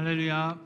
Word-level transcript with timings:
할렐루야. 0.00 0.58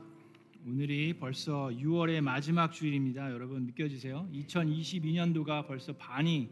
오늘이 0.65 1.17
벌써 1.19 1.67
6월의 1.67 2.21
마지막 2.21 2.71
주일입니다. 2.71 3.33
여러분 3.33 3.65
믿겨지세요? 3.65 4.29
2022년도가 4.31 5.67
벌써 5.67 5.91
반이 5.91 6.49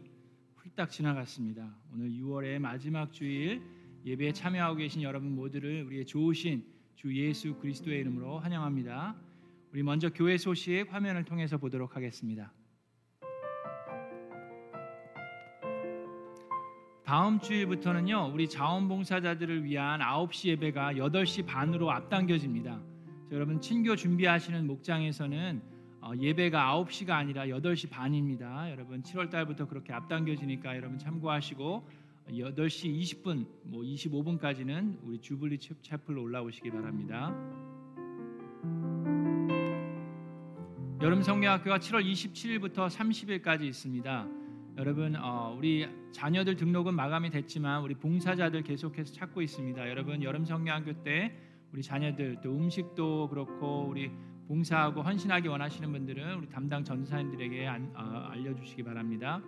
훌딱 0.56 0.90
지나갔습니다. 0.90 1.74
오늘 1.94 2.10
6월의 2.10 2.58
마지막 2.58 3.10
주일 3.10 3.62
예배에 4.04 4.34
참여하고 4.34 4.76
계신 4.76 5.00
여러분 5.00 5.34
모두를 5.34 5.84
우리의 5.84 6.04
좋으신 6.04 6.62
주 6.94 7.16
예수 7.16 7.54
그리스도의 7.54 8.00
이름으로 8.00 8.40
환영합니다. 8.40 9.16
우리 9.72 9.82
먼저 9.82 10.10
교회 10.10 10.36
소식 10.36 10.84
화면을 10.90 11.24
통해서 11.24 11.56
보도록 11.56 11.96
하겠습니다. 11.96 12.52
다음 17.04 17.38
주일부터는요. 17.38 18.30
우리 18.32 18.48
자원봉사자들을 18.48 19.64
위한 19.64 20.00
9시 20.00 20.48
예배가 20.48 20.94
8시 20.94 21.44
반으로 21.44 21.90
앞당겨집니다. 21.90 22.80
여러분 23.30 23.60
친교 23.60 23.94
준비하시는 23.94 24.66
목장에서는 24.66 25.62
어, 26.00 26.12
예배가 26.18 26.82
9시가 26.82 27.10
아니라 27.10 27.44
8시 27.44 27.90
반입니다. 27.90 28.70
여러분 28.70 29.02
7월 29.02 29.28
달부터 29.28 29.68
그렇게 29.68 29.92
앞당겨지니까 29.92 30.76
여러분 30.76 30.96
참고하시고 30.98 31.86
8시 32.30 32.98
20분 32.98 33.46
뭐 33.64 33.82
25분까지는 33.82 34.96
우리 35.02 35.20
주블리 35.20 35.58
채플로 35.58 36.22
올라오시기 36.22 36.70
바랍니다. 36.70 37.34
여름 41.02 41.22
성경학교가 41.22 41.80
7월 41.80 42.02
27일부터 42.10 42.88
30일까지 42.88 43.64
있습니다. 43.64 44.43
여러분 44.76 45.14
어, 45.14 45.54
우리 45.56 45.88
자녀들 46.10 46.56
등록은 46.56 46.94
마감이 46.94 47.30
됐지만 47.30 47.82
우리 47.82 47.94
봉사자들 47.94 48.62
계속해서 48.62 49.12
찾고 49.12 49.40
있습니다. 49.40 49.88
여러분 49.88 50.20
여름 50.22 50.44
성경학교 50.44 51.04
때 51.04 51.32
우리 51.72 51.80
자녀들 51.80 52.40
또 52.42 52.50
음식도 52.50 53.28
그렇고 53.28 53.86
우리 53.88 54.10
봉사하고 54.48 55.02
헌신하기 55.02 55.46
원하시는 55.46 55.90
분들은 55.90 56.38
우리 56.38 56.48
담당 56.48 56.82
전사님들에게 56.82 57.66
안, 57.68 57.92
어, 57.94 58.28
알려주시기 58.32 58.82
바랍니다. 58.82 59.40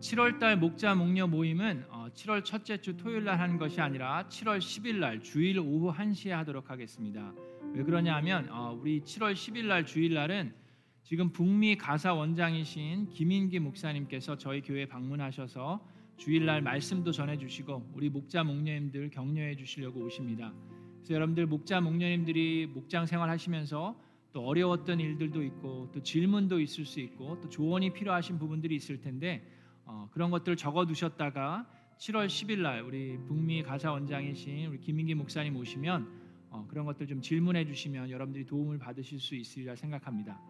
7월달 0.00 0.56
목자 0.56 0.94
목녀 0.94 1.26
모임은 1.26 1.86
어, 1.88 2.08
7월 2.12 2.44
첫째 2.44 2.76
주 2.76 2.94
토요일 2.98 3.24
날 3.24 3.40
하는 3.40 3.56
것이 3.56 3.80
아니라 3.80 4.26
7월 4.28 4.58
10일 4.58 4.96
날 4.96 5.20
주일 5.20 5.58
오후 5.58 5.92
1시에 5.94 6.30
하도록 6.30 6.68
하겠습니다. 6.70 7.32
왜 7.72 7.82
그러냐면 7.82 8.48
어, 8.50 8.76
우리 8.78 9.00
7월 9.00 9.32
10일 9.32 9.64
날 9.64 9.86
주일 9.86 10.12
날은 10.12 10.59
지금 11.02 11.30
북미 11.30 11.76
가사 11.76 12.14
원장이신 12.14 13.10
김인기 13.10 13.58
목사님께서 13.58 14.36
저희 14.36 14.60
교회 14.60 14.86
방문하셔서 14.86 15.84
주일날 16.16 16.60
말씀도 16.62 17.12
전해주시고 17.12 17.92
우리 17.94 18.10
목자 18.10 18.44
목녀님들 18.44 19.10
격려해 19.10 19.56
주시려고 19.56 20.04
오십니다. 20.04 20.52
그래서 20.98 21.14
여러분들 21.14 21.46
목자 21.46 21.80
목녀님들이 21.80 22.66
목장 22.66 23.06
생활하시면서 23.06 23.98
또 24.32 24.46
어려웠던 24.46 25.00
일들도 25.00 25.42
있고 25.44 25.90
또 25.92 26.02
질문도 26.02 26.60
있을 26.60 26.84
수 26.84 27.00
있고 27.00 27.40
또 27.40 27.48
조언이 27.48 27.92
필요하신 27.92 28.38
부분들이 28.38 28.76
있을 28.76 29.00
텐데 29.00 29.44
어, 29.84 30.08
그런 30.12 30.30
것들을 30.30 30.56
적어 30.56 30.86
두셨다가 30.86 31.66
7월 31.98 32.26
10일 32.26 32.60
날 32.60 32.82
우리 32.82 33.18
북미 33.26 33.62
가사 33.62 33.90
원장이신 33.90 34.66
우리 34.66 34.78
김민기 34.78 35.14
목사님 35.14 35.56
오시면 35.56 36.08
어, 36.50 36.66
그런 36.68 36.84
것들 36.84 37.06
좀 37.06 37.20
질문해 37.20 37.64
주시면 37.64 38.10
여러분들이 38.10 38.44
도움을 38.46 38.78
받으실 38.78 39.18
수 39.18 39.34
있으리라 39.34 39.74
생각합니다. 39.74 40.40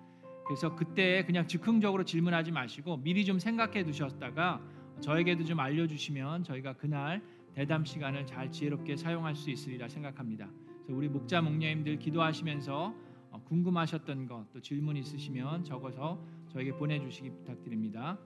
그래서 0.50 0.75
그때 0.75 1.23
그냥 1.25 1.47
즉흥적으로 1.47 2.02
질문하지 2.02 2.50
마시고 2.50 2.97
미리 2.97 3.25
좀 3.25 3.38
생각해 3.38 3.85
두셨다가 3.85 4.61
저에게도 5.00 5.45
좀 5.45 5.61
알려주시면 5.61 6.42
저희가 6.42 6.73
그날 6.73 7.23
대담 7.54 7.85
시간을 7.85 8.26
잘 8.26 8.50
지혜롭게 8.50 8.97
사용할 8.97 9.37
수 9.37 9.49
있으리라 9.49 9.87
생각합니다. 9.87 10.50
그래서 10.83 10.99
우리 10.99 11.09
목자 11.09 11.40
목녀님들 11.40 12.00
기도하시면서 12.00 12.92
어, 13.30 13.42
궁금하셨던 13.45 14.26
것 14.26 14.47
또 14.52 14.61
질문 14.61 14.97
있으시면 14.97 15.62
적어서 15.62 16.21
저에게 16.49 16.73
보내주시기 16.73 17.30
부탁드립니다. 17.30 18.19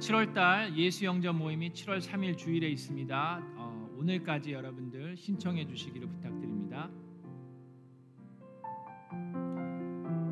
7월달 0.00 0.76
예수 0.76 1.06
영접 1.06 1.34
모임이 1.34 1.70
7월 1.70 1.98
3일 2.02 2.36
주일에 2.36 2.68
있습니다. 2.68 3.42
어, 3.56 3.88
오늘까지 3.96 4.52
여러분들 4.52 5.16
신청해 5.16 5.66
주시기를 5.66 6.08
부탁드립니다. 6.08 6.37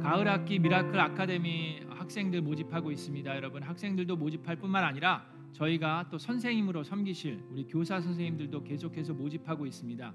가을 0.06 0.28
학기 0.28 0.60
미라클 0.60 1.00
아카데미 1.00 1.80
학생들 1.88 2.40
모집하고 2.40 2.92
있습니다. 2.92 3.34
여러분 3.34 3.64
학생들도 3.64 4.14
모집할 4.14 4.54
뿐만 4.54 4.84
아니라 4.84 5.26
저희가 5.52 6.06
또 6.12 6.16
선생님으로 6.16 6.84
섬기실 6.84 7.42
우리 7.50 7.64
교사 7.66 8.00
선생님들도 8.00 8.62
계속해서 8.62 9.14
모집하고 9.14 9.66
있습니다. 9.66 10.14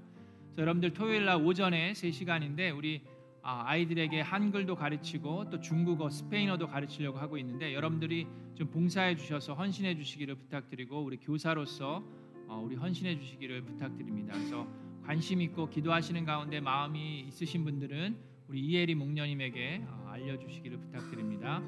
여러분들 0.56 0.94
토요일 0.94 1.26
날 1.26 1.44
오전에 1.44 1.92
3시간인데 1.92 2.74
우리 2.74 3.02
아, 3.42 3.64
아이들에게 3.66 4.18
한글도 4.22 4.76
가르치고 4.76 5.50
또 5.50 5.60
중국어, 5.60 6.08
스페인어도 6.08 6.68
가르치려고 6.68 7.18
하고 7.18 7.36
있는데 7.36 7.74
여러분들이 7.74 8.26
좀 8.54 8.70
봉사해 8.70 9.16
주셔서 9.16 9.52
헌신해 9.52 9.94
주시기를 9.96 10.36
부탁드리고 10.36 11.04
우리 11.04 11.18
교사로서 11.18 12.02
어, 12.48 12.62
우리 12.64 12.76
헌신해 12.76 13.18
주시기를 13.18 13.60
부탁드립니다. 13.66 14.32
그래서 14.32 14.66
관심 15.04 15.42
있고 15.42 15.68
기도하시는 15.68 16.24
가운데 16.24 16.60
마음이 16.60 17.26
있으신 17.28 17.62
분들은 17.64 18.31
우리 18.52 18.60
이혜리 18.66 18.94
목녀님에게 18.94 19.82
어, 19.88 20.10
알려주시기를 20.10 20.78
부탁드립니다. 20.78 21.62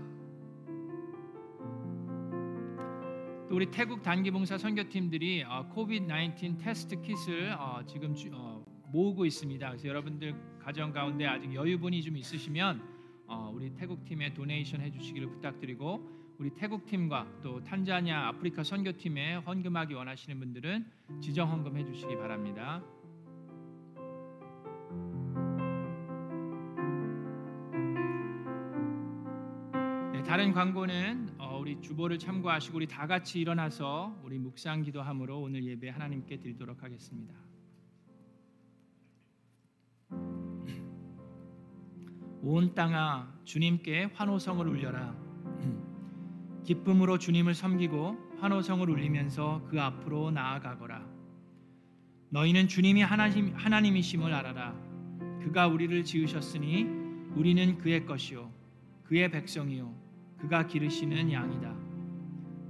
또 3.49 3.57
우리 3.57 3.71
태국 3.71 4.03
단기봉사 4.03 4.59
선교팀들이 4.59 5.45
COVID 5.73 6.07
19 6.07 6.59
test 6.59 7.01
kit을 7.01 7.57
어, 7.59 7.81
지금 7.87 8.15
모으고 8.93 9.25
있습니다. 9.25 9.67
그래서 9.67 9.89
여러분들 9.89 10.35
가정 10.59 10.93
가운데 10.93 11.25
아직 11.25 11.55
여유분이 11.55 12.03
좀 12.03 12.19
있으시면 12.19 12.83
우리 13.55 13.71
태국 13.71 14.05
팀에 14.05 14.35
donation 14.35 14.83
해주시기를 14.83 15.31
부탁드리고 15.31 16.37
우리 16.39 16.51
태국 16.51 16.85
팀과 16.85 17.27
또 17.43 17.65
탄자니아 17.65 18.29
아프리카 18.29 18.63
선교팀에 18.63 19.37
헌금하기 19.37 19.95
원하시는 19.95 20.39
분들은 20.39 20.85
지정 21.23 21.51
헌금해 21.51 21.87
주시기 21.87 22.15
바랍니다. 22.17 22.85
다른 30.35 30.53
광고는 30.53 31.37
어, 31.39 31.59
우리 31.61 31.81
주보를 31.81 32.19
참고하시고 32.19 32.79
우리 32.79 32.89
다 32.89 33.07
같이 33.07 33.39
일어나서 33.39 34.21
우리 34.25 34.37
묵상 34.37 34.83
기도함으로 34.83 35.41
오늘 35.41 35.65
예배 35.65 35.89
하나님께 35.91 36.41
드리도록 36.41 36.83
하겠습니다. 36.83 37.33
온 42.43 42.75
땅아 42.75 43.33
주님께 43.45 44.11
환호성을 44.13 44.67
울려라. 44.67 45.17
기쁨으로 46.65 47.19
주님을 47.19 47.55
섬기고 47.55 48.39
환호성을 48.41 48.91
울리면서 48.91 49.65
그 49.71 49.81
앞으로 49.81 50.33
나아가거라. 50.33 51.07
너희는 52.31 52.67
주님이 52.67 53.03
하나님, 53.03 53.55
하나님이심을 53.55 54.35
알아라. 54.35 54.75
그가 55.45 55.69
우리를 55.69 56.03
지으셨으니 56.03 56.87
우리는 57.37 57.79
그의 57.79 58.05
것이요 58.05 58.51
그의 59.05 59.31
백성이요 59.31 60.04
그가 60.39 60.67
기르시는 60.67 61.33
양이다. 61.33 61.75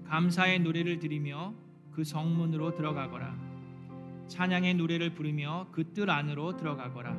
감사의 0.07 0.61
노래를 0.61 0.99
드리며 0.99 1.55
그 1.93 2.05
성문으로 2.05 2.75
들어가거라. 2.75 3.37
찬양의 4.29 4.75
노래를 4.75 5.15
부르며 5.15 5.69
그 5.71 5.93
뜰 5.93 6.11
안으로 6.11 6.57
들어가거라. 6.57 7.17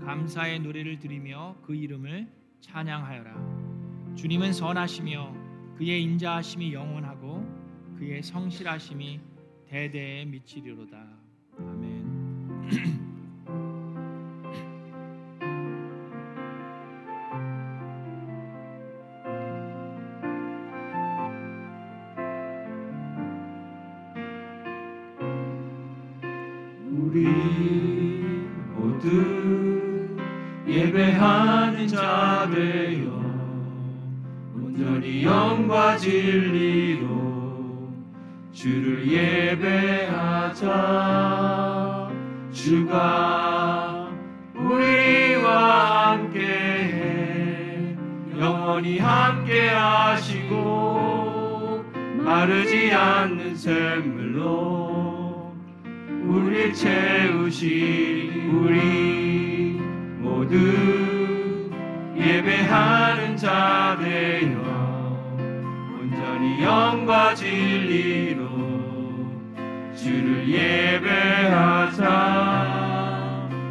감사의 0.00 0.60
노래를 0.60 0.98
드리며 0.98 1.56
그 1.62 1.74
이름을 1.74 2.28
찬양하여라. 2.60 4.14
주님은 4.16 4.52
선하시며 4.52 5.74
그의 5.76 6.02
인자하심이 6.02 6.72
영원하고 6.72 7.44
그의 7.98 8.22
성실하심이 8.22 9.20
대대에 9.66 10.24
미치리로다. 10.24 10.96
아멘. 11.58 12.96
영과 35.26 35.96
진리로 35.96 37.06
주를 38.52 39.06
예배하자. 39.10 40.62
주가 42.52 44.08
우리와 44.54 46.12
함께해. 46.12 47.96
영원히 48.38 49.00
함께하시고 49.00 50.54
마르지 52.18 52.92
않는 52.92 53.56
샘물로 53.56 55.52
우리 56.24 56.72
채우시 56.72 58.30
우리 58.52 59.80
모두 60.20 60.56
예배하는 62.16 63.36
자 63.36 63.98
되어 64.00 64.55
영과 66.62 67.34
진리로 67.34 68.46
주를 69.94 70.48
예배하자 70.48 72.04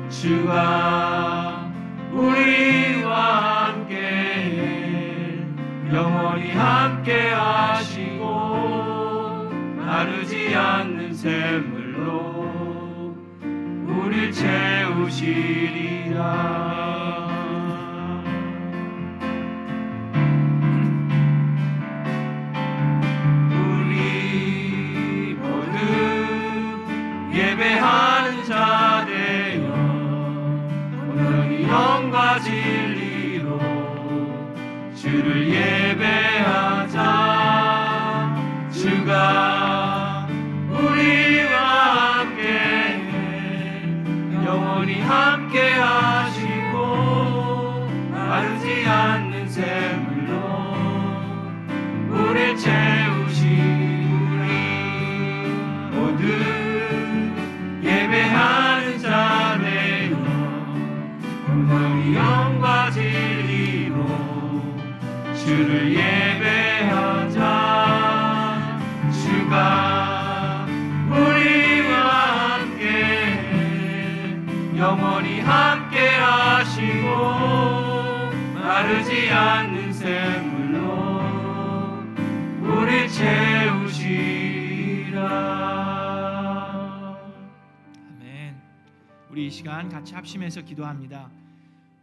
주가 0.09 1.71
우리와 2.11 3.65
함께 3.67 5.43
영원히 5.91 6.51
함께 6.51 7.29
하시고 7.29 8.25
마르지 9.77 10.55
않는 10.55 11.13
샘물로 11.13 12.45
우리 13.87 14.31
채우시리라 14.31 15.45
주 35.15 35.84
않는 79.35 79.91
샘물로 79.91 81.25
우리 82.61 83.09
채우시라 83.09 84.39
아멘. 88.11 88.55
우리 89.29 89.47
이 89.47 89.49
시간 89.49 89.89
같이 89.89 90.15
합심해서 90.15 90.61
기도합니다. 90.61 91.29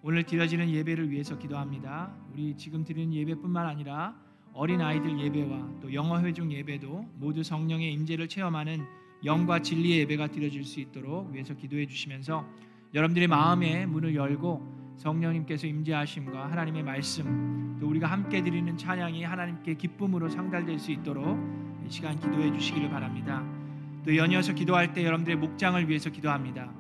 오늘 0.03 0.25
드려지는 0.25 0.69
예배를 0.69 1.11
위해서 1.11 1.39
기도합니다. 1.39 2.13
우리 2.33 2.55
지금 2.57 2.85
드리는 2.85 3.15
예배뿐만 3.15 3.67
아니라 3.67 4.15
어린 4.53 4.83
아이들 4.83 5.19
예배와 5.19 5.81
또 5.81 5.95
영어 5.95 6.21
회중 6.21 6.53
예배도 6.53 7.09
모두 7.15 7.43
성령의 7.43 7.93
임재를 7.95 8.29
체험하는 8.29 8.85
영과 9.25 9.61
진리의 9.61 10.01
예배가 10.01 10.27
드려질 10.27 10.65
수 10.65 10.81
있도록 10.81 11.33
위해서 11.33 11.55
기도해 11.55 11.87
주시면서 11.87 12.45
여러분들의 12.93 13.29
마음의 13.29 13.87
문을 13.87 14.15
열고 14.15 14.82
성령님께서 14.97 15.67
임재하심과 15.67 16.51
하나님의 16.51 16.83
말씀 16.83 17.77
또 17.81 17.89
우리가 17.89 18.07
함께 18.07 18.43
드리는 18.43 18.77
찬양이 18.77 19.25
하나님께 19.25 19.75
기쁨으로 19.75 20.29
상달될 20.29 20.79
수 20.79 20.93
있도록 20.93 21.39
이 21.85 21.91
시간 21.91 22.19
기도해 22.19 22.53
주시기를 22.53 22.91
바랍니다. 22.91 23.45
또 24.05 24.17
연이어서 24.17 24.55
기도할 24.55 24.93
때 24.93 25.05
여러분들의 25.05 25.37
목장을 25.39 25.89
위해서 25.89 26.11
기도합니다. 26.11 26.73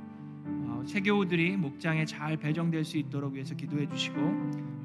어, 0.45 0.83
세교우들이 0.87 1.57
목장에 1.57 2.04
잘 2.04 2.37
배정될 2.37 2.85
수 2.85 2.99
있도록 2.99 3.35
위해서 3.35 3.54
기도해 3.54 3.88
주시고 3.88 4.21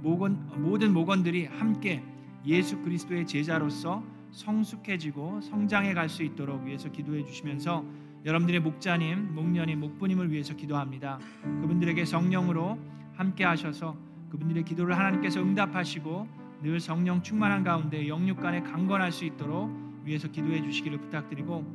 모건, 0.01 0.47
모든 0.61 0.93
목원들이 0.93 1.45
함께 1.45 2.03
예수 2.45 2.79
그리스도의 2.81 3.27
제자로서 3.27 4.03
성숙해지고 4.31 5.41
성장해 5.41 5.93
갈 5.93 6.09
수 6.09 6.23
있도록 6.23 6.63
위해서 6.63 6.91
기도해 6.91 7.25
주시면서 7.25 7.83
여러분들의 8.25 8.59
목자님, 8.61 9.35
목녀님, 9.35 9.79
목부님을 9.79 10.31
위해서 10.31 10.55
기도합니다. 10.55 11.19
그분들에게 11.61 12.03
성령으로 12.05 12.77
함께 13.17 13.43
하셔서 13.43 13.97
그분들의 14.29 14.63
기도를 14.63 14.97
하나님께서 14.97 15.41
응답하시고 15.41 16.27
늘 16.61 16.79
성령 16.79 17.21
충만한 17.21 17.63
가운데 17.63 18.07
영육 18.07 18.39
간에 18.39 18.61
강건할 18.61 19.11
수 19.11 19.25
있도록 19.25 19.71
위해서 20.03 20.27
기도해 20.27 20.61
주시기를 20.61 20.99
부탁드리고 20.99 21.65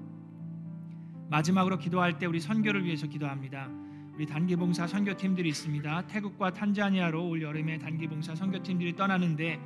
마지막으로 1.31 1.79
기도할 1.79 2.19
때 2.19 2.27
우리 2.27 2.41
선교를 2.41 2.85
위해서 2.85 3.07
기도합니다. 3.07 3.69
우리 4.15 4.27
단기봉사 4.27 4.87
선교팀들이 4.87 5.49
있습니다. 5.49 6.07
태국과 6.07 6.53
탄자니아로 6.53 7.29
올 7.29 7.43
여름에 7.43 7.79
단기봉사 7.79 8.35
선교팀들이 8.35 8.95
떠나는데 8.95 9.59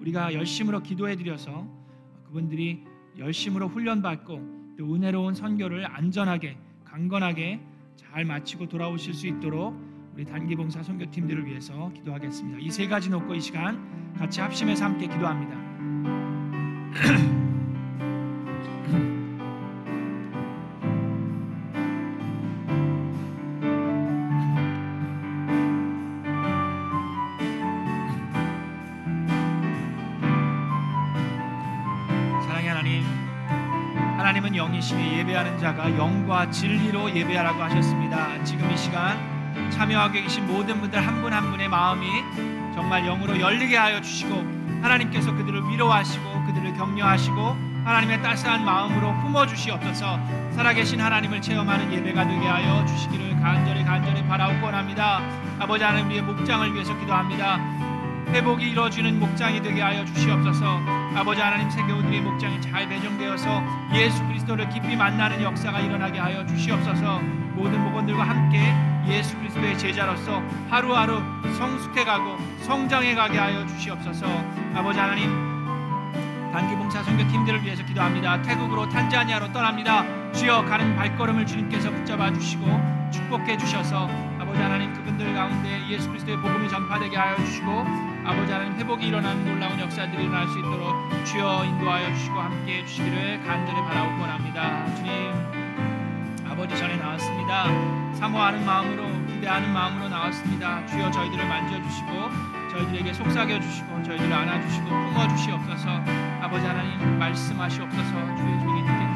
우리가 0.00 0.34
열심으로 0.34 0.82
기도해 0.82 1.16
드려서 1.16 1.66
그분들이 2.24 2.84
열심으로 3.18 3.68
훈련받고 3.68 4.74
또 4.76 4.94
은혜로운 4.94 5.34
선교를 5.34 5.86
안전하게 5.86 6.56
강건하게 6.84 7.60
잘 7.94 8.24
마치고 8.24 8.68
돌아오실 8.68 9.14
수 9.14 9.28
있도록 9.28 9.91
우리 10.14 10.24
단기봉사 10.24 10.82
선교팀들을 10.82 11.46
위해서 11.46 11.90
기도하겠습니다. 11.94 12.58
이 12.60 12.70
세 12.70 12.86
가지 12.86 13.08
놓고 13.10 13.34
이 13.34 13.40
시간 13.40 14.12
같이 14.18 14.40
합심해서 14.40 14.84
함께 14.84 15.06
기도합니다. 15.06 15.62
영이시니 34.54 35.18
예배하는 35.18 35.58
자가 35.58 35.96
영과 35.96 36.48
진리로 36.50 37.10
예배하라고 37.14 37.62
하셨습니다. 37.62 38.42
지금 38.44 38.70
이 38.70 38.76
시간 38.76 39.31
참여하고 39.72 40.12
계신 40.14 40.46
모든 40.46 40.80
분들 40.80 41.04
한분한 41.04 41.50
분의 41.50 41.68
마음이 41.68 42.06
정말 42.74 43.04
영으로 43.04 43.38
열리게 43.38 43.76
하여 43.76 44.00
주시고 44.00 44.34
하나님께서 44.82 45.34
그들을 45.34 45.68
위로하시고 45.68 46.44
그들을 46.46 46.74
격려하시고 46.74 47.72
하나님의 47.84 48.22
따스한 48.22 48.64
마음으로 48.64 49.12
품어 49.20 49.46
주시옵소서. 49.46 50.18
살아계신 50.52 51.00
하나님을 51.00 51.40
체험하는 51.40 51.92
예배가 51.92 52.26
되게 52.26 52.46
하여 52.46 52.84
주시기를 52.86 53.40
간절히 53.40 53.84
간절히 53.84 54.22
바라옵고 54.26 54.66
원합니다. 54.66 55.20
아버지 55.58 55.82
하나님 55.82 56.06
우리의 56.06 56.22
목장을 56.22 56.72
위해서 56.72 56.96
기도합니다. 56.98 57.58
회복이 58.28 58.70
이루어지는 58.70 59.18
목장이 59.18 59.60
되게 59.62 59.82
하여 59.82 60.04
주시옵소서. 60.04 60.80
아버지 61.14 61.40
하나님 61.40 61.68
세계우들의 61.68 62.20
목장이 62.20 62.60
잘 62.60 62.88
배정되어서 62.88 63.62
예수 63.94 64.24
그리스도를 64.26 64.68
깊이 64.70 64.96
만나는 64.96 65.42
역사가 65.42 65.80
일어나게 65.80 66.18
하여 66.18 66.46
주시옵소서. 66.46 67.20
모든 67.54 67.82
목원들과 67.82 68.22
함께 68.22 68.74
예수 69.08 69.36
그리스도의 69.38 69.78
제자로서 69.78 70.42
하루하루 70.70 71.20
성숙해가고 71.56 72.38
성장해가게 72.62 73.38
하여 73.38 73.66
주시옵소서. 73.66 74.26
아버지 74.74 74.98
하나님 74.98 75.30
단기봉사 76.52 77.02
선교팀들을 77.02 77.64
위해서 77.64 77.84
기도합니다. 77.84 78.42
태국으로 78.42 78.88
탄자니아로 78.88 79.52
떠납니다. 79.52 80.04
주여 80.32 80.64
가는 80.66 80.94
발걸음을 80.96 81.46
주님께서 81.46 81.90
붙잡아 81.90 82.32
주시고 82.34 82.66
축복해 83.10 83.56
주셔서 83.56 84.08
아버지 84.38 84.60
하나님 84.60 84.92
그분들 84.92 85.34
가운데 85.34 85.80
예수 85.88 86.08
그리스도의 86.08 86.36
복음이 86.38 86.68
전파되게 86.68 87.16
하여 87.16 87.36
주시고 87.36 87.70
아버지 88.24 88.52
하나님 88.52 88.74
회복이 88.74 89.06
일어나는 89.06 89.44
놀라운 89.44 89.80
역사들이 89.80 90.24
일어날 90.24 90.46
수 90.48 90.58
있도록 90.58 91.24
주여 91.24 91.64
인도하여 91.64 92.14
주시고 92.14 92.38
함께 92.38 92.78
해 92.78 92.86
주시기를 92.86 93.42
간절히 93.44 93.80
바라고 93.82 94.20
원합니다. 94.20 94.94
주님 94.96 95.61
아버지 96.62 96.78
전에 96.78 96.96
나왔습니다. 96.96 98.14
사모하는 98.14 98.64
마음으로 98.64 99.26
기대하는 99.26 99.72
마음으로 99.72 100.08
나왔습니다. 100.08 100.86
주여 100.86 101.10
저희들을 101.10 101.48
만져주시고 101.48 102.08
저희들에게 102.70 103.12
속삭여 103.14 103.60
주시고 103.60 104.02
저희들을 104.04 104.32
안아주시고 104.32 104.86
품어 104.86 105.26
주시옵소서. 105.26 105.88
아버지 106.40 106.64
하나님 106.64 107.18
말씀하시옵소서. 107.18 108.36
주의 108.36 108.60
종이 108.60 108.80
주시옵소서. 108.82 109.08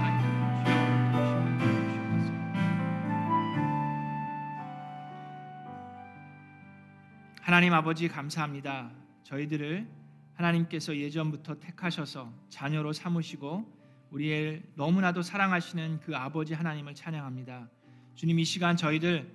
하나님 7.43 7.75
아버지 7.75 8.09
감사합니다. 8.09 8.91
저희들을 9.23 9.87
하나님께서 10.35 10.97
예전부터 10.97 11.61
택하셔서 11.61 12.33
자녀로 12.49 12.93
삼으시고 12.93 13.76
우리의 14.17 14.63
너무나도 14.77 15.21
사랑하시는 15.21 16.01
그 16.01 16.17
아버지 16.17 16.55
하나님을 16.55 16.95
찬양합니다. 16.95 17.69
주님 18.15 18.39
이 18.39 18.45
시간 18.45 18.75
저희들 18.75 19.31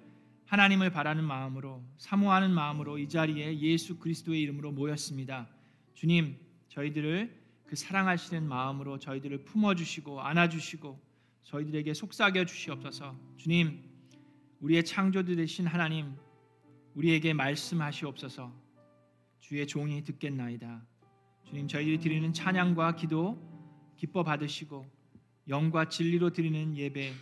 하나님을 0.47 0.89
바라는 0.89 1.23
마음으로 1.23 1.84
사모하는 1.99 2.51
마음으로 2.51 2.97
이 2.97 3.08
자리에 3.08 3.60
예수 3.60 3.99
그리스도의 3.99 4.41
이름으로 4.41 4.71
모였습니다. 4.71 5.47
주님 5.93 6.36
저희들을 6.69 7.41
그 7.67 7.75
사랑하시는 7.75 8.47
마음으로 8.47 8.97
저희들을 8.97 9.43
품어 9.45 9.75
주시고 9.75 10.19
안아 10.19 10.49
주시고 10.49 10.99
저희들에게 11.43 11.93
속삭여 11.93 12.45
주시옵소서. 12.45 13.15
주님 13.38 13.84
우리의 14.62 14.84
창조주 14.84 15.36
되신 15.36 15.67
하나님 15.67 16.15
우리에게 16.95 17.34
말씀하시옵소서. 17.34 18.51
주의 19.41 19.67
종이 19.67 20.03
듣겠나이다. 20.03 20.84
주님 21.43 21.67
저희들이 21.67 21.99
드리는 21.99 22.34
찬양과 22.34 22.95
기도 22.95 23.50
기뻐 24.01 24.23
받으시고 24.23 24.83
영과 25.47 25.87
진리로 25.87 26.31
드리는 26.31 26.75
예배 26.75 27.13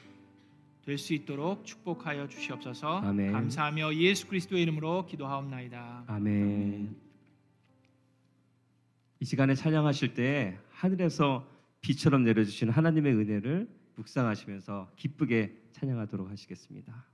될 0.86 0.98
수 0.98 1.14
있도록 1.14 1.66
축복하여 1.66 2.30
주시옵소서. 2.30 3.02
아멘. 3.02 3.34
감사하며 3.34 3.96
예수 3.96 4.28
그리스도의 4.28 4.64
이름으로 4.64 5.06
기도하옵나이다. 5.06 6.06
아멘. 6.08 6.96
이 9.20 9.26
시간에 9.26 9.56
찬양하실 9.56 10.14
때 10.14 10.58
하늘에서 10.72 11.46
비처럼 11.82 12.24
내려주신 12.24 12.70
하나님의 12.70 13.14
은혜를 13.14 13.68
묵상하시면서 13.96 14.94
기쁘게 14.96 15.54
찬양하도록 15.74 16.30
하시겠습니다. 16.30 17.06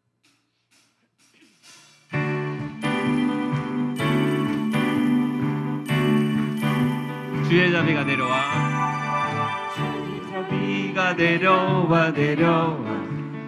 주의 7.50 7.72
자비가 7.72 8.04
내려와 8.04 8.75
비가 10.96 11.12
내려와 11.12 12.12
내려와. 12.12 12.80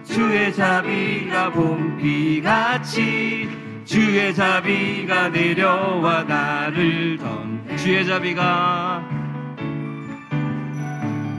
주의 0.04 0.52
자비가 0.52 1.50
봄비같이 1.50 3.48
주의 3.86 4.34
자비가 4.34 5.30
내려와 5.30 6.24
나를 6.24 7.16
던 7.16 7.64
주의 7.74 8.04
자비가 8.04 9.02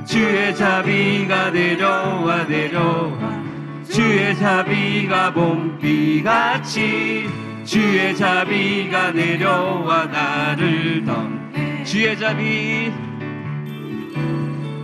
주의 0.04 0.56
자비가 0.56 1.52
내려와 1.52 2.44
내려와. 2.46 3.44
주의 3.84 4.36
자비가 4.36 5.32
봄비같이 5.32 7.30
주의 7.64 8.16
자비가 8.16 9.12
내려와 9.12 10.06
나를 10.06 11.06
던 11.06 11.84
주의 11.86 12.18
자비 12.18 13.09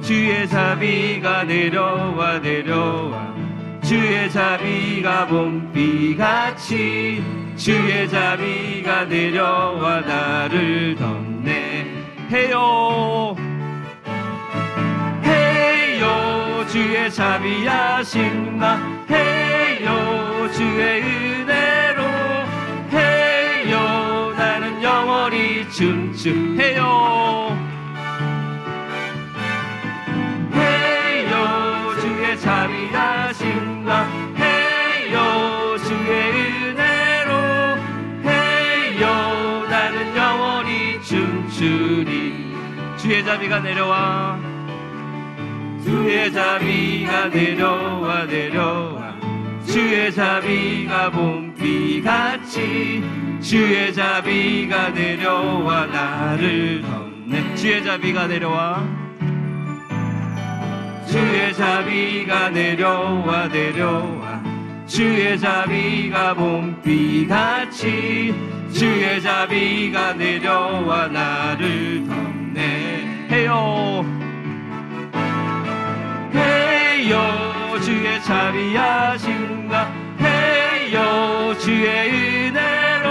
주의 0.06 0.48
자비가 0.48 1.44
내려와 1.46 2.38
내려와. 2.38 3.34
주의 3.84 4.30
자비가 4.30 5.26
봄비같이 5.26 7.24
주의 7.56 8.08
자비가 8.08 9.06
내려와 9.06 10.02
나를 10.02 10.96
덮네. 10.96 11.88
해요. 12.30 13.36
해요. 15.24 16.66
주의 16.70 17.12
자비하신 17.12 18.60
나 18.60 18.78
해요. 19.10 20.48
주의 20.54 21.02
은혜로. 21.02 22.04
해요. 22.92 24.36
나는 24.38 24.84
영원히 24.84 25.68
춤추해요 25.72 27.65
자비하신 32.46 33.86
나 33.86 34.04
해요. 34.38 35.76
주의 35.80 36.30
은혜로 36.70 37.32
해요. 38.24 39.66
나는 39.68 40.16
영원히 40.16 41.02
춤추리. 41.02 42.54
주의 42.98 43.26
자비가 43.26 43.62
내려와. 43.62 44.40
주의 45.84 46.32
자비가 46.32 47.30
내려와 47.30 48.26
내려와. 48.26 49.16
주의 49.66 50.14
자비가 50.14 51.10
봄비같이. 51.10 53.04
주의 53.42 53.92
자비가 53.92 54.90
내려와. 54.90 55.88
나를 55.88 56.84
덮네. 56.84 57.56
주의 57.56 57.84
자비가 57.84 58.28
내려와 58.28 59.05
주의 61.08 61.54
자비가 61.54 62.50
내려와 62.50 63.48
내려와. 63.48 64.44
주의 64.88 65.40
자비가 65.40 66.34
봄비같이. 66.34 68.34
주의 68.74 69.22
자비가 69.22 70.14
내려와 70.14 71.08
나를 71.08 72.06
덮네 72.08 73.28
해요. 73.30 74.04
해요. 76.34 77.80
주의 77.82 78.22
자비하신가? 78.22 79.94
해요. 80.20 81.56
주의 81.60 82.50
은혜로. 82.50 83.10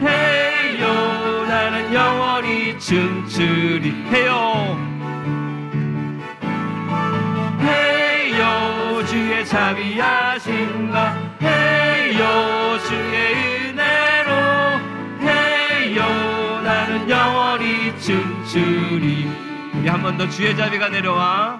해요. 0.00 1.44
나는 1.46 1.94
영원히 1.94 2.78
춤추리 2.78 3.92
해요 4.10 4.91
해요 8.42 9.04
주의 9.06 9.46
자비하신가? 9.46 11.16
해요 11.42 12.78
주의 12.88 13.70
은혜로. 13.70 14.30
해요 15.20 16.60
나는 16.64 17.08
영원히 17.08 17.96
춤추리. 18.00 19.30
우리 19.74 19.88
한 19.88 20.02
번 20.02 20.18
더 20.18 20.28
주의 20.28 20.56
자비가 20.56 20.88
내려와. 20.88 21.58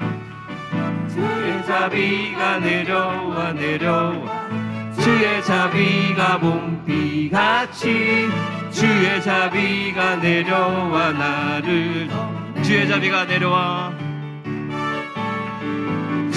주의 1.08 1.64
자비가 1.66 2.58
내려와 2.58 3.52
내려와. 3.52 4.48
주의 5.00 5.42
자비가 5.44 6.38
봄비같이. 6.38 8.28
주의 8.72 9.22
자비가 9.22 10.16
내려와 10.16 11.12
나를. 11.12 12.08
주의 12.62 12.88
자비가 12.88 13.24
내려와 13.24 13.92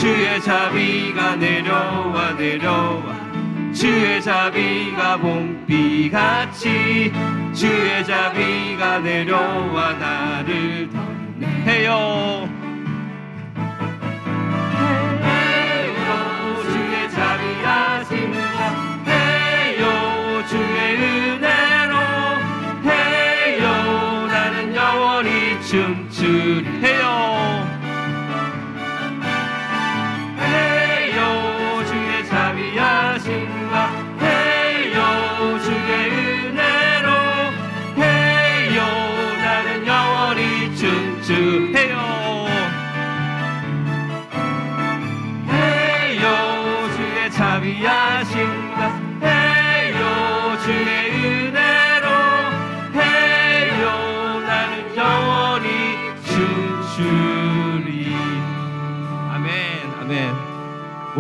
주의 0.06 0.40
자비가 0.40 1.36
내려와 1.36 2.34
내려와. 2.34 3.74
주의 3.74 4.22
자비가 4.22 5.18
봄비같이 5.18 7.12
주의 7.52 8.06
자비가 8.06 9.00
내려와 9.00 9.94
나를 9.94 10.92
덮네 10.92 11.48
해요 11.64 12.48
해요 12.48 12.55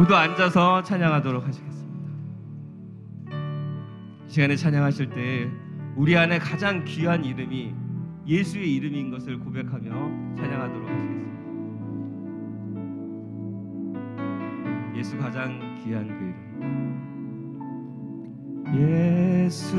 모두 0.05 0.15
앉아서 0.15 0.83
찬양하도록 0.83 1.47
하시겠습니다. 1.47 1.89
이 4.27 4.29
시간에 4.29 4.55
찬양하실 4.55 5.09
때 5.09 5.49
우리 5.95 6.15
안에 6.15 6.37
가장 6.37 6.85
귀한 6.85 7.25
이름이 7.25 7.73
예수의 8.27 8.71
이름인 8.75 9.09
것을 9.09 9.39
고백하며 9.39 10.35
찬양하도록 10.37 10.89
하시겠습니다. 10.91 11.25
예수 14.95 15.17
가장 15.17 15.81
귀한 15.83 16.07
그 16.07 16.23
이름. 18.75 19.47
예수 19.47 19.75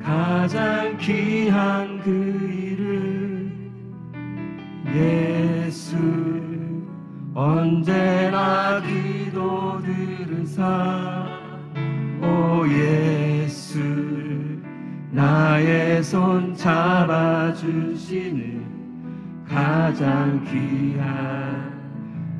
가장 0.00 0.96
귀한 0.96 2.00
그 2.00 2.10
이름. 2.50 3.52
예수 4.94 6.57
언제나 7.40 8.82
기도 8.82 9.80
들으사 9.80 11.24
오 12.20 12.66
예수 12.66 13.78
나의 15.12 16.02
손 16.02 16.52
잡아주시는 16.56 17.46
가장 19.48 20.44
귀한 20.50 21.78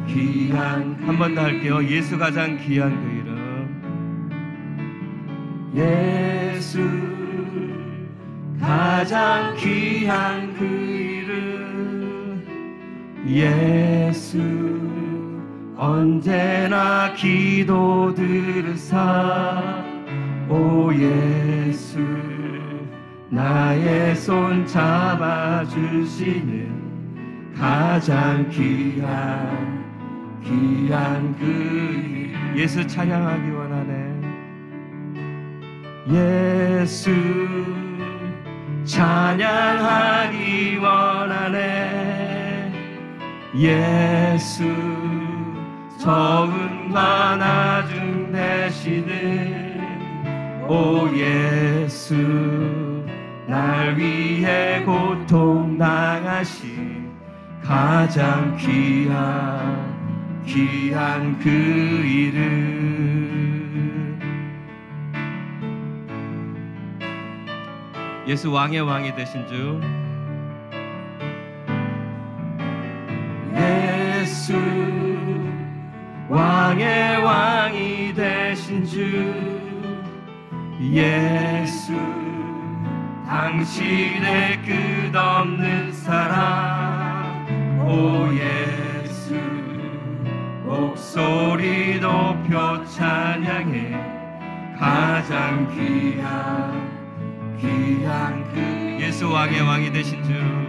귀한 0.08 0.96
한 1.06 1.16
번 1.16 1.32
더 1.36 1.42
할게요. 1.42 1.80
예수 1.84 2.18
가장 2.18 2.56
귀한 2.56 2.90
그 2.90 3.08
이름. 3.20 3.38
예수 5.76 6.80
가장 8.60 9.54
귀한 9.54 10.52
그 10.58 10.64
이름 10.64 11.47
예수 13.28 14.38
언제나 15.76 17.12
기도 17.14 18.14
들으사. 18.14 19.84
오 20.48 20.90
예수 20.94 21.98
나의 23.28 24.16
손 24.16 24.66
잡아주시는 24.66 25.68
가장 27.54 28.48
귀한 28.48 29.84
귀한 30.42 31.36
그. 31.38 32.08
예수 32.56 32.86
찬양하기 32.86 33.50
원하네. 33.50 34.08
예수 36.10 37.10
찬양하기 38.84 40.78
원하네 40.78 42.47
예수 43.58 44.62
적은과 45.98 47.34
나중 47.36 48.30
대신은 48.30 49.80
오 50.68 51.08
예수 51.12 52.14
날 53.48 53.98
위해 53.98 54.84
고통 54.84 55.76
당하신 55.76 57.10
가장 57.64 58.56
귀한 58.56 59.98
귀한 60.46 61.36
그 61.40 61.48
이름. 61.48 62.78
예수 68.28 68.52
왕의 68.52 68.82
왕이 68.82 69.16
되신 69.16 69.48
주 69.48 69.80
예수 74.48 74.54
왕의 76.30 77.18
왕이 77.18 78.14
되신 78.14 78.86
주 78.86 78.98
예수 80.80 81.92
당신의 83.26 84.62
끝없는 84.62 85.92
사랑. 85.92 87.46
오 87.82 88.26
예수 88.32 89.34
목소리 90.64 92.00
높여 92.00 92.82
찬양해. 92.86 93.92
가장 94.78 95.68
귀한 95.74 96.88
귀한 97.60 98.44
그 98.54 98.96
예수 98.98 99.30
왕의 99.30 99.60
왕이 99.60 99.92
되신 99.92 100.24
주 100.24 100.67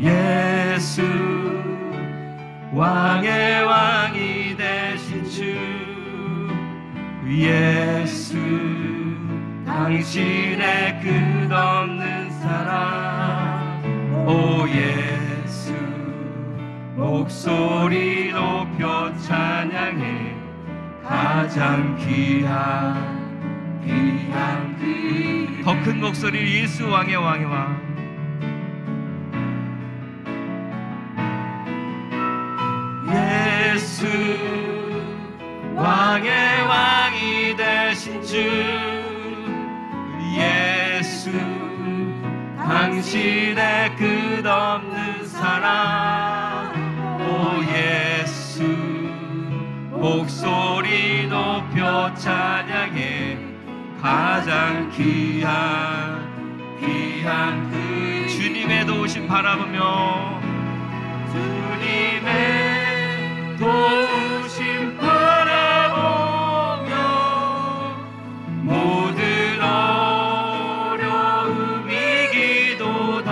예수 0.00 1.02
왕의 2.72 3.64
왕이 3.64 4.56
되신 4.56 5.24
주. 5.30 5.56
예수 7.26 8.36
당신의 9.64 11.00
끝없는 11.00 12.30
사랑. 12.30 13.82
오 14.26 14.68
예수 14.68 15.72
목소리 16.96 18.32
높여 18.32 19.12
찬양해. 19.18 20.34
가장 21.06 21.96
귀한 21.98 23.24
귀한 23.84 24.74
그더 25.64 25.80
큰 25.82 26.00
목소리 26.00 26.62
예수 26.62 26.88
왕의 26.88 27.16
왕의 27.16 27.46
왕 27.46 27.83
예수 34.04 35.74
왕의 35.74 36.62
왕이 36.62 37.56
되신 37.56 38.22
주. 38.22 38.36
예수. 40.36 41.30
당신의 42.56 43.96
끝없는 43.96 45.26
사랑. 45.26 46.72
오 47.20 47.62
예수. 47.64 48.62
목소리 49.90 51.26
높여 51.26 52.12
찬양해. 52.14 53.38
가장 54.02 54.90
귀한 54.90 56.28
귀한 56.78 57.70
그 57.70 58.28
주님의 58.28 58.84
도우심 58.84 59.26
바라보며 59.26 60.40
주님의 61.32 62.83
도우심 63.64 64.98
바라보며 64.98 66.04
모든 68.62 69.62
어려움 69.62 71.48
이 71.88 72.28
기도다. 72.30 73.30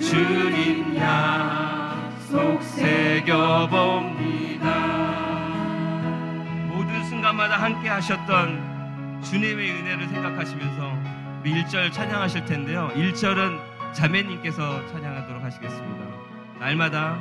주님 0.00 0.96
약속 0.96 2.62
새겨봅니다. 2.62 3.68
모든 6.68 7.04
순간마다 7.04 7.60
함께 7.60 7.90
하셨던 7.90 8.69
주님의 9.22 9.70
은혜를 9.70 10.08
생각하시면서 10.08 10.98
우리 11.40 11.62
1절 11.62 11.92
찬양하실 11.92 12.44
텐데요. 12.44 12.90
1절은 12.94 13.58
자매님께서 13.92 14.86
찬양하도록 14.88 15.42
하시겠습니다. 15.42 16.06
날마다 16.58 17.18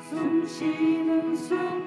숨 0.00 0.46
쉬는 0.46 1.36
순 1.36 1.81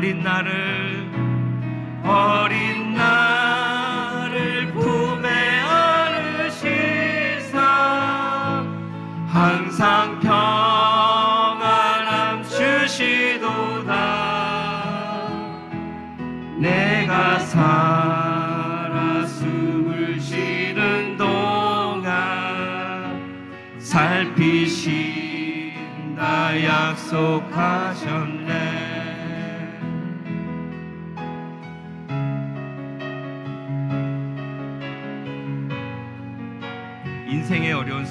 어린 0.00 0.22
나를 0.22 0.89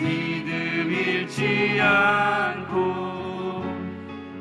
믿음 0.00 0.92
잃지 0.92 1.80
않고 1.80 2.45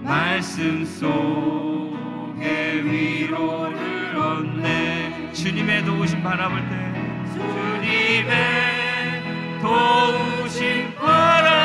말씀 0.06 0.86
속에 0.86 2.82
위로를 2.84 4.16
얻네. 4.16 5.32
주님의 5.34 5.84
도우심 5.84 6.22
바라볼 6.22 6.60
때. 6.70 6.76
주님의 7.34 9.24
도우심 9.62 10.94
바라 10.96 11.65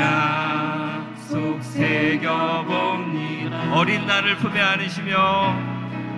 약속 0.00 1.62
새겨봅니다. 1.62 3.50
어린 3.74 4.06
나를 4.06 4.36
품에 4.36 4.60
안으시며 4.60 5.54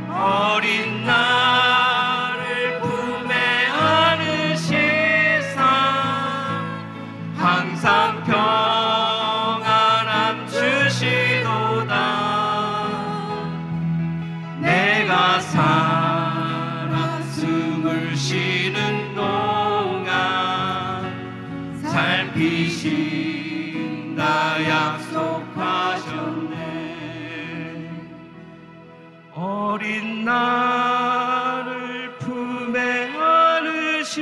어린 0.08 1.04
나 1.04 1.91
어린 29.72 30.22
나를 30.26 32.12
품에 32.18 33.08
안으시사 33.16 34.18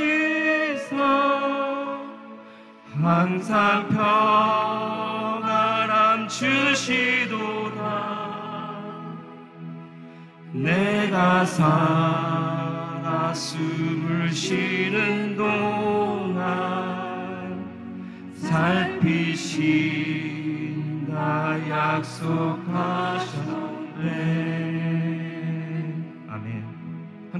항상 2.94 3.88
평안함 3.88 5.48
주시도다. 6.28 7.80
내가 10.52 11.44
살아 11.44 13.34
숨을 13.34 14.30
쉬는 14.30 15.36
동안 15.36 16.46
살피신다 18.36 19.58
약속하셨네 21.68 22.70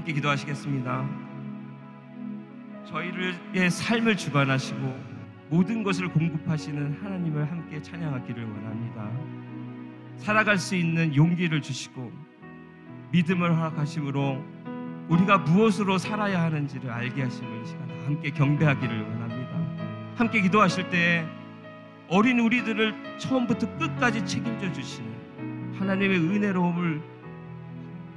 함께 0.01 0.13
기도하시겠습니다 0.13 1.07
저희의 2.85 3.69
삶을 3.69 4.17
주관하시고 4.17 5.11
모든 5.51 5.83
것을 5.83 6.07
공급하시는 6.07 6.97
하나님을 7.03 7.51
함께 7.51 7.79
찬양하기를 7.79 8.43
원합니다 8.43 9.11
살아갈 10.17 10.57
수 10.57 10.75
있는 10.75 11.15
용기를 11.15 11.61
주시고 11.61 12.11
믿음을 13.11 13.55
허락하심으로 13.55 14.43
우리가 15.09 15.37
무엇으로 15.37 15.99
살아야 15.99 16.41
하는지를 16.43 16.89
알게 16.89 17.21
하시는 17.21 17.65
시간 17.65 17.89
함께 18.05 18.31
경배하기를 18.31 19.01
원합니다. 19.01 19.51
함께 20.15 20.41
기도하실 20.41 20.89
때 20.89 21.27
어린 22.07 22.39
우리들을 22.39 23.17
처음부터 23.19 23.77
끝까지 23.77 24.25
책임져 24.25 24.71
주시는 24.71 25.75
하나님의 25.77 26.17
은혜로움을 26.17 27.10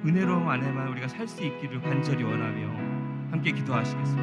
은혜로움 0.07 0.47
안에만 0.49 0.89
우리가 0.89 1.09
살 1.09 1.27
수 1.27 1.43
있기를 1.43 1.81
간절히 1.81 2.23
원하며 2.25 2.67
함께 3.31 3.53
기도하시겠습니다. 3.53 4.23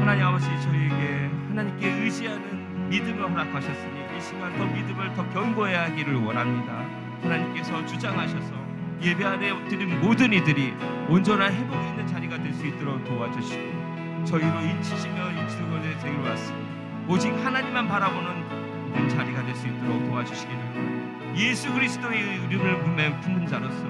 하나님 0.00 0.24
아버지 0.24 0.46
저희에게 0.62 1.30
하나님께 1.48 1.90
의지하는 2.02 2.88
믿음을 2.88 3.28
허락하셨으니 3.30 4.16
이 4.16 4.20
시간 4.20 4.56
더 4.56 4.64
믿음을 4.66 5.12
더 5.14 5.28
견고해야 5.30 5.86
하기를 5.86 6.14
원합니다. 6.14 6.84
하나님께서 7.22 7.84
주장하셔서 7.86 8.54
예배 9.02 9.24
안에 9.24 9.68
드린 9.68 10.00
모든 10.00 10.32
이들이 10.32 10.74
온전한 11.08 11.52
회복이 11.52 11.88
있는 11.88 12.06
자리가 12.06 12.40
될 12.40 12.54
수 12.54 12.66
있도록 12.66 13.04
도와주시고 13.04 14.24
저희로 14.24 14.60
인치시며 14.60 15.30
인치고 15.42 15.82
되기로 15.82 16.22
왔으니 16.22 16.58
오직 17.08 17.30
하나님만 17.44 17.88
바라보는 17.88 19.08
자리가 19.08 19.44
될 19.44 19.54
수 19.56 19.66
있도록 19.66 20.04
도와주시기를. 20.08 21.34
예수 21.36 21.72
그리스도의 21.74 22.40
이름을 22.48 22.80
품는 23.20 23.46
자로서 23.46 23.84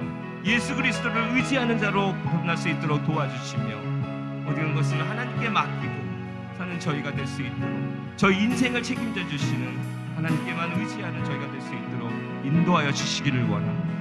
예수 0.47 0.73
그리스도를 0.75 1.35
의지하는 1.35 1.77
자로 1.77 2.15
거듭날 2.23 2.55
수 2.57 2.69
있도록 2.69 3.05
도와주시며 3.05 3.75
모든 4.45 4.73
것을 4.73 4.97
하나님께 5.09 5.49
맡기고 5.49 5.93
사는 6.57 6.79
저희가 6.79 7.11
될 7.11 7.27
수 7.27 7.41
있도록 7.41 7.69
저희 8.15 8.43
인생을 8.43 8.81
책임져 8.81 9.27
주시는 9.27 9.77
하나님께만 10.15 10.79
의지하는 10.79 11.23
저희가 11.25 11.51
될 11.51 11.61
수 11.61 11.73
있도록 11.75 12.11
인도하여 12.45 12.91
주시기를 12.93 13.43
원합니다. 13.49 13.96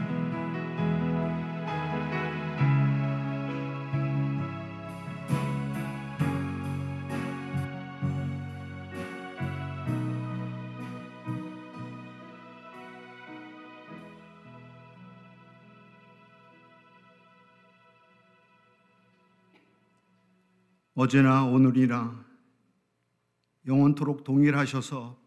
어제나 20.98 21.44
오늘이나 21.44 22.24
영원토록 23.66 24.24
동일하셔서 24.24 25.22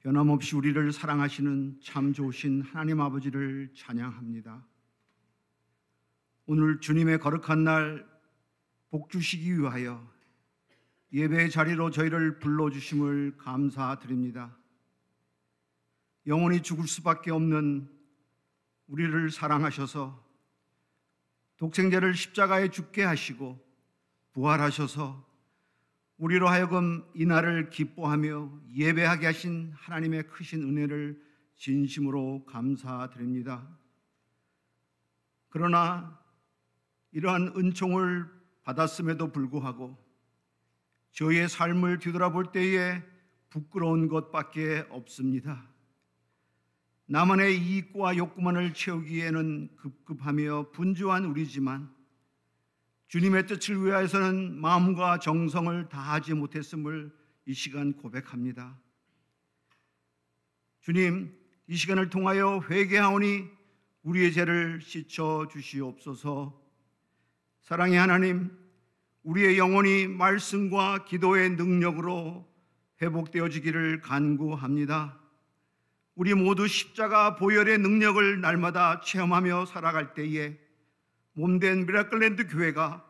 변함없이 0.00 0.56
우리를 0.56 0.90
사랑하시는 0.90 1.78
참 1.80 2.12
좋으신 2.12 2.62
하나님 2.62 3.00
아버지를 3.00 3.72
찬양합니다. 3.76 4.66
오늘 6.46 6.80
주님의 6.80 7.20
거룩한 7.20 7.62
날 7.62 8.08
복주시기 8.90 9.56
위하여 9.56 10.04
예배의 11.12 11.52
자리로 11.52 11.92
저희를 11.92 12.40
불러주심을 12.40 13.36
감사드립니다. 13.36 14.58
영원히 16.26 16.60
죽을 16.60 16.88
수밖에 16.88 17.30
없는 17.30 17.88
우리를 18.88 19.30
사랑하셔서 19.30 20.26
독생자를 21.56 22.14
십자가에 22.14 22.68
죽게 22.72 23.04
하시고 23.04 23.64
부활하셔서 24.36 25.24
우리로 26.18 26.46
하여금 26.46 27.02
이 27.14 27.24
날을 27.24 27.70
기뻐하며 27.70 28.60
예배하게 28.74 29.26
하신 29.26 29.72
하나님의 29.74 30.24
크신 30.28 30.62
은혜를 30.62 31.18
진심으로 31.56 32.44
감사드립니다. 32.44 33.66
그러나 35.48 36.20
이러한 37.12 37.54
은총을 37.56 38.26
받았음에도 38.62 39.32
불구하고 39.32 39.96
저의 41.12 41.48
삶을 41.48 41.98
뒤돌아볼 41.98 42.52
때에 42.52 43.02
부끄러운 43.48 44.06
것밖에 44.06 44.84
없습니다. 44.90 45.66
나만의 47.06 47.58
이익과 47.58 48.18
욕구만을 48.18 48.74
채우기에는 48.74 49.76
급급하며 49.76 50.72
분주한 50.72 51.24
우리지만 51.24 51.95
주님의 53.08 53.46
뜻을 53.46 53.84
위하여서는 53.84 54.60
마음과 54.60 55.20
정성을 55.20 55.88
다하지 55.88 56.34
못했음을 56.34 57.12
이 57.46 57.54
시간 57.54 57.92
고백합니다. 57.92 58.76
주님, 60.80 61.32
이 61.68 61.76
시간을 61.76 62.10
통하여 62.10 62.60
회개하오니 62.68 63.44
우리의 64.02 64.32
죄를 64.32 64.80
씻어 64.80 65.48
주시옵소서. 65.48 66.60
사랑의 67.62 67.98
하나님, 67.98 68.50
우리의 69.22 69.58
영혼이 69.58 70.06
말씀과 70.08 71.04
기도의 71.04 71.50
능력으로 71.50 72.48
회복되어지기를 73.02 74.00
간구합니다. 74.00 75.20
우리 76.14 76.34
모두 76.34 76.66
십자가 76.66 77.36
보혈의 77.36 77.78
능력을 77.78 78.40
날마다 78.40 79.00
체험하며 79.00 79.66
살아갈 79.66 80.14
때에 80.14 80.58
몸된 81.38 81.84
미라클랜드 81.84 82.48
교회가 82.48 83.04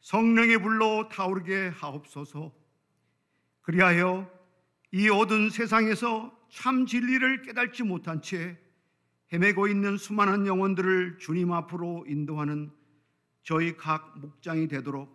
성령의 0.00 0.58
불로 0.58 1.08
타오르게 1.08 1.68
하옵소서. 1.68 2.52
그리하여 3.62 4.28
이 4.90 5.08
어두운 5.08 5.50
세상에서 5.50 6.36
참 6.50 6.84
진리를 6.84 7.42
깨닫지 7.42 7.84
못한 7.84 8.20
채 8.22 8.58
헤매고 9.32 9.68
있는 9.68 9.96
수많은 9.96 10.48
영혼들을 10.48 11.18
주님 11.18 11.52
앞으로 11.52 12.04
인도하는 12.08 12.72
저희 13.44 13.76
각 13.76 14.18
목장이 14.18 14.66
되도록 14.66 15.08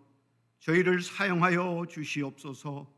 저희를 0.59 1.01
사용하여 1.01 1.87
주시옵소서. 1.89 2.89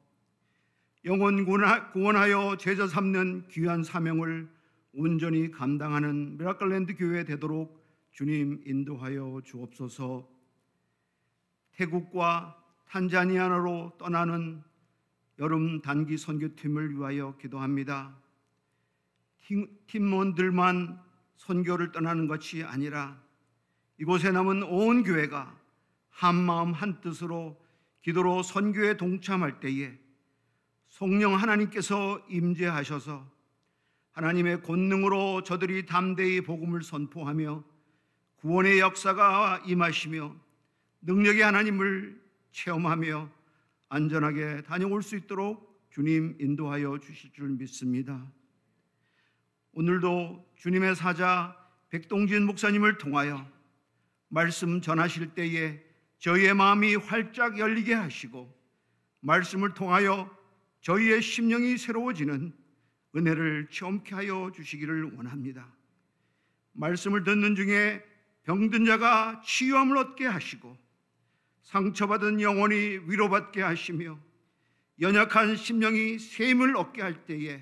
영혼 1.06 1.46
구원하여 1.94 2.58
제자 2.58 2.86
삼는 2.86 3.48
귀한 3.50 3.84
사명을 3.84 4.48
온전히 4.94 5.50
감당하는 5.50 6.38
미라클랜드 6.38 6.96
교회 6.96 7.24
되도록 7.24 7.87
주님 8.18 8.64
인도하여 8.66 9.42
주옵소서. 9.46 10.28
태국과 11.74 12.60
탄자니아로 12.88 13.94
떠나는 14.00 14.64
여름 15.38 15.84
단기 15.84 16.18
선교팀을 16.18 16.96
위하여 16.96 17.38
기도합니다. 17.38 18.18
팀원들만 19.86 21.00
선교를 21.36 21.92
떠나는 21.92 22.26
것이 22.26 22.64
아니라 22.64 23.22
이곳에 24.00 24.32
남은 24.32 24.64
온 24.64 25.04
교회가 25.04 25.56
한 26.10 26.34
마음 26.34 26.74
한 26.74 27.00
뜻으로 27.02 27.64
기도로 28.02 28.42
선교에 28.42 28.98
동참할 28.98 29.60
때에 29.60 29.96
성령 30.88 31.36
하나님께서 31.36 32.26
임재하셔서 32.32 33.32
하나님의 34.14 34.64
권능으로 34.64 35.44
저들이 35.44 35.86
담대히 35.86 36.42
복음을 36.42 36.82
선포하며 36.82 37.77
구원의 38.42 38.80
역사가 38.80 39.64
임하시며 39.66 40.36
능력의 41.02 41.42
하나님을 41.42 42.22
체험하며 42.52 43.30
안전하게 43.90 44.62
다녀올 44.62 45.02
수 45.02 45.16
있도록 45.16 45.88
주님 45.90 46.38
인도하여 46.40 47.00
주실 47.00 47.32
줄 47.34 47.50
믿습니다. 47.50 48.32
오늘도 49.74 50.54
주님의 50.56 50.96
사자 50.96 51.58
백동진 51.90 52.46
목사님을 52.46 53.00
통하여 53.00 53.50
말씀 54.28 54.82
전하실 54.82 55.34
때에 55.34 55.84
저희의 56.20 56.54
마음이 56.54 56.96
활짝 56.96 57.58
열리게 57.58 57.94
하시고 57.94 58.56
말씀을 59.22 59.74
통하여 59.74 60.30
저희의 60.82 61.24
심령이 61.24 61.78
새로워지는 61.78 62.54
은혜를 63.16 63.70
체험케 63.72 64.14
하여 64.14 64.52
주시기를 64.54 65.16
원합니다. 65.16 65.68
말씀을 66.74 67.24
듣는 67.24 67.56
중에 67.56 68.04
병든 68.48 68.86
자가 68.86 69.42
치유함을 69.44 69.98
얻게 69.98 70.26
하시고 70.26 70.78
상처받은 71.64 72.40
영혼이 72.40 72.76
위로받게 73.06 73.62
하시며 73.62 74.18
연약한 75.02 75.58
심령이 75.58 76.18
샘을 76.18 76.78
얻게 76.78 77.02
할 77.02 77.26
때에 77.26 77.62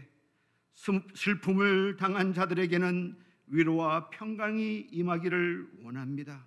슬픔을 1.15 1.97
당한 1.97 2.36
자들에게는 2.36 3.17
위로와 3.47 4.11
평강이 4.11 4.89
임하기를 4.91 5.69
원합니다. 5.81 6.45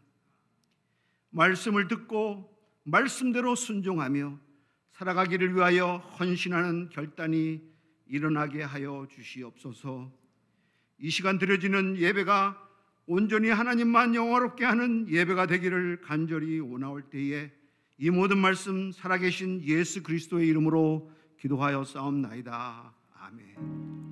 말씀을 1.31 1.89
듣고 1.89 2.57
말씀대로 2.85 3.57
순종하며 3.57 4.39
살아가기를 4.93 5.57
위하여 5.57 5.97
헌신하는 5.97 6.91
결단이 6.91 7.61
일어나게 8.07 8.63
하여 8.63 9.09
주시옵소서. 9.11 10.13
이 11.01 11.11
시간 11.11 11.41
드려지는 11.41 11.97
예배가 11.97 12.68
온전히 13.09 13.49
하나님만 13.49 14.15
영화롭게 14.15 14.67
하는 14.67 15.09
예배가 15.09 15.47
되기를 15.47 16.03
간절히 16.03 16.61
원하올 16.61 17.03
때에 17.03 17.51
이 17.97 18.11
모든 18.11 18.37
말씀 18.37 18.93
살아계신 18.93 19.63
예수 19.65 20.03
그리스도의 20.03 20.47
이름으로 20.49 21.11
기도하여 21.39 21.85
싸움나이다. 21.85 22.95
아멘. 23.15 24.08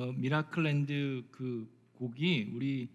저 0.00 0.14
미라클랜드 0.16 1.24
그 1.30 1.70
곡이 1.92 2.52
우리 2.54 2.88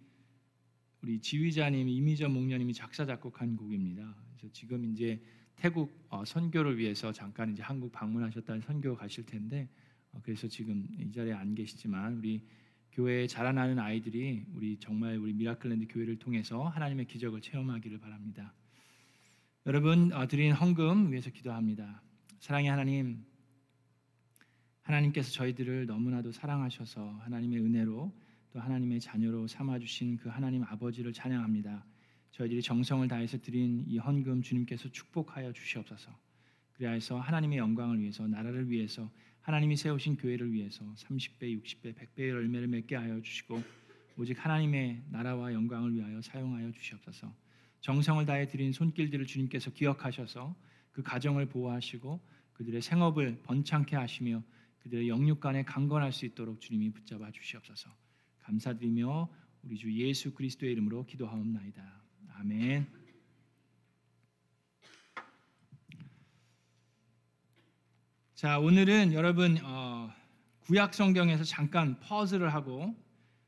우리 1.03 1.19
지휘자님 1.19 1.87
이미전 1.87 2.33
목녀님이 2.33 2.73
작사 2.73 3.05
작곡한 3.05 3.55
곡입니다. 3.55 4.15
그래서 4.31 4.51
지금 4.51 4.83
이제 4.85 5.21
태국 5.55 6.03
어, 6.09 6.25
선교를 6.25 6.79
위해서 6.79 7.11
잠깐 7.11 7.51
이제 7.51 7.61
한국 7.61 7.91
방문하셨다는 7.91 8.61
선교 8.61 8.95
가실 8.95 9.23
텐데 9.23 9.69
어, 10.13 10.19
그래서 10.23 10.47
지금 10.47 10.87
이 10.99 11.11
자리에 11.11 11.33
안 11.33 11.53
계시지만 11.53 12.15
우리 12.15 12.43
교회에 12.91 13.27
자라나는 13.27 13.77
아이들이 13.77 14.43
우리 14.55 14.75
정말 14.79 15.19
우리 15.19 15.31
미라클랜드 15.33 15.85
교회를 15.87 16.17
통해서 16.17 16.67
하나님의 16.67 17.05
기적을 17.05 17.39
체험하기를 17.39 17.99
바랍니다. 17.99 18.51
여러분 19.67 20.11
어, 20.11 20.25
드린 20.27 20.53
헌금 20.53 21.11
위해서 21.11 21.29
기도합니다. 21.29 22.01
사랑의 22.39 22.71
하나님, 22.71 23.23
하나님께서 24.85 25.31
저희들을 25.31 25.87
너무나도 25.87 26.31
사랑하셔서 26.31 27.19
하나님의 27.23 27.59
은혜로 27.59 28.13
또 28.51 28.59
하나님의 28.59 28.99
자녀로 28.99 29.47
삼아 29.47 29.79
주신 29.79 30.15
그 30.17 30.29
하나님 30.29 30.63
아버지를 30.63 31.11
찬양합니다. 31.11 31.83
저희들이 32.31 32.61
정성을 32.61 33.07
다해서 33.07 33.39
드린 33.39 33.83
이 33.87 33.97
헌금 33.97 34.43
주님께서 34.43 34.89
축복하여 34.89 35.53
주시옵소서. 35.53 36.11
그리하여서 36.73 37.19
하나님의 37.19 37.57
영광을 37.57 37.99
위해서 37.99 38.27
나라를 38.27 38.69
위해서 38.69 39.09
하나님이 39.41 39.75
세우신 39.75 40.17
교회를 40.17 40.51
위해서 40.51 40.85
30배, 40.97 41.61
60배, 41.63 41.95
100배의 41.95 42.29
열매를 42.29 42.67
맺게 42.67 42.95
하여 42.95 43.19
주시고 43.21 43.63
오직 44.17 44.43
하나님의 44.43 45.03
나라와 45.09 45.51
영광을 45.51 45.95
위하여 45.95 46.21
사용하여 46.21 46.71
주시옵소서. 46.71 47.33
정성을 47.81 48.23
다해 48.25 48.47
드린 48.47 48.71
손길들을 48.71 49.25
주님께서 49.25 49.71
기억하셔서 49.71 50.55
그 50.91 51.01
가정을 51.01 51.47
보호하시고 51.47 52.19
그들의 52.53 52.81
생업을 52.81 53.39
번창케 53.43 53.95
하시며 53.95 54.43
그들의 54.85 55.09
영육간에 55.09 55.63
강건할 55.63 56.11
수 56.11 56.27
있도록 56.27 56.61
주님이 56.61 56.91
붙잡아 56.91 57.31
주시옵소서. 57.31 57.89
감사드리며 58.43 59.27
우리 59.63 59.77
주 59.77 59.91
예수 59.91 60.31
그리스도의 60.31 60.73
이름으로 60.73 61.07
기도하옵나이다. 61.07 62.03
아멘. 62.35 62.87
자 68.35 68.59
오늘은 68.59 69.13
여러분 69.13 69.57
어, 69.63 70.13
구약 70.59 70.93
성경에서 70.93 71.43
잠깐 71.45 71.99
퍼즐을 72.01 72.53
하고 72.53 72.95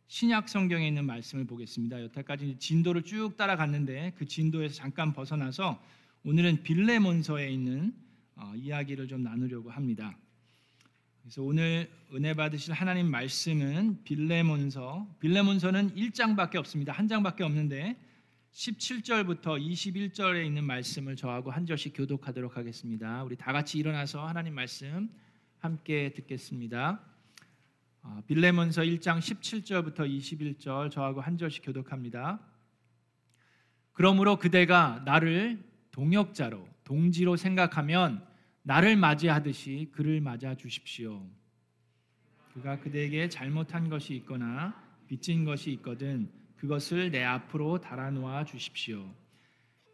신약 0.07 0.49
성경에 0.49 0.87
있는 0.87 1.05
말씀을 1.05 1.45
보겠습니다. 1.45 2.01
여태까지 2.01 2.57
진도를 2.57 3.03
쭉 3.03 3.37
따라갔는데 3.37 4.13
그 4.17 4.25
진도에서 4.25 4.73
잠깐 4.73 5.13
벗어나서 5.13 5.79
오늘은 6.23 6.63
빌레몬서에 6.63 7.51
있는 7.51 7.93
어, 8.37 8.53
이야기를 8.55 9.07
좀 9.07 9.21
나누려고 9.21 9.69
합니다. 9.69 10.17
그래서 11.27 11.43
오늘 11.43 11.91
은혜 12.13 12.33
받으실 12.33 12.71
하나님 12.71 13.11
말씀은 13.11 14.01
빌레몬서. 14.05 15.05
빌레몬서는 15.19 15.93
1장밖에 15.93 16.55
없습니다. 16.55 16.93
한 16.93 17.09
장밖에 17.09 17.43
없는데 17.43 17.97
17절부터 18.53 19.61
21절에 19.61 20.45
있는 20.45 20.63
말씀을 20.63 21.17
저하고 21.17 21.51
한 21.51 21.65
절씩 21.65 21.91
교독하도록 21.97 22.55
하겠습니다. 22.55 23.25
우리 23.25 23.35
다 23.35 23.51
같이 23.51 23.77
일어나서 23.77 24.25
하나님 24.25 24.55
말씀 24.55 25.09
함께 25.57 26.13
듣겠습니다. 26.13 27.01
어, 28.03 28.23
빌레몬서 28.25 28.83
1장 28.83 29.19
17절부터 29.19 30.09
21절 30.09 30.89
저하고 30.91 31.19
한 31.19 31.37
절씩 31.37 31.65
교독합니다. 31.65 32.39
그러므로 33.91 34.37
그대가 34.37 35.01
나를 35.03 35.61
동역자로 35.91 36.65
동지로 36.85 37.35
생각하면 37.35 38.25
나를 38.67 38.97
맞이하듯이 38.97 39.87
그를 39.93 40.19
맞아 40.19 40.53
주십시오. 40.53 41.25
그가 42.53 42.77
그대에게 42.81 43.29
잘못한 43.29 43.87
것이 43.87 44.13
있거나 44.15 44.75
빚진 45.07 45.45
것이 45.45 45.71
있거든 45.71 46.29
그것을 46.57 47.09
내 47.11 47.23
앞으로 47.23 47.79
달아놓아 47.79 48.43
주십시오. 48.43 49.09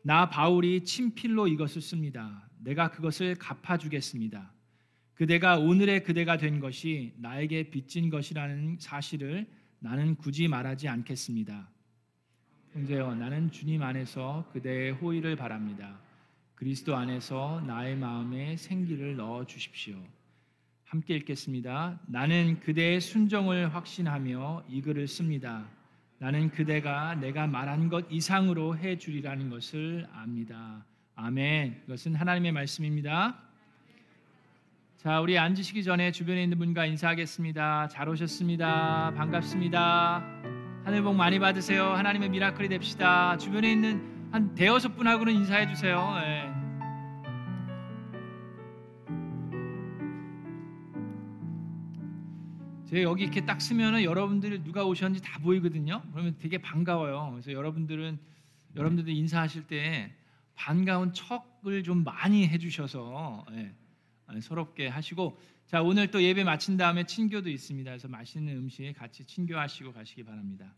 나 0.01 0.27
바울이 0.27 0.83
친필로 0.85 1.47
이것을 1.49 1.83
씁니다. 1.83 2.49
내가 2.63 2.89
그것을 2.89 3.35
갚아주겠습니다. 3.35 4.51
그대가 5.13 5.59
오늘의 5.59 6.03
그대가 6.03 6.37
된 6.37 6.59
것이 6.59 7.13
나에게 7.17 7.69
빚진 7.69 8.09
것이라는 8.09 8.77
사실을 8.79 9.45
나는 9.77 10.15
굳이 10.15 10.47
말하지 10.47 10.87
않겠습니다. 10.87 11.69
형제여, 12.71 13.13
나는 13.13 13.51
주님 13.51 13.83
안에서 13.83 14.49
그대의 14.51 14.93
호의를 14.93 15.35
바랍니다. 15.35 15.99
그리스도 16.55 16.95
안에서 16.95 17.61
나의 17.65 17.95
마음에 17.95 18.55
생기를 18.57 19.15
넣어 19.15 19.45
주십시오. 19.45 19.95
함께 20.85 21.15
읽겠습니다. 21.15 21.99
나는 22.07 22.59
그대의 22.59 23.01
순종을 23.01 23.73
확신하며 23.73 24.65
이 24.69 24.81
글을 24.81 25.07
씁니다. 25.07 25.65
나는 26.19 26.51
그대가 26.51 27.15
내가 27.15 27.47
말한 27.47 27.89
것 27.89 28.05
이상으로 28.09 28.77
해 28.77 28.97
주리라는 28.97 29.49
것을 29.49 30.07
압니다. 30.13 30.85
아멘. 31.15 31.83
이것은 31.85 32.15
하나님의 32.15 32.51
말씀입니다. 32.51 33.37
자, 34.97 35.19
우리 35.19 35.37
앉으시기 35.37 35.83
전에 35.83 36.11
주변에 36.11 36.43
있는 36.43 36.57
분과 36.59 36.85
인사하겠습니다. 36.85 37.89
잘 37.89 38.07
오셨습니다. 38.07 39.13
반갑습니다. 39.17 40.23
하늘 40.85 41.01
복 41.01 41.15
많이 41.15 41.39
받으세요. 41.39 41.87
하나님의 41.87 42.29
미라클이 42.29 42.69
됩시다. 42.69 43.35
주변에 43.37 43.71
있는 43.71 44.29
한 44.31 44.55
대여섯 44.55 44.95
분하고는 44.95 45.33
인사해 45.33 45.67
주세요. 45.67 46.15
예. 46.23 46.32
제가 52.93 53.09
여기 53.09 53.23
이렇게 53.23 53.43
딱 53.43 53.59
쓰면은 53.59 54.03
여러분들이 54.03 54.63
누가 54.63 54.85
오셨는지 54.85 55.23
다 55.23 55.39
보이거든요. 55.39 56.03
그러면 56.11 56.35
되게 56.37 56.59
반가워요. 56.59 57.31
그래서 57.31 57.51
여러분들은 57.51 58.19
여러분들도 58.75 59.09
인사하실 59.09 59.65
때 59.65 60.13
반가운 60.53 61.11
척을 61.11 61.81
좀 61.81 62.03
많이 62.03 62.47
해주셔서 62.47 63.47
예, 63.53 63.73
서럽게 64.41 64.89
하시고 64.89 65.39
자 65.65 65.81
오늘 65.81 66.11
또 66.11 66.21
예배 66.21 66.43
마친 66.43 66.77
다음에 66.77 67.03
친교도 67.03 67.49
있습니다. 67.49 67.89
그래서 67.89 68.07
맛있는 68.07 68.55
음식 68.57 68.93
같이 68.95 69.25
친교하시고 69.25 69.91
가시기 69.91 70.23
바랍니다. 70.23 70.71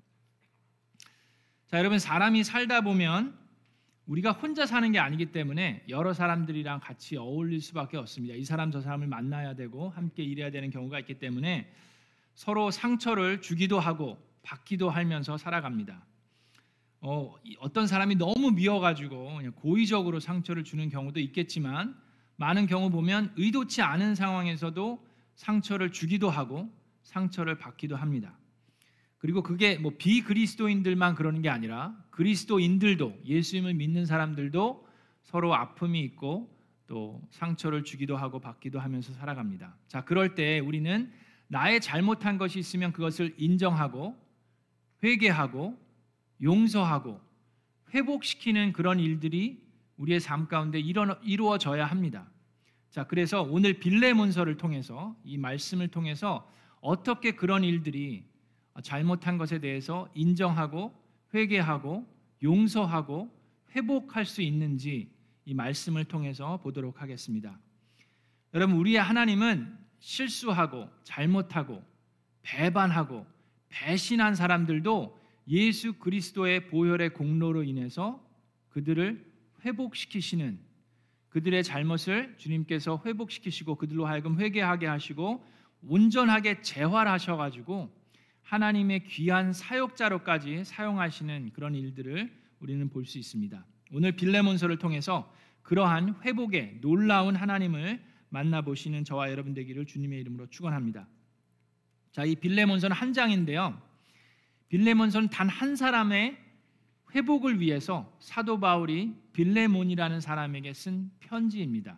자 1.67 1.79
여러분 1.79 1.99
사람이 1.99 2.45
살다 2.45 2.79
보면 2.79 3.37
우리가 4.05 4.31
혼자 4.31 4.65
사는 4.65 4.89
게 4.93 4.99
아니기 4.99 5.33
때문에 5.33 5.83
여러 5.89 6.13
사람들이랑 6.13 6.79
같이 6.79 7.17
어울릴 7.17 7.59
수밖에 7.59 7.97
없습니다. 7.97 8.35
이 8.35 8.45
사람 8.45 8.71
저 8.71 8.79
사람을 8.79 9.07
만나야 9.07 9.55
되고 9.55 9.89
함께 9.89 10.23
일해야 10.23 10.49
되는 10.49 10.69
경우가 10.69 10.99
있기 10.99 11.15
때문에 11.15 11.69
서로 12.35 12.69
상처를 12.69 13.41
주기도 13.41 13.79
하고 13.79 14.17
받기도 14.43 14.89
하면서 14.89 15.37
살아갑니다. 15.37 16.05
어, 17.01 17.35
어떤 17.59 17.87
사람이 17.87 18.15
너무 18.15 18.51
미워가지고 18.51 19.39
고의적으로 19.55 20.19
상처를 20.19 20.63
주는 20.63 20.89
경우도 20.89 21.19
있겠지만 21.19 21.95
많은 22.35 22.67
경우 22.67 22.89
보면 22.89 23.33
의도치 23.37 23.81
않은 23.81 24.15
상황에서도 24.15 25.05
상처를 25.35 25.91
주기도 25.91 26.29
하고 26.29 26.69
상처를 27.03 27.57
받기도 27.57 27.95
합니다. 27.95 28.37
그리고 29.17 29.41
그게 29.41 29.77
뭐 29.77 29.93
비그리스도인들만 29.97 31.15
그러는 31.15 31.41
게 31.41 31.49
아니라 31.49 31.95
그리스도인들도 32.11 33.21
예수님을 33.25 33.73
믿는 33.73 34.05
사람들도 34.05 34.87
서로 35.23 35.55
아픔이 35.55 36.01
있고 36.01 36.53
또 36.87 37.21
상처를 37.31 37.83
주기도 37.83 38.17
하고 38.17 38.39
받기도 38.39 38.79
하면서 38.79 39.13
살아갑니다. 39.13 39.75
자, 39.87 40.03
그럴 40.03 40.35
때 40.35 40.59
우리는 40.59 41.11
나의 41.47 41.81
잘못한 41.81 42.37
것이 42.37 42.59
있으면 42.59 42.91
그것을 42.91 43.33
인정하고 43.37 44.17
회개하고 45.03 45.77
용서하고 46.41 47.21
회복시키는 47.93 48.73
그런 48.73 48.99
일들이 48.99 49.63
우리의 49.97 50.19
삶 50.19 50.47
가운데 50.47 50.79
이루어져야 50.79 51.85
합니다. 51.85 52.27
자, 52.89 53.05
그래서 53.05 53.41
오늘 53.41 53.79
빌레몬서를 53.79 54.57
통해서 54.57 55.15
이 55.23 55.37
말씀을 55.37 55.87
통해서 55.89 56.49
어떻게 56.81 57.31
그런 57.31 57.63
일들이 57.63 58.25
잘못한 58.81 59.37
것에 59.37 59.59
대해서 59.59 60.09
인정하고 60.13 60.93
회개하고 61.33 62.05
용서하고 62.43 63.29
회복할 63.75 64.25
수 64.25 64.41
있는지 64.41 65.09
이 65.45 65.53
말씀을 65.53 66.05
통해서 66.05 66.57
보도록 66.57 67.01
하겠습니다. 67.01 67.57
여러분, 68.53 68.77
우리의 68.77 69.01
하나님은 69.01 69.84
실수하고 70.05 70.87
잘못하고 71.03 71.83
배반하고 72.43 73.25
배신한 73.69 74.35
사람들도 74.35 75.19
예수 75.47 75.93
그리스도의 75.93 76.67
보혈의 76.67 77.15
공로로 77.15 77.63
인해서 77.63 78.23
그들을 78.69 79.25
회복시키시는 79.65 80.59
그들의 81.29 81.63
잘못을 81.63 82.35
주님께서 82.37 83.01
회복시키시고 83.03 83.75
그들로 83.75 84.05
하여금 84.05 84.39
회개하게 84.39 84.85
하시고 84.85 85.43
온전하게 85.81 86.61
재활하셔 86.61 87.35
가지고 87.35 87.91
하나님의 88.43 89.05
귀한 89.05 89.53
사역자로까지 89.53 90.65
사용하시는 90.65 91.51
그런 91.53 91.73
일들을 91.73 92.31
우리는 92.59 92.89
볼 92.89 93.05
수 93.05 93.17
있습니다. 93.17 93.65
오늘 93.91 94.11
빌레몬서를 94.11 94.77
통해서 94.77 95.33
그러한 95.63 96.21
회복의 96.21 96.77
놀라운 96.81 97.35
하나님을 97.35 98.14
만나보시는 98.35 99.05
저와 99.05 99.31
여러분 99.31 99.53
되기를 99.53 99.85
주님의 99.85 100.19
이름으로 100.19 100.47
축원합니다. 100.47 101.07
자, 102.11 102.25
이 102.25 102.35
빌레몬서는 102.35 102.95
한 102.95 103.13
장인데요. 103.13 103.81
빌레몬서는 104.69 105.29
단 105.29 105.49
한 105.49 105.75
사람의 105.75 106.37
회복을 107.13 107.61
위해서 107.61 108.13
사도 108.19 108.59
바울이 108.59 109.13
빌레몬이라는 109.31 110.19
사람에게 110.19 110.73
쓴 110.73 111.11
편지입니다. 111.21 111.97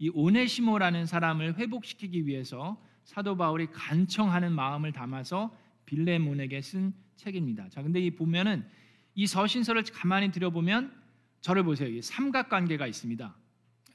이 0.00 0.10
오네시모라는 0.12 1.06
사람을 1.06 1.56
회복시키기 1.58 2.26
위해서 2.26 2.80
사도 3.04 3.36
바울이 3.36 3.68
간청하는 3.72 4.52
마음을 4.52 4.90
담아서 4.92 5.56
빌레몬에게 5.86 6.60
쓴 6.60 6.92
책입니다. 7.16 7.68
자, 7.68 7.82
근데 7.82 8.00
이 8.00 8.10
보면은 8.10 8.66
이 9.14 9.26
서신서를 9.26 9.84
가만히 9.92 10.32
들여보면 10.32 10.92
저를 11.40 11.62
보세요. 11.62 11.88
이 11.88 12.02
삼각관계가 12.02 12.86
있습니다. 12.86 13.34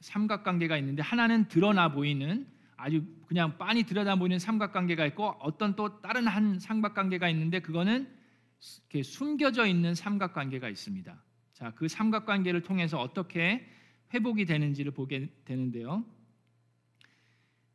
삼각관계가 0.04 0.76
있는데 0.78 1.02
하나는 1.02 1.48
드러나 1.48 1.90
보이는 1.90 2.46
아주 2.76 3.02
그냥 3.26 3.56
빤히 3.56 3.84
들여다 3.84 4.16
보이는 4.16 4.38
삼각관계가 4.38 5.06
있고 5.06 5.34
어떤 5.40 5.74
또 5.76 6.02
다른 6.02 6.26
한 6.26 6.58
삼각관계가 6.58 7.28
있는데 7.30 7.60
그거는 7.60 8.06
이렇게 8.82 9.02
숨겨져 9.02 9.66
있는 9.66 9.94
삼각관계가 9.94 10.68
있습니다. 10.68 11.22
자, 11.54 11.72
그 11.74 11.88
삼각관계를 11.88 12.62
통해서 12.62 13.00
어떻게 13.00 13.66
회복이 14.12 14.44
되는지를 14.44 14.92
보게 14.92 15.30
되는데요. 15.46 16.04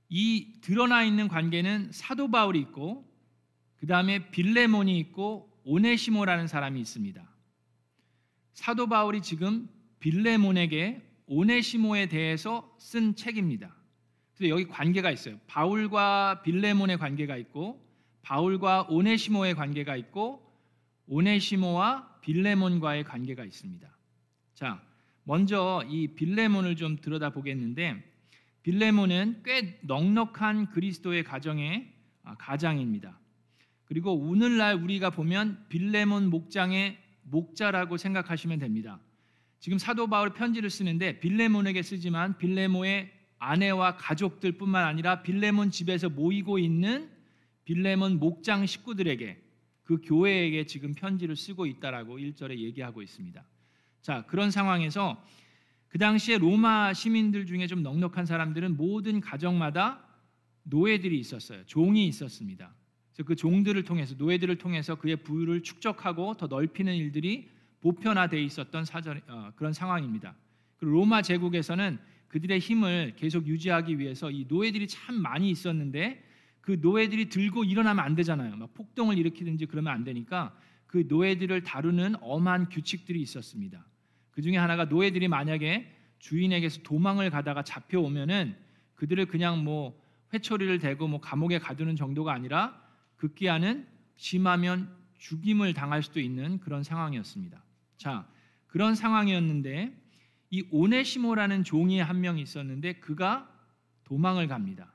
이 0.08 0.60
드러나 0.62 1.04
있는 1.04 1.28
관계는 1.28 1.92
사도 1.92 2.30
바울이 2.30 2.60
있고 2.60 3.12
그 3.78 3.88
다음에 3.88 4.30
빌레몬이 4.30 5.00
있고 5.00 5.52
오네시모라는 5.64 6.46
사람이 6.46 6.80
있습니다. 6.80 7.28
사도 8.54 8.88
바울이 8.88 9.22
지금 9.22 9.68
빌레몬에게 10.00 11.09
오네시모에 11.30 12.08
대해서 12.08 12.76
쓴 12.80 13.16
책입니다. 13.16 13.74
그래서 14.36 14.50
여기 14.50 14.68
관계가 14.68 15.12
있어요. 15.12 15.40
바울과 15.48 16.42
빌레몬의 16.42 16.98
관계가 16.98 17.38
있고 17.38 17.88
바울과 18.24 18.88
오네시모의 18.90 19.54
관계가 19.56 19.96
있고 19.96 20.44
오네시모와 21.08 22.20
빌레몬과의 22.22 23.04
관계가 23.04 23.46
있습니다. 23.46 23.90
자, 24.56 24.84
먼저 25.24 25.84
이 25.88 26.08
빌레몬을 26.16 26.76
좀 26.76 26.98
들여다 26.98 27.30
보겠는데 27.30 28.04
빌레몬은 28.64 29.44
꽤 29.46 29.80
넉넉한 29.84 30.72
그리스도의 30.72 31.24
가정의 31.24 31.94
아, 32.24 32.36
가장입니다. 32.38 33.20
그리고 33.86 34.14
오늘날 34.14 34.76
우리가 34.76 35.12
보면 35.12 35.66
빌레몬 35.70 36.30
목장의 36.30 36.98
목자라고 37.24 37.98
생각하시면 37.98 38.60
됩니다. 38.60 39.00
지금 39.60 39.78
사도 39.78 40.08
바울 40.08 40.34
편지를 40.34 40.70
쓰는데 40.70 41.20
빌레몬에게 41.20 41.82
쓰지만 41.82 42.38
빌레몬의 42.38 43.12
아내와 43.40 43.98
가족들뿐만 43.98 44.86
아니라 44.86 45.22
빌레몬 45.22 45.72
집에서 45.72 46.10
모이고 46.10 46.60
있는 46.60 47.10
빌레몬 47.66 48.20
목장 48.20 48.66
식구들에게 48.66 49.42
그 49.84 50.00
교회에게 50.04 50.66
지금 50.66 50.94
편지를 50.94 51.36
쓰고 51.36 51.66
있다라고 51.66 52.20
1절에 52.20 52.58
얘기하고 52.58 53.02
있습니다. 53.02 53.44
자, 54.02 54.26
그런 54.28 54.52
상황에서 54.52 55.24
그 55.88 55.98
당시에 55.98 56.38
로마 56.38 56.94
시민들 56.94 57.46
중에 57.46 57.68
좀 57.68 57.82
넉넉한 57.84 58.26
사람들은 58.26 58.78
모든 58.78 59.20
가정마다 59.20 60.06
노예들이 60.64 61.20
있었어요. 61.20 61.66
종이 61.66 62.08
있었습니다. 62.08 62.74
그래서 63.12 63.28
그 63.28 63.36
종들을 63.36 63.84
통해서 63.84 64.16
노예들을 64.18 64.58
통해서 64.58 64.96
그의 64.96 65.18
부유를 65.18 65.64
축적하고 65.64 66.36
더 66.36 66.48
넓히는 66.48 66.96
일들이 66.96 67.50
보편화돼 67.82 68.42
있었던 68.44 68.86
사전 68.86 69.22
어, 69.28 69.52
그런 69.56 69.74
상황입니다. 69.74 70.36
로마 70.80 71.22
제국에서는 71.22 72.00
그들의 72.28 72.60
힘을 72.60 73.14
계속 73.16 73.48
유지하기 73.48 74.00
위해서 74.00 74.30
이 74.32 74.46
노예들이 74.48 74.88
참 74.88 75.16
많이 75.16 75.50
있었는데 75.50 76.24
그 76.62 76.78
노예들이 76.82 77.30
들고 77.30 77.64
일어나면 77.64 78.04
안 78.04 78.16
되잖아요. 78.16 78.56
막 78.56 78.74
폭동을 78.74 79.18
일으키든지 79.18 79.66
그러면 79.66 79.94
안 79.94 80.04
되니까 80.04 80.56
그 80.86 81.06
노예들을 81.08 81.64
다루는 81.64 82.16
엄한 82.22 82.70
규칙들이 82.70 83.22
있었습니다. 83.22 83.86
그 84.32 84.42
중에 84.42 84.58
하나가 84.58 84.86
노예들이 84.86 85.28
만약에 85.28 85.96
주인에게서 86.20 86.82
도망을 86.84 87.30
가다가 87.30 87.64
잡혀오면은 87.64 88.56
그들을 88.96 89.26
그냥 89.26 89.64
뭐 89.64 90.00
회초리를 90.34 90.80
대고 90.80 91.08
뭐 91.08 91.20
감옥에 91.20 91.58
가두는 91.60 91.96
정도가 91.96 92.34
아니라 92.34 92.80
극기하는 93.16 93.88
심하면 94.16 94.96
죽임을 95.18 95.74
당할 95.74 96.04
수도 96.04 96.20
있는 96.20 96.60
그런 96.60 96.84
상황이었습니다. 96.84 97.64
자, 98.00 98.26
그런 98.68 98.96
상황이었는데 98.96 99.94
이 100.52 100.66
오네시모라는 100.72 101.64
종이 101.64 102.00
한 102.00 102.22
명 102.22 102.40
있었는데 102.40 102.94
그가 102.94 103.48
도망을 104.06 104.48
갑니다. 104.48 104.92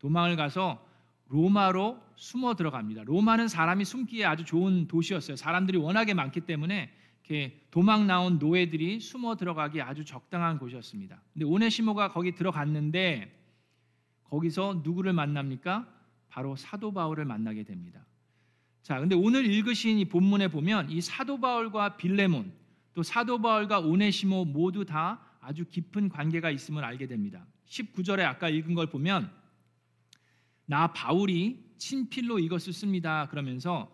도망을 0.00 0.36
가서 0.36 0.84
로마로 1.28 2.02
숨어 2.16 2.54
들어갑니다. 2.56 3.04
로마는 3.04 3.46
사람이 3.48 3.84
숨기에 3.84 4.24
아주 4.24 4.44
좋은 4.44 4.88
도시였어요. 4.88 5.36
사람들이 5.36 5.78
워낙에 5.78 6.12
많기 6.14 6.40
때문에 6.40 6.92
이렇게 7.24 7.64
도망 7.70 8.06
나온 8.08 8.38
노예들이 8.38 8.98
숨어 9.00 9.36
들어가기 9.36 9.80
아주 9.80 10.04
적당한 10.04 10.58
곳이었습니다. 10.58 11.22
근데 11.32 11.46
오네시모가 11.46 12.10
거기 12.10 12.34
들어갔는데 12.34 13.38
거기서 14.24 14.80
누구를 14.82 15.12
만납니까? 15.12 15.88
바로 16.28 16.56
사도 16.56 16.92
바울을 16.92 17.24
만나게 17.24 17.62
됩니다. 17.62 18.04
자, 18.82 18.98
근데 18.98 19.14
오늘 19.14 19.46
읽으신 19.46 19.98
이 19.98 20.04
본문에 20.04 20.48
보면 20.48 20.90
이 20.90 21.00
사도 21.00 21.40
바울과 21.40 21.96
빌레몬 21.96 22.52
또 22.94 23.02
사도 23.02 23.40
바울과 23.40 23.80
오네시모 23.80 24.46
모두 24.46 24.84
다 24.84 25.20
아주 25.40 25.64
깊은 25.64 26.08
관계가 26.08 26.50
있음을 26.50 26.84
알게 26.84 27.06
됩니다. 27.06 27.46
19절에 27.68 28.20
아까 28.20 28.48
읽은 28.48 28.74
걸 28.74 28.88
보면 28.88 29.30
나 30.66 30.92
바울이 30.92 31.58
친필로 31.78 32.38
이것을 32.38 32.72
씁니다. 32.72 33.28
그러면서 33.28 33.90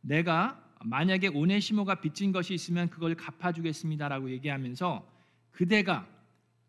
내가 0.00 0.62
만약에 0.84 1.28
오네시모가 1.28 2.00
빚진 2.00 2.32
것이 2.32 2.54
있으면 2.54 2.88
그걸 2.88 3.14
갚아주겠습니다라고 3.14 4.30
얘기하면서 4.30 5.06
그대가 5.50 6.08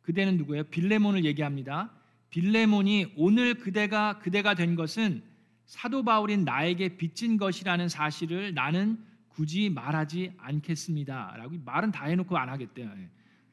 그대는 0.01 0.37
누구예요? 0.37 0.63
빌레몬을 0.65 1.23
얘기합니다. 1.25 1.91
빌레몬이 2.29 3.13
오늘 3.15 3.55
그대가 3.55 4.19
그대가 4.19 4.55
된 4.55 4.75
것은 4.75 5.23
사도 5.71 6.03
바울인 6.03 6.43
나에게 6.43 6.97
빚진 6.97 7.37
것이라는 7.37 7.87
사실을 7.87 8.53
나는 8.53 8.97
굳이 9.29 9.69
말하지 9.69 10.33
않겠습니다 10.37 11.35
라고 11.37 11.55
말은 11.63 11.93
다 11.93 12.07
해놓고 12.07 12.37
안 12.37 12.49
하겠대요. 12.49 12.91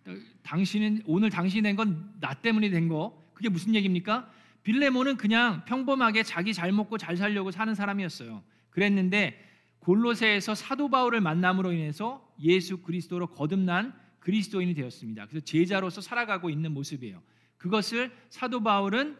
예. 0.08 0.18
당신은 0.42 1.02
오늘 1.06 1.30
당신이 1.30 1.62
된 1.62 1.76
건 1.76 2.12
나 2.18 2.34
때문에 2.34 2.70
된 2.70 2.88
거. 2.88 3.16
그게 3.34 3.48
무슨 3.48 3.72
얘기입니까? 3.76 4.28
빌레몬은 4.64 5.16
그냥 5.16 5.64
평범하게 5.64 6.24
자기 6.24 6.52
잘 6.52 6.72
먹고 6.72 6.98
잘 6.98 7.16
살려고 7.16 7.52
사는 7.52 7.72
사람이었어요. 7.72 8.42
그랬는데 8.70 9.40
골로새에서 9.78 10.56
사도 10.56 10.90
바울을 10.90 11.20
만남으로 11.20 11.70
인해서 11.72 12.28
예수 12.42 12.78
그리스도로 12.78 13.28
거듭난 13.28 13.94
그리스도인이 14.18 14.74
되었습니다. 14.74 15.26
그래서 15.26 15.44
제자로서 15.44 16.00
살아가고 16.00 16.50
있는 16.50 16.72
모습이에요. 16.74 17.22
그것을 17.58 18.10
사도 18.28 18.60
바울은 18.60 19.16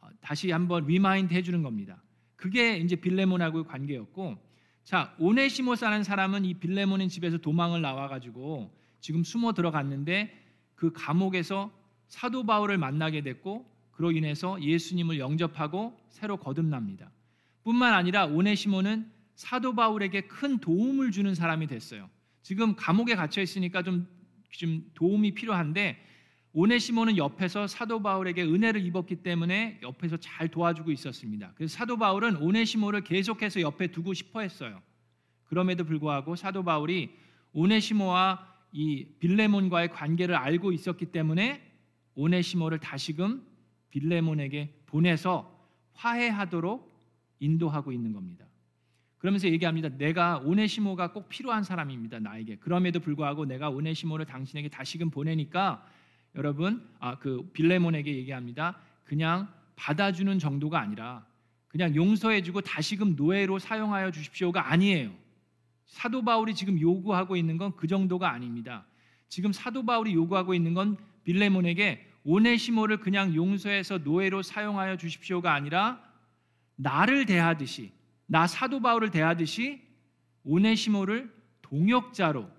어, 0.00 0.08
다시 0.22 0.50
한번 0.50 0.86
remind 0.86 1.34
해주는 1.34 1.62
겁니다. 1.62 2.02
그게 2.38 2.78
이제 2.78 2.96
빌레몬하고의 2.96 3.64
관계였고, 3.64 4.38
자 4.84 5.14
오네시모스라는 5.18 6.04
사람은 6.04 6.46
이 6.46 6.54
빌레몬의 6.54 7.10
집에서 7.10 7.36
도망을 7.36 7.82
나와가지고 7.82 8.72
지금 9.00 9.22
숨어 9.22 9.52
들어갔는데 9.52 10.32
그 10.74 10.92
감옥에서 10.92 11.70
사도 12.06 12.46
바울을 12.46 12.78
만나게 12.78 13.22
됐고, 13.22 13.66
그로 13.90 14.12
인해서 14.12 14.62
예수님을 14.62 15.18
영접하고 15.18 15.98
새로 16.08 16.36
거듭납니다. 16.36 17.10
뿐만 17.64 17.92
아니라 17.92 18.26
오네시모는 18.26 19.10
사도 19.34 19.74
바울에게 19.74 20.22
큰 20.22 20.58
도움을 20.58 21.10
주는 21.10 21.34
사람이 21.34 21.66
됐어요. 21.66 22.08
지금 22.42 22.76
감옥에 22.76 23.16
갇혀 23.16 23.42
있으니까 23.42 23.82
좀, 23.82 24.08
좀 24.52 24.84
도움이 24.94 25.34
필요한데 25.34 25.98
오네시모는 26.52 27.16
옆에서 27.16 27.66
사도 27.66 28.02
바울에게 28.02 28.42
은혜를 28.42 28.84
입었기 28.84 29.16
때문에 29.16 29.80
옆에서 29.82 30.16
잘 30.16 30.48
도와주고 30.48 30.90
있었습니다. 30.92 31.52
그래서 31.54 31.76
사도 31.76 31.96
바울은 31.96 32.36
오네시모를 32.36 33.02
계속해서 33.02 33.60
옆에 33.60 33.88
두고 33.88 34.14
싶어 34.14 34.40
했어요. 34.40 34.80
그럼에도 35.44 35.84
불구하고 35.84 36.36
사도 36.36 36.64
바울이 36.64 37.10
오네시모와 37.52 38.46
이 38.72 39.06
빌레몬과의 39.18 39.90
관계를 39.90 40.34
알고 40.34 40.72
있었기 40.72 41.06
때문에 41.06 41.62
오네시모를 42.14 42.78
다시금 42.78 43.46
빌레몬에게 43.90 44.82
보내서 44.86 45.54
화해하도록 45.94 46.88
인도하고 47.40 47.92
있는 47.92 48.12
겁니다. 48.12 48.46
그러면서 49.18 49.48
얘기합니다. 49.48 49.88
내가 49.88 50.38
오네시모가 50.38 51.12
꼭 51.12 51.28
필요한 51.28 51.64
사람입니다. 51.64 52.20
나에게. 52.20 52.56
그럼에도 52.56 53.00
불구하고 53.00 53.46
내가 53.46 53.68
오네시모를 53.68 54.26
당신에게 54.26 54.68
다시금 54.68 55.10
보내니까 55.10 55.84
여러분 56.34 56.86
아 57.00 57.16
그 57.18 57.50
빌레몬에게 57.52 58.14
얘기합니다. 58.16 58.78
그냥 59.04 59.48
받아주는 59.76 60.38
정도가 60.38 60.80
아니라 60.80 61.26
그냥 61.68 61.94
용서해주고 61.94 62.62
다시금 62.62 63.16
노예로 63.16 63.58
사용하여 63.58 64.10
주십시오가 64.10 64.70
아니에요. 64.72 65.12
사도 65.86 66.22
바울이 66.24 66.54
지금 66.54 66.80
요구하고 66.80 67.36
있는 67.36 67.56
건 67.56 67.72
그 67.76 67.86
정도가 67.86 68.30
아닙니다. 68.30 68.86
지금 69.28 69.52
사도 69.52 69.84
바울이 69.84 70.14
요구하고 70.14 70.54
있는 70.54 70.74
건 70.74 70.96
빌레몬에게 71.24 72.06
오네시모를 72.24 72.98
그냥 72.98 73.34
용서해서 73.34 73.98
노예로 73.98 74.42
사용하여 74.42 74.96
주십시오가 74.96 75.52
아니라 75.54 76.02
나를 76.76 77.26
대하듯이 77.26 77.92
나 78.26 78.46
사도 78.46 78.80
바울을 78.80 79.10
대하듯이 79.10 79.82
오네시모를 80.44 81.32
동역자로 81.62 82.50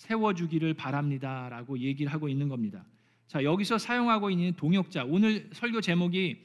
세워주기를 0.00 0.74
바랍니다 0.74 1.48
라고 1.50 1.78
얘기를 1.78 2.10
하고 2.12 2.28
있는 2.28 2.48
겁니다. 2.48 2.84
자 3.26 3.44
여기서 3.44 3.78
사용하고 3.78 4.30
있는 4.30 4.54
동역자 4.54 5.04
오늘 5.04 5.50
설교 5.52 5.82
제목이 5.82 6.42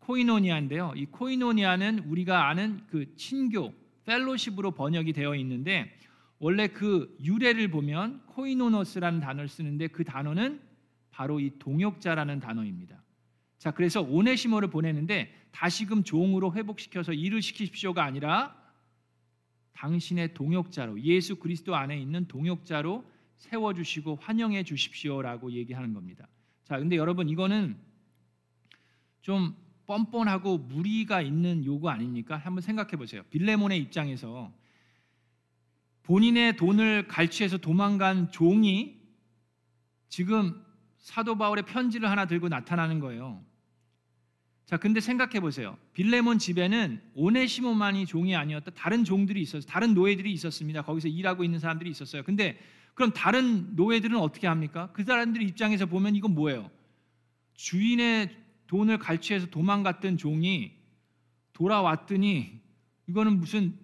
코이노니아인데요. 0.00 0.92
이 0.94 1.06
코이노니아는 1.06 2.00
우리가 2.00 2.48
아는 2.48 2.80
그 2.86 3.14
친교 3.16 3.72
펠로십으로 4.04 4.72
번역이 4.72 5.12
되어 5.12 5.34
있는데 5.36 5.90
원래 6.38 6.68
그 6.68 7.16
유래를 7.22 7.68
보면 7.68 8.22
코이노노스라는 8.26 9.20
단어를 9.20 9.48
쓰는데 9.48 9.88
그 9.88 10.04
단어는 10.04 10.60
바로 11.10 11.40
이 11.40 11.50
동역자라는 11.58 12.40
단어입니다. 12.40 13.02
자, 13.58 13.72
그래서 13.72 14.02
오네시모를 14.02 14.70
보내는데 14.70 15.34
다시금 15.50 16.04
종으로 16.04 16.54
회복시켜서 16.54 17.12
일을 17.12 17.42
시키십시오가 17.42 18.04
아니라 18.04 18.56
당신의 19.78 20.34
동역자로 20.34 21.00
예수 21.02 21.36
그리스도 21.36 21.76
안에 21.76 21.96
있는 22.00 22.26
동역자로 22.26 23.04
세워 23.36 23.74
주시고 23.74 24.16
환영해 24.20 24.64
주십시오라고 24.64 25.52
얘기하는 25.52 25.94
겁니다. 25.94 26.26
자, 26.64 26.78
근데 26.78 26.96
여러분 26.96 27.28
이거는 27.28 27.78
좀 29.22 29.54
뻔뻔하고 29.86 30.58
무리가 30.58 31.22
있는 31.22 31.64
요구 31.64 31.88
아닙니까? 31.90 32.36
한번 32.36 32.60
생각해 32.60 32.92
보세요. 32.96 33.22
빌레몬의 33.30 33.78
입장에서 33.78 34.52
본인의 36.02 36.56
돈을 36.56 37.06
갈취해서 37.06 37.58
도망간 37.58 38.32
종이 38.32 39.00
지금 40.08 40.60
사도 40.98 41.38
바울의 41.38 41.66
편지를 41.66 42.10
하나 42.10 42.26
들고 42.26 42.48
나타나는 42.48 42.98
거예요. 42.98 43.44
자, 44.68 44.76
근데 44.76 45.00
생각해 45.00 45.40
보세요. 45.40 45.78
빌레몬 45.94 46.38
집에는 46.38 47.00
오네시모만이 47.14 48.04
종이 48.04 48.36
아니었다. 48.36 48.70
다른 48.72 49.02
종들이 49.02 49.40
있었어요. 49.40 49.62
다른 49.62 49.94
노예들이 49.94 50.30
있었습니다. 50.34 50.82
거기서 50.82 51.08
일하고 51.08 51.42
있는 51.42 51.58
사람들이 51.58 51.88
있었어요. 51.88 52.22
근데 52.22 52.58
그럼 52.92 53.12
다른 53.14 53.74
노예들은 53.76 54.18
어떻게 54.18 54.46
합니까? 54.46 54.90
그 54.92 55.04
사람들 55.04 55.40
입장에서 55.40 55.86
보면 55.86 56.16
이건 56.16 56.34
뭐예요? 56.34 56.70
주인의 57.54 58.36
돈을 58.66 58.98
갈취해서 58.98 59.46
도망갔던 59.46 60.18
종이 60.18 60.72
돌아왔더니 61.54 62.60
이거는 63.06 63.40
무슨 63.40 63.74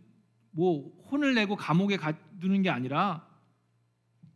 뭐 0.51 0.93
혼을 1.11 1.35
내고 1.35 1.57
감옥에 1.57 1.97
가두는 1.97 2.61
게 2.61 2.68
아니라 2.68 3.26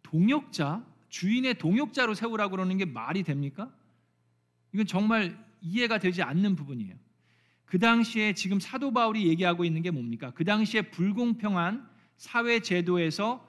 동역자, 0.02 0.82
주인의 1.10 1.58
동역자로 1.58 2.14
세우라고 2.14 2.52
그러는 2.52 2.78
게 2.78 2.86
말이 2.86 3.22
됩니까? 3.22 3.70
이건 4.72 4.86
정말 4.86 5.46
이해가 5.60 5.98
되지 5.98 6.22
않는 6.22 6.56
부분이에요. 6.56 6.94
그 7.64 7.78
당시에 7.78 8.32
지금 8.32 8.60
사도 8.60 8.92
바울이 8.92 9.26
얘기하고 9.28 9.64
있는 9.64 9.82
게 9.82 9.90
뭡니까? 9.90 10.32
그 10.34 10.44
당시에 10.44 10.82
불공평한 10.82 11.86
사회 12.16 12.60
제도에서 12.60 13.46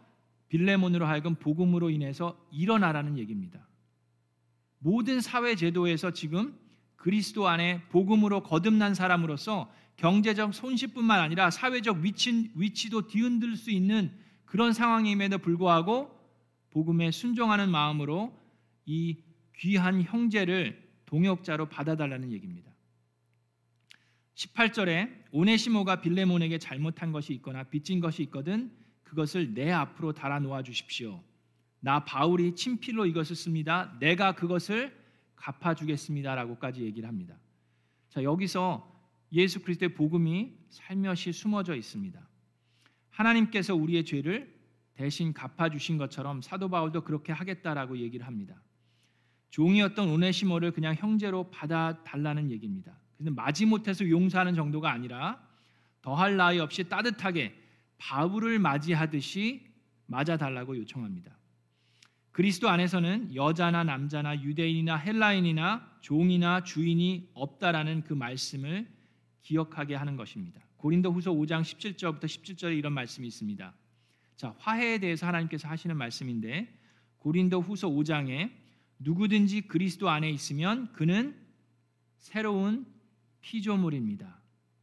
빌레몬으로 0.49 1.05
하여금 1.05 1.36
복음으로 1.36 1.89
인해서 1.89 2.38
일어나라는 2.51 3.18
얘기입니다. 3.18 3.68
모든 4.80 5.22
사회 5.22 5.55
제도에서 5.55 6.12
지금 6.12 6.57
그리스도 6.95 7.47
안에 7.47 7.82
복음으로 7.89 8.43
거듭난 8.43 8.93
사람으로서 8.93 9.72
경제적 9.95 10.53
손실뿐만 10.53 11.20
아니라 11.20 11.49
사회적 11.49 11.97
위치, 11.99 12.51
위치도 12.55 13.07
뒤흔들 13.07 13.55
수 13.55 13.72
있는 13.72 14.12
그런 14.45 14.74
상황임에도 14.74 15.38
불구하고 15.38 16.18
복음에 16.72 17.12
순종하는 17.12 17.70
마음으로 17.70 18.34
이 18.86 19.18
귀한 19.57 20.01
형제를 20.01 20.89
동역자로 21.10 21.70
받아달라는 21.70 22.32
얘기입니다. 22.32 22.72
18절에 24.36 25.12
오네시모가 25.32 26.01
빌레몬에게 26.01 26.60
잘못한 26.60 27.12
것이 27.12 27.34
있거나 27.34 27.64
빚진 27.64 27.99
것이 27.99 28.22
있거든 28.24 28.72
그것을 29.03 29.55
내 29.55 29.72
앞으로 29.72 30.14
달아 30.14 30.39
놓아 30.39 30.62
주십시오. 30.62 31.24
나 31.80 32.05
바울이 32.05 32.53
친필로 32.53 33.07
이것을 33.07 33.36
씁니다. 33.36 33.97
내가 33.99 34.34
그것을 34.34 34.95
갚아 35.36 35.74
주겠습니다라고까지 35.74 36.84
얘기를 36.84 37.10
합니다. 37.10 37.36
자, 38.10 38.22
여기서 38.22 38.88
예수 39.32 39.64
그리스도의 39.64 39.95
복음이 39.95 40.53
살며시 40.70 41.34
숨어져 41.34 41.76
있습니다. 41.76 42.22
하나님께서 43.10 43.74
우리의 43.74 44.05
죄를 44.05 44.53
대신 44.93 45.34
갚아 45.34 45.70
주신 45.70 45.97
것처럼 45.97 46.43
사도 46.43 46.70
바울도 46.70 47.03
그렇게 47.03 47.32
하겠다라고 47.32 47.97
얘기를 47.97 48.28
합니다. 48.28 48.62
종이었던 49.50 50.10
오네시모를 50.10 50.72
그냥 50.72 50.95
형제로 50.95 51.50
받아 51.50 52.04
달라는 52.04 52.52
얘기입니다. 52.52 52.97
근데 53.18 53.32
마지못해서 53.32 54.10
용서하는 54.10 54.56
정도가 54.56 54.91
아니라 54.91 55.41
더할 56.02 56.38
나위 56.38 56.60
없이 56.60 56.88
따뜻하게 56.88 57.56
바울을 57.97 58.60
맞이하듯이 58.60 59.68
맞아 60.06 60.38
달라고 60.38 60.78
요청합니다. 60.78 61.38
그리스도 62.32 62.70
안에서는 62.70 63.36
여자나 63.36 63.84
남자나 63.84 64.41
유대인이나 64.41 64.95
헬라인이나 64.95 65.97
종이나 66.02 66.64
주인이 66.64 67.32
없다라는 67.34 68.04
그 68.04 68.14
말씀을 68.14 68.88
기억하게 69.41 69.95
하는 69.95 70.16
것입니다. 70.16 70.62
고린도후서 70.78 71.34
5장 71.34 71.62
17절부터 71.62 72.24
17절에 72.24 72.78
이런 72.78 72.93
말씀이 72.93 73.28
있습니다. 73.28 73.74
자, 74.38 74.56
화해에 74.60 75.00
대해서 75.00 75.28
하나님께서 75.28 75.68
하시는 75.68 75.97
말씀인데 75.97 76.74
고린도후서 77.18 77.89
5장에 77.89 78.52
누구든지 79.00 79.62
그리스도 79.62 80.10
안에 80.10 80.30
있으면 80.30 80.91
그는 80.93 81.36
새로운 82.18 82.86
피조물입니다. 83.41 84.39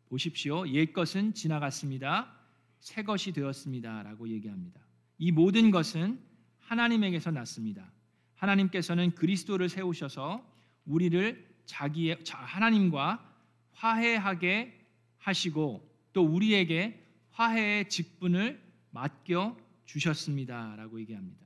보십시오. 0.08 0.66
옛 0.68 0.92
것은 0.92 1.34
지나갔습니다. 1.34 2.34
새 2.80 3.02
것이 3.02 3.32
되었습니다 3.32 4.02
라고 4.02 4.28
얘기합니다. 4.28 4.80
이 5.18 5.32
모든 5.32 5.70
것은 5.70 6.20
하나님에게서 6.60 7.30
났습니다. 7.30 7.92
하나님께서는 8.34 9.14
그리스도를 9.14 9.68
세우셔서 9.68 10.44
우리를 10.84 11.46
자기의 11.66 12.18
하나님과 12.26 13.34
화해하게 13.72 14.86
하시고 15.18 15.88
또 16.12 16.22
우리에게 16.22 17.04
화해의 17.30 17.88
직분을 17.88 18.62
맡겨 18.90 19.56
주셨습니다라고 19.84 21.00
얘기합니다. 21.00 21.45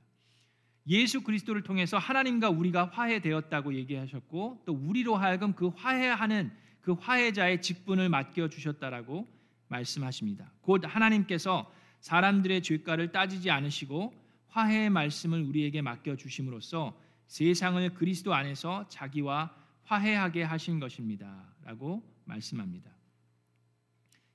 예수 0.91 1.21
그리스도를 1.21 1.63
통해서 1.63 1.97
하나님과 1.97 2.49
우리가 2.49 2.87
화해되었다고 2.87 3.75
얘기하셨고 3.75 4.63
또 4.65 4.73
우리로 4.73 5.15
하여금 5.15 5.53
그 5.53 5.69
화해하는 5.69 6.51
그 6.81 6.91
화해자의 6.91 7.61
직분을 7.61 8.09
맡겨 8.09 8.49
주셨다라고 8.49 9.25
말씀하십니다. 9.69 10.51
곧 10.59 10.81
하나님께서 10.85 11.71
사람들의 12.01 12.61
죄가를 12.61 13.13
따지지 13.13 13.49
않으시고 13.49 14.13
화해의 14.47 14.89
말씀을 14.89 15.41
우리에게 15.43 15.81
맡겨 15.81 16.17
주심으로써 16.17 16.99
세상을 17.27 17.93
그리스도 17.93 18.33
안에서 18.33 18.85
자기와 18.89 19.55
화해하게 19.83 20.43
하신 20.43 20.81
것입니다라고 20.81 22.03
말씀합니다. 22.25 22.91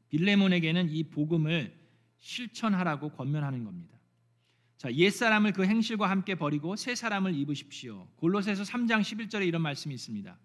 빌레몬에게는 0.09 0.89
이 0.89 1.05
복음을 1.05 1.75
실천하라고 2.19 3.11
권면하는 3.11 3.65
겁니다. 3.65 3.96
자, 4.77 4.93
옛 4.93 5.11
사람을 5.11 5.53
그 5.53 5.65
행실과 5.65 6.11
함께 6.11 6.35
버리고 6.35 6.77
새 6.77 6.95
사람을 6.95 7.35
입으십시오. 7.35 8.09
골로새서 8.17 8.65
3장 8.65 9.01
11절에 9.01 9.47
이런 9.47 9.63
말씀이 9.63 9.95
있습니다. 9.95 10.39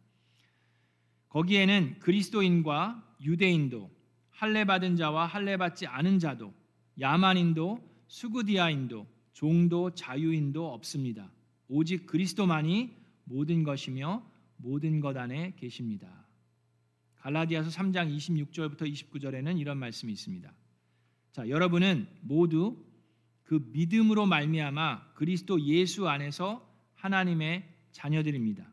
거기에는 1.30 2.00
그리스도인과 2.00 3.18
유대인도 3.22 3.90
할례 4.30 4.66
받은 4.66 4.96
자와 4.96 5.26
할례 5.26 5.58
받지 5.58 5.86
않은 5.86 6.20
자도 6.20 6.54
야만인도 7.00 7.80
수구디아인도 8.08 9.08
종도 9.34 9.96
자유인도 9.96 10.74
없습니다. 10.74 11.32
오직 11.68 12.06
그리스도만이 12.06 12.96
모든 13.26 13.64
것이며 13.64 14.26
모든 14.58 15.00
것 15.00 15.16
안에 15.18 15.54
계십니다. 15.58 16.28
갈라디아서 17.16 17.70
3장 17.70 18.16
26절부터 18.16 18.82
29절에는 18.92 19.60
이런 19.60 19.78
말씀이 19.78 20.12
있습니다. 20.12 20.52
자, 21.32 21.48
여러분은 21.48 22.08
모두 22.22 22.91
그 23.52 23.62
믿음으로 23.74 24.28
말미암아 24.28 25.12
그리스도 25.14 25.60
예수 25.66 26.08
안에서 26.08 26.66
하나님의 26.94 27.68
자녀들입니다. 27.92 28.66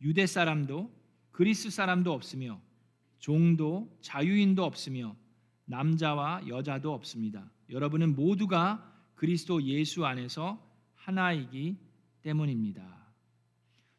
유대 0.00 0.26
사람도 0.26 0.88
그리스 1.32 1.68
사람도 1.68 2.12
없으며 2.12 2.60
종도 3.18 3.98
자유인도 4.00 4.62
없으며 4.62 5.16
남자와 5.64 6.46
여자도 6.46 6.94
없습니다. 6.94 7.50
여러분은 7.68 8.14
모두가 8.14 8.94
그리스도 9.16 9.60
예수 9.64 10.06
안에서 10.06 10.64
하나이기 10.94 11.78
때문입니다. 12.22 13.12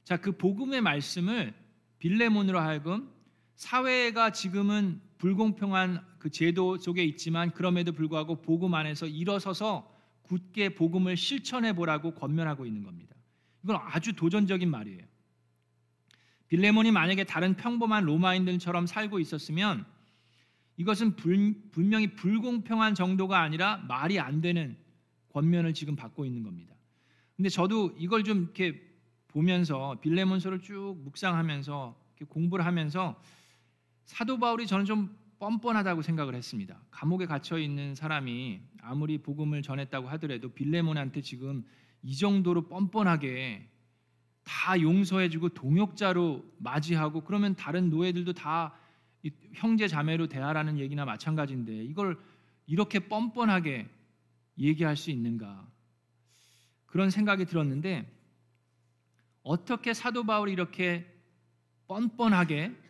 자, 0.06 0.16
그 0.22 0.38
복음의 0.38 0.80
말씀을 0.80 1.54
빌레몬으로 1.98 2.62
하여금 2.62 3.12
사회가 3.56 4.32
지금은 4.32 5.02
불공평한 5.20 6.02
그 6.18 6.30
제도 6.30 6.78
속에 6.78 7.04
있지만 7.04 7.52
그럼에도 7.52 7.92
불구하고 7.92 8.42
복음 8.42 8.74
안에서 8.74 9.06
일어서서 9.06 9.96
굳게 10.24 10.76
복음을 10.76 11.16
실천해 11.18 11.74
보라고 11.74 12.16
권면하고 12.16 12.66
있는 12.66 12.84
겁니다. 12.84 13.16
이건 13.64 13.76
아주 13.82 14.14
도전적인 14.14 14.70
말이에요. 14.72 15.04
빌레몬이 16.48 16.92
만약에 16.92 17.26
다른 17.26 17.56
평범한 17.56 18.06
로마인들처럼 18.06 18.88
살고 18.88 19.20
있었으면 19.20 19.86
이것은 20.78 21.18
불, 21.18 21.54
분명히 21.72 22.16
불공평한 22.16 22.96
정도가 22.96 23.42
아니라 23.42 23.78
말이 23.90 24.20
안 24.20 24.40
되는 24.40 24.78
권면을 25.34 25.74
지금 25.74 25.98
받고 25.98 26.26
있는 26.26 26.44
겁니다. 26.44 26.74
근데 27.36 27.50
저도 27.50 27.94
이걸 27.98 28.24
좀 28.24 28.44
이렇게 28.44 28.82
보면서 29.28 30.00
빌레몬서를 30.02 30.62
쭉 30.62 30.96
묵상하면서 31.04 31.96
공부를 32.30 32.66
하면서 32.66 33.22
사도 34.10 34.40
바울이 34.40 34.66
저는 34.66 34.86
좀 34.86 35.16
뻔뻔하다고 35.38 36.02
생각을 36.02 36.34
했습니다. 36.34 36.82
감옥에 36.90 37.28
갇혀 37.28 37.60
있는 37.60 37.94
사람이 37.94 38.60
아무리 38.82 39.20
복음을 39.20 39.62
전했다고 39.62 40.10
하더라도 40.10 40.50
빌레몬한테 40.50 41.22
지금 41.22 41.64
이 42.02 42.18
정도로 42.18 42.70
뻔뻔하게 42.70 43.70
다 44.44 44.82
용서해주고 44.82 45.50
동역자로 45.50 46.44
맞이하고 46.58 47.22
그러면 47.22 47.56
다른 47.56 47.92
노예들도 47.92 48.34
다 48.34 48.74
형제 49.54 49.88
자매로 49.88 50.26
대하라는 50.26 50.80
얘기나 50.80 51.06
마찬가지인데 51.06 51.84
이걸 51.84 52.20
이렇게 52.66 52.98
뻔뻔하게 52.98 53.88
얘기할 54.58 54.98
수 54.98 55.12
있는가 55.12 55.68
그런 56.88 57.12
생각이 57.12 57.46
들었는데 57.46 58.12
어떻게 59.44 59.94
사도 59.94 60.26
바울이 60.26 60.52
이렇게 60.52 61.06
뻔뻔하게 61.88 62.89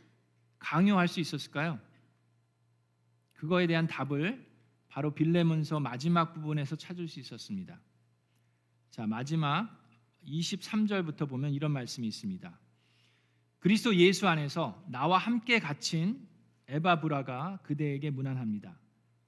강요할 0.59 1.07
수 1.07 1.19
있었을까요? 1.19 1.79
그거에 3.33 3.67
대한 3.67 3.87
답을 3.87 4.45
바로 4.89 5.13
빌레문서 5.13 5.79
마지막 5.79 6.33
부분에서 6.33 6.75
찾을 6.75 7.07
수 7.07 7.19
있었습니다. 7.19 7.79
자, 8.91 9.07
마지막 9.07 9.79
23절부터 10.25 11.29
보면 11.29 11.53
이런 11.53 11.71
말씀이 11.71 12.07
있습니다. 12.07 12.59
그리스도 13.59 13.95
예수 13.95 14.27
안에서 14.27 14.83
나와 14.89 15.17
함께 15.17 15.59
갇힌 15.59 16.27
에바브라가 16.67 17.59
그대에게 17.63 18.09
문안합니다. 18.09 18.77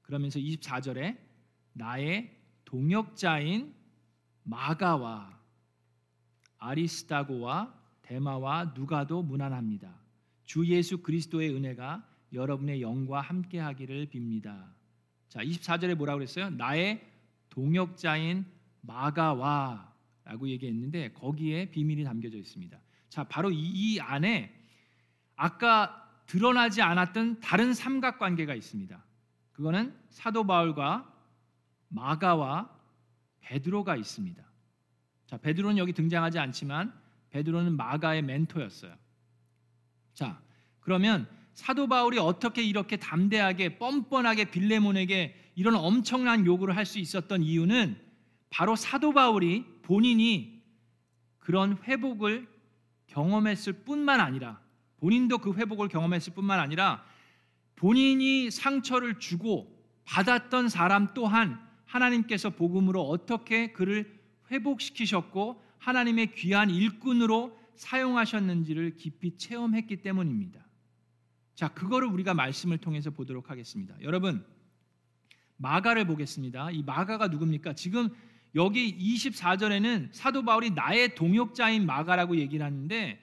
그러면서 0.01 0.39
24절에 0.39 1.17
나의 1.73 2.37
동역자인 2.65 3.73
마가와 4.43 5.39
아리스타고와 6.57 7.73
데마와 8.01 8.73
누가도 8.75 9.23
문안합니다. 9.23 10.00
주 10.51 10.65
예수 10.65 10.97
그리스도의 10.97 11.55
은혜가 11.55 12.05
여러분의 12.33 12.81
영과 12.81 13.21
함께 13.21 13.57
하기를 13.57 14.07
빕니다. 14.07 14.65
자, 15.29 15.41
24절에 15.41 15.95
뭐라고 15.95 16.17
그랬어요? 16.17 16.49
나의 16.49 17.09
동역자인 17.49 18.43
마가와 18.81 19.93
라고 20.25 20.49
얘기했는데 20.49 21.13
거기에 21.13 21.71
비밀이 21.71 22.03
담겨져 22.03 22.37
있습니다. 22.37 22.77
자, 23.07 23.23
바로 23.23 23.49
이, 23.49 23.61
이 23.61 24.01
안에 24.01 24.53
아까 25.37 26.21
드러나지 26.25 26.81
않았던 26.81 27.39
다른 27.39 27.73
삼각 27.73 28.19
관계가 28.19 28.53
있습니다. 28.53 29.01
그거는 29.53 29.97
사도 30.09 30.45
바울과 30.45 31.09
마가와 31.87 32.77
베드로가 33.39 33.95
있습니다. 33.95 34.43
자, 35.27 35.37
베드로는 35.37 35.77
여기 35.77 35.93
등장하지 35.93 36.39
않지만 36.39 36.93
베드로는 37.29 37.77
마가의 37.77 38.21
멘토였어요. 38.23 38.93
자, 40.13 40.41
그러면 40.79 41.27
사도 41.53 41.87
바울이 41.87 42.17
어떻게 42.17 42.63
이렇게 42.63 42.97
담대하게 42.97 43.77
뻔뻔하게 43.77 44.45
빌레몬에게 44.51 45.35
이런 45.55 45.75
엄청난 45.75 46.45
요구를 46.45 46.75
할 46.75 46.85
수 46.85 46.99
있었던 46.99 47.43
이유는 47.43 47.97
바로 48.49 48.75
사도 48.75 49.13
바울이 49.13 49.65
본인이 49.83 50.61
그런 51.39 51.77
회복을 51.83 52.47
경험했을 53.07 53.73
뿐만 53.83 54.19
아니라 54.19 54.59
본인도 54.97 55.39
그 55.39 55.53
회복을 55.53 55.87
경험했을 55.87 56.33
뿐만 56.33 56.59
아니라 56.59 57.03
본인이 57.75 58.51
상처를 58.51 59.19
주고 59.19 59.75
받았던 60.05 60.69
사람 60.69 61.13
또한 61.13 61.59
하나님께서 61.85 62.51
복음으로 62.51 63.01
어떻게 63.01 63.71
그를 63.71 64.19
회복시키셨고 64.51 65.61
하나님의 65.79 66.35
귀한 66.35 66.69
일꾼으로 66.69 67.57
사용하셨는지를 67.81 68.95
깊이 68.95 69.35
체험했기 69.37 70.03
때문입니다. 70.03 70.63
자, 71.55 71.67
그거를 71.69 72.07
우리가 72.07 72.33
말씀을 72.35 72.77
통해서 72.77 73.09
보도록 73.09 73.49
하겠습니다. 73.49 73.95
여러분, 74.01 74.45
마가를 75.57 76.05
보겠습니다. 76.05 76.71
이 76.71 76.83
마가가 76.83 77.27
누굽니까? 77.27 77.73
지금 77.73 78.09
여기 78.53 78.95
24절에는 78.97 80.09
사도 80.11 80.43
바울이 80.43 80.71
나의 80.71 81.15
동역자인 81.15 81.85
마가라고 81.85 82.37
얘기를 82.37 82.63
하는데 82.63 83.19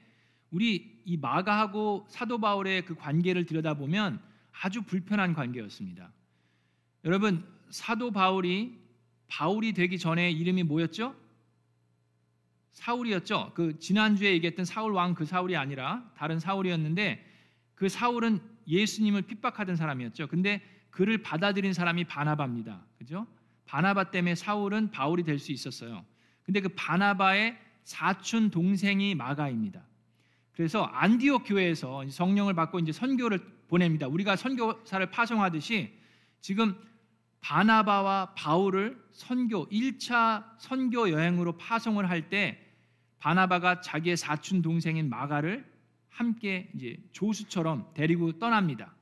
우리 0.50 1.02
이 1.04 1.16
마가하고 1.16 2.06
사도 2.08 2.38
바울의 2.38 2.84
그 2.84 2.94
관계를 2.96 3.46
들여다보면 3.46 4.20
아주 4.60 4.82
불편한 4.82 5.34
관계였습니다. 5.34 6.12
여러분, 7.04 7.44
사도 7.70 8.10
바울이 8.10 8.76
바울이 9.28 9.72
되기 9.72 9.98
전에 9.98 10.32
이름이 10.32 10.64
뭐였죠? 10.64 11.14
사울이었죠. 12.78 13.52
그 13.54 13.78
지난주에 13.78 14.32
얘기했던 14.34 14.64
사울 14.64 14.92
왕 14.92 15.14
그 15.14 15.24
사울이 15.24 15.56
아니라 15.56 16.04
다른 16.16 16.38
사울이었는데 16.38 17.24
그 17.74 17.88
사울은 17.88 18.40
예수님을 18.68 19.22
핍박하던 19.22 19.74
사람이었죠. 19.76 20.28
근데 20.28 20.62
그를 20.90 21.18
받아들인 21.18 21.72
사람이 21.72 22.04
바나바입니다. 22.04 22.80
그죠? 22.98 23.26
바나바 23.66 24.10
때문에 24.10 24.34
사울은 24.36 24.90
바울이 24.92 25.24
될 25.24 25.38
수 25.38 25.50
있었어요. 25.52 26.04
근데 26.44 26.60
그 26.60 26.68
바나바의 26.70 27.58
사촌 27.84 28.50
동생이 28.50 29.14
마가입니다. 29.14 29.82
그래서 30.52 30.84
안디옥 30.84 31.44
교회에서 31.46 32.08
성령을 32.08 32.54
받고 32.54 32.78
이제 32.78 32.92
선교를 32.92 33.40
보냅니다. 33.68 34.06
우리가 34.06 34.36
선교사를 34.36 35.04
파송하듯이 35.10 35.92
지금 36.40 36.76
바나바와 37.40 38.34
바울을 38.34 39.02
선교 39.10 39.68
1차 39.68 40.44
선교 40.58 41.10
여행으로 41.10 41.56
파송을 41.58 42.08
할 42.08 42.28
때 42.30 42.67
바나바가 43.18 43.80
자기의 43.80 44.16
사촌 44.16 44.62
동생인 44.62 45.08
마가를 45.08 45.64
함께 46.08 46.70
이제 46.74 46.96
조수처럼 47.12 47.90
데리고 47.94 48.38
떠납니다. 48.38 48.94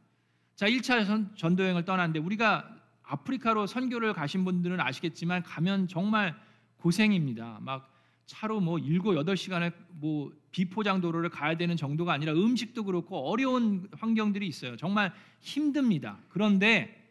자, 0.55 0.67
1차 0.67 1.37
전도 1.37 1.63
여행을 1.63 1.85
떠났는데 1.85 2.19
우리가 2.19 2.77
아프리카로 3.03 3.67
선교를 3.67 4.15
가신 4.15 4.45
분들은 4.45 4.81
아시겠지만 4.81 5.43
가면 5.43 5.89
정말 5.89 6.35
고생입니다. 6.77 7.59
막 7.63 7.93
차로 8.27 8.61
뭐 8.61 8.79
7, 8.79 8.99
8시간을 8.99 9.73
뭐 9.91 10.33
비포장 10.51 11.01
도로를 11.01 11.31
가야 11.31 11.57
되는 11.57 11.77
정도가 11.77 12.13
아니라 12.13 12.33
음식도 12.33 12.85
그렇고 12.85 13.31
어려운 13.31 13.89
환경들이 13.93 14.47
있어요. 14.47 14.77
정말 14.77 15.13
힘듭니다. 15.41 16.19
그런데 16.29 17.07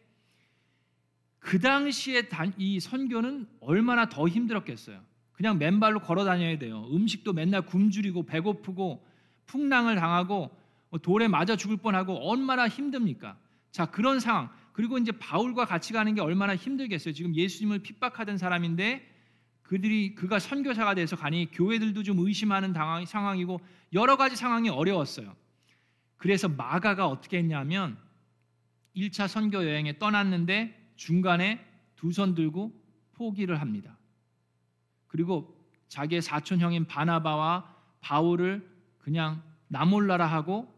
그 1.38 1.58
당시에 1.58 2.28
이 2.58 2.80
선교는 2.80 3.46
얼마나 3.60 4.08
더 4.08 4.28
힘들었겠어요. 4.28 5.00
그냥 5.36 5.58
맨발로 5.58 6.00
걸어 6.00 6.24
다녀야 6.24 6.58
돼요. 6.58 6.88
음식도 6.90 7.34
맨날 7.34 7.62
굶주리고 7.62 8.24
배고프고 8.24 9.06
풍랑을 9.46 9.96
당하고 9.96 10.50
뭐 10.88 10.98
돌에 10.98 11.28
맞아 11.28 11.56
죽을 11.56 11.76
뻔하고 11.76 12.14
얼마나 12.30 12.66
힘듭니까? 12.68 13.36
자 13.70 13.86
그런 13.86 14.18
상황 14.18 14.48
그리고 14.72 14.98
이제 14.98 15.12
바울과 15.12 15.66
같이 15.66 15.92
가는 15.92 16.14
게 16.14 16.22
얼마나 16.22 16.56
힘들겠어요. 16.56 17.12
지금 17.12 17.34
예수님을 17.34 17.80
핍박하던 17.80 18.38
사람인데 18.38 19.06
그들이 19.62 20.14
그가 20.14 20.38
선교사가 20.38 20.94
돼서 20.94 21.16
가니 21.16 21.50
교회들도 21.52 22.02
좀 22.02 22.18
의심하는 22.20 22.72
상황이고 23.06 23.60
여러 23.92 24.16
가지 24.16 24.36
상황이 24.36 24.70
어려웠어요. 24.70 25.34
그래서 26.16 26.48
마가가 26.48 27.08
어떻게 27.08 27.38
했냐면 27.38 27.98
1차 28.96 29.28
선교 29.28 29.64
여행에 29.64 29.98
떠났는데 29.98 30.92
중간에 30.96 31.62
두 31.96 32.10
손 32.10 32.34
들고 32.34 32.72
포기를 33.14 33.60
합니다. 33.60 33.95
그리고 35.16 35.56
자기의 35.88 36.20
사촌 36.20 36.60
형인 36.60 36.84
바나바와 36.84 37.74
바울을 38.02 38.68
그냥 38.98 39.42
나몰라라 39.68 40.26
하고 40.26 40.70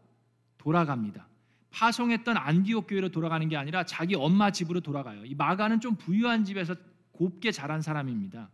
돌아갑니다. 0.57 1.27
파송했던 1.71 2.37
안디옥 2.37 2.87
교회로 2.87 3.09
돌아가는 3.09 3.47
게 3.49 3.57
아니라 3.57 3.83
자기 3.83 4.15
엄마 4.15 4.49
집으로 4.51 4.79
돌아가요. 4.79 5.25
이 5.25 5.35
마가는 5.35 5.81
좀 5.81 5.97
부유한 5.97 6.45
집에서 6.45 6.73
곱게 7.11 7.51
자란 7.51 7.81
사람입니다. 7.81 8.49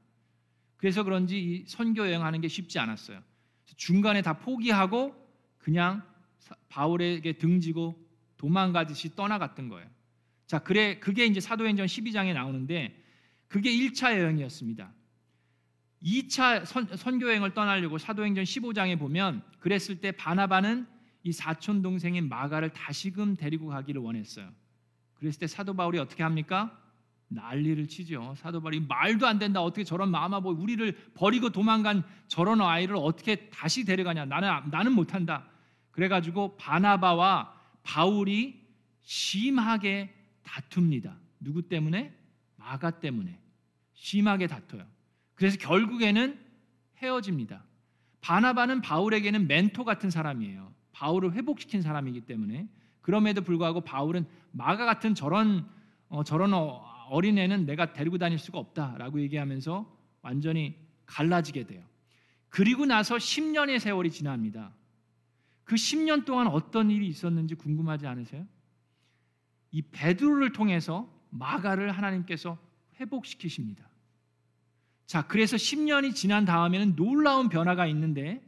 그래서 0.77 1.03
그런지 1.03 1.39
이 1.39 1.65
선교 1.67 2.01
여행하는 2.01 2.41
게 2.41 2.47
쉽지 2.47 2.79
않았어요. 2.79 3.21
중간에 3.77 4.23
다 4.23 4.39
포기하고 4.39 5.15
그냥 5.59 6.01
바울에게 6.69 7.33
등지고 7.33 8.03
도망가듯이 8.37 9.15
떠나갔던 9.15 9.69
거예요. 9.69 9.87
자, 10.47 10.57
그래 10.59 10.99
그게 10.99 11.27
이제 11.27 11.39
사도행전 11.39 11.85
12장에 11.85 12.33
나오는데 12.33 13.03
그게 13.47 13.71
1차 13.71 14.19
여행이었습니다. 14.19 14.91
2차 16.03 16.65
선, 16.65 16.87
선교 16.95 17.27
여행을 17.27 17.53
떠나려고 17.53 17.97
사도행전 17.97 18.43
15장에 18.43 18.99
보면 18.99 19.43
그랬을 19.59 19.99
때 20.01 20.11
바나바는 20.11 20.87
이 21.23 21.31
사촌 21.31 21.81
동생인 21.81 22.29
마가를 22.29 22.69
다시금 22.69 23.35
데리고 23.35 23.67
가기를 23.67 24.01
원했어요. 24.01 24.49
그랬을 25.15 25.39
때 25.39 25.47
사도 25.47 25.75
바울이 25.75 25.97
어떻게 25.97 26.21
합니까? 26.21 26.79
난리를 27.27 27.87
치죠. 27.87 28.35
사도 28.37 28.61
바울이 28.61 28.81
말도 28.81 29.25
안 29.25 29.39
된다. 29.39 29.61
어떻게 29.61 29.83
저런 29.83 30.11
마마보 30.11 30.51
우리를 30.51 31.11
버리고 31.15 31.49
도망간 31.49 32.03
저런 32.27 32.61
아이를 32.61 32.95
어떻게 32.95 33.49
다시 33.49 33.83
데려가냐? 33.85 34.25
나는 34.25 34.69
나는 34.69 34.91
못한다. 34.91 35.47
그래가지고 35.91 36.57
바나바와 36.57 37.53
바울이 37.81 38.61
심하게 39.01 40.13
다툽니다. 40.43 41.17
누구 41.39 41.63
때문에? 41.63 42.15
마가 42.57 42.99
때문에 42.99 43.39
심하게 43.93 44.47
다퉈요. 44.47 44.85
그래서 45.35 45.57
결국에는 45.57 46.39
헤어집니다. 46.97 47.63
바나바는 48.21 48.81
바울에게는 48.81 49.47
멘토 49.47 49.83
같은 49.83 50.09
사람이에요. 50.09 50.73
바울을 50.93 51.33
회복시킨 51.33 51.81
사람이기 51.81 52.21
때문에 52.21 52.67
그럼에도 53.01 53.41
불구하고 53.41 53.81
바울은 53.81 54.25
마가 54.51 54.85
같은 54.85 55.13
저런 55.13 55.69
어, 56.07 56.23
저런 56.23 56.53
어, 56.53 56.83
어린애는 57.09 57.65
내가 57.65 57.93
데리고 57.93 58.17
다닐 58.17 58.39
수가 58.39 58.57
없다라고 58.57 59.21
얘기하면서 59.21 59.85
완전히 60.21 60.75
갈라지게 61.05 61.65
돼요. 61.67 61.83
그리고 62.49 62.85
나서 62.85 63.17
10년의 63.17 63.79
세월이 63.79 64.09
지납니다. 64.11 64.73
그 65.65 65.75
10년 65.75 66.25
동안 66.25 66.47
어떤 66.47 66.89
일이 66.89 67.07
있었는지 67.07 67.55
궁금하지 67.55 68.07
않으세요? 68.07 68.47
이 69.71 69.81
베드로를 69.81 70.53
통해서 70.53 71.11
마가를 71.31 71.91
하나님께서 71.91 72.57
회복시키십니다. 72.99 73.87
자, 75.05 75.21
그래서 75.27 75.55
10년이 75.55 76.15
지난 76.15 76.45
다음에는 76.45 76.95
놀라운 76.95 77.49
변화가 77.49 77.85
있는데 77.87 78.41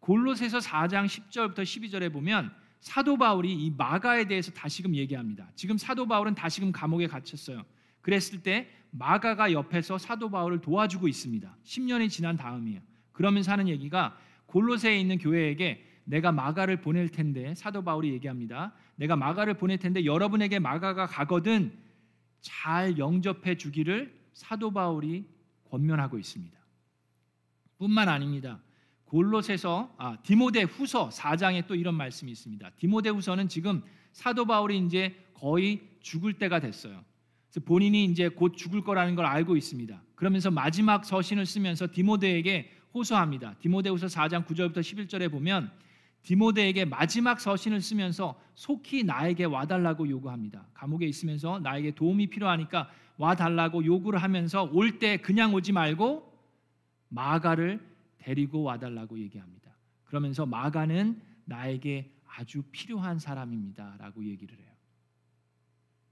골로새서 0.00 0.58
4장 0.58 1.06
10절부터 1.06 1.58
12절에 1.58 2.12
보면 2.12 2.52
사도 2.80 3.16
바울이 3.16 3.52
이 3.52 3.70
마가에 3.76 4.24
대해서 4.24 4.50
다시금 4.52 4.96
얘기합니다. 4.96 5.48
지금 5.54 5.78
사도 5.78 6.06
바울은 6.06 6.34
다시금 6.34 6.72
감옥에 6.72 7.06
갇혔어요. 7.06 7.64
그랬을 8.00 8.42
때 8.42 8.68
마가가 8.90 9.52
옆에서 9.52 9.98
사도 9.98 10.30
바울을 10.30 10.60
도와주고 10.60 11.06
있습니다. 11.06 11.56
10년이 11.64 12.10
지난 12.10 12.36
다음이에요. 12.36 12.80
그러면서 13.12 13.52
하는 13.52 13.68
얘기가 13.68 14.18
골로새에 14.46 14.98
있는 14.98 15.18
교회에게 15.18 15.86
내가 16.04 16.32
마가를 16.32 16.80
보낼 16.80 17.08
텐데 17.08 17.54
사도 17.54 17.84
바울이 17.84 18.12
얘기합니다. 18.12 18.72
내가 18.96 19.14
마가를 19.14 19.54
보낼 19.54 19.78
텐데 19.78 20.04
여러분에게 20.04 20.58
마가가 20.58 21.06
가거든 21.06 21.72
잘 22.40 22.98
영접해 22.98 23.56
주기를 23.56 24.18
사도 24.32 24.72
바울이 24.72 25.24
권면하고 25.72 26.18
있습니다. 26.18 26.58
뿐만 27.78 28.08
아닙니다. 28.08 28.60
골로새서 29.06 29.94
아 29.98 30.16
디모데 30.22 30.62
후서 30.62 31.08
4장에 31.08 31.66
또 31.66 31.74
이런 31.74 31.94
말씀이 31.94 32.30
있습니다. 32.30 32.70
디모데 32.76 33.08
후서는 33.08 33.48
지금 33.48 33.82
사도 34.12 34.44
바울이 34.44 34.78
이제 34.78 35.16
거의 35.34 35.80
죽을 36.00 36.34
때가 36.34 36.60
됐어요. 36.60 37.04
본인이 37.64 38.04
이제 38.04 38.28
곧 38.28 38.56
죽을 38.56 38.82
거라는 38.82 39.14
걸 39.14 39.26
알고 39.26 39.56
있습니다. 39.56 40.02
그러면서 40.14 40.50
마지막 40.50 41.04
서신을 41.04 41.44
쓰면서 41.46 41.88
디모데에게 41.90 42.70
호소합니다. 42.94 43.56
디모데후서 43.60 44.06
4장 44.06 44.46
9절부터 44.46 44.78
11절에 44.78 45.30
보면 45.30 45.70
디모데에게 46.22 46.84
마지막 46.84 47.40
서신을 47.40 47.80
쓰면서 47.80 48.40
속히 48.54 49.04
나에게 49.04 49.44
와달라고 49.44 50.08
요구합니다. 50.08 50.66
감옥에 50.74 51.06
있으면서 51.06 51.58
나에게 51.58 51.94
도움이 51.94 52.28
필요하니까 52.28 52.88
와달라고 53.18 53.84
요구를 53.84 54.22
하면서 54.22 54.64
올 54.72 54.98
때 54.98 55.16
그냥 55.16 55.54
오지 55.54 55.72
말고 55.72 56.32
마가를 57.08 57.84
데리고 58.18 58.62
와달라고 58.62 59.18
얘기합니다. 59.18 59.70
그러면서 60.04 60.46
마가는 60.46 61.20
나에게 61.44 62.12
아주 62.26 62.62
필요한 62.70 63.18
사람입니다라고 63.18 64.24
얘기를 64.24 64.56
해요. 64.56 64.66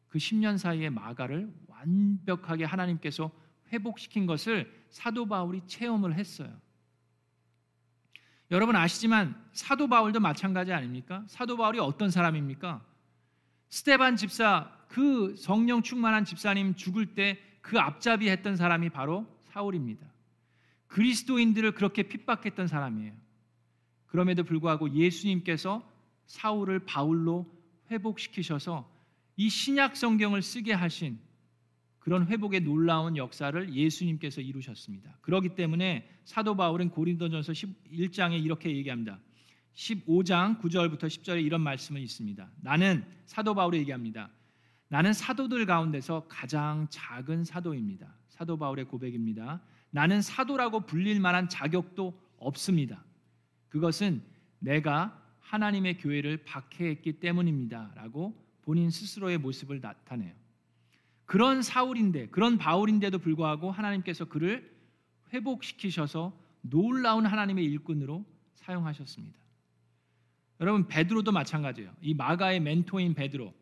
그 0.09 0.19
10년 0.19 0.59
사이에 0.59 0.91
마가를 0.91 1.53
완벽하게 1.69 2.65
하나님께서 2.65 3.31
회복시킨 3.73 4.27
것을 4.27 4.71
사도 4.89 5.27
바울이 5.27 5.63
체험을 5.67 6.15
했어요. 6.15 6.53
여러분 8.51 8.77
아시지만 8.77 9.35
사도 9.53 9.89
바울도 9.89 10.21
마찬가지 10.21 10.73
아닙니까? 10.73 11.25
사도 11.29 11.57
바울이 11.57 11.79
어떤 11.79 12.11
사람입니까? 12.11 12.83
스테반 13.69 14.17
집사 14.17 14.71
그 14.89 15.37
성령 15.37 15.83
충만한 15.83 16.25
집사님 16.25 16.75
죽을 16.75 17.15
때 17.15 17.51
그 17.61 17.79
앞잡이 17.79 18.29
했던 18.29 18.57
사람이 18.57 18.91
바로 18.91 19.27
사울입니다. 19.45 20.07
그리스도인들을 20.87 21.73
그렇게 21.73 22.03
핍박했던 22.03 22.67
사람이에요. 22.67 23.13
그럼에도 24.07 24.43
불구하고 24.43 24.93
예수님께서 24.93 25.89
사울을 26.27 26.81
바울로 26.81 27.47
회복시키셔서 27.91 28.91
이 29.37 29.49
신약 29.49 29.97
성경을 29.97 30.43
쓰게 30.43 30.73
하신 30.73 31.19
그런 32.11 32.27
회복의 32.27 32.63
놀라운 32.63 33.17
역사를 33.17 33.73
예수님께서 33.73 34.41
이루셨습니다. 34.41 35.17
그렇기 35.21 35.51
때문에 35.51 36.11
사도 36.25 36.57
바울은 36.57 36.91
고린도전서 36.91 37.53
11장에 37.53 38.45
이렇게 38.45 38.77
얘기합니다. 38.77 39.21
15장 39.75 40.61
9절부터 40.61 41.05
10절에 41.05 41.45
이런 41.45 41.61
말씀이 41.61 42.03
있습니다. 42.03 42.51
나는 42.63 43.05
사도 43.27 43.55
바울이 43.55 43.79
얘기합니다. 43.79 44.29
나는 44.89 45.13
사도들 45.13 45.67
가운데서 45.67 46.27
가장 46.29 46.89
작은 46.91 47.45
사도입니다. 47.45 48.13
사도 48.29 48.59
바울의 48.59 48.87
고백입니다. 48.87 49.63
나는 49.91 50.21
사도라고 50.21 50.87
불릴 50.87 51.21
만한 51.21 51.49
자격도 51.49 52.21
없습니다. 52.39 53.05
그것은 53.69 54.21
내가 54.59 55.17
하나님의 55.39 55.99
교회를 55.99 56.39
박해했기 56.39 57.21
때문입니다라고 57.21 58.35
본인 58.63 58.91
스스로의 58.91 59.39
모습을 59.39 59.81
나타내요. 59.81 60.40
그런 61.31 61.63
사울인데 61.63 62.27
그런 62.31 62.59
바울인데도 62.59 63.21
불구하고 63.21 63.71
하나님께서 63.71 64.25
그를 64.25 64.69
회복시키셔서 65.33 66.37
놀라운 66.61 67.25
하나님의 67.25 67.65
일꾼으로 67.67 68.25
사용하셨습니다. 68.55 69.39
여러분 70.59 70.89
베드로도 70.89 71.31
마찬가지예요. 71.31 71.93
이 72.01 72.15
마가의 72.15 72.59
멘토인 72.59 73.15
베드로. 73.15 73.55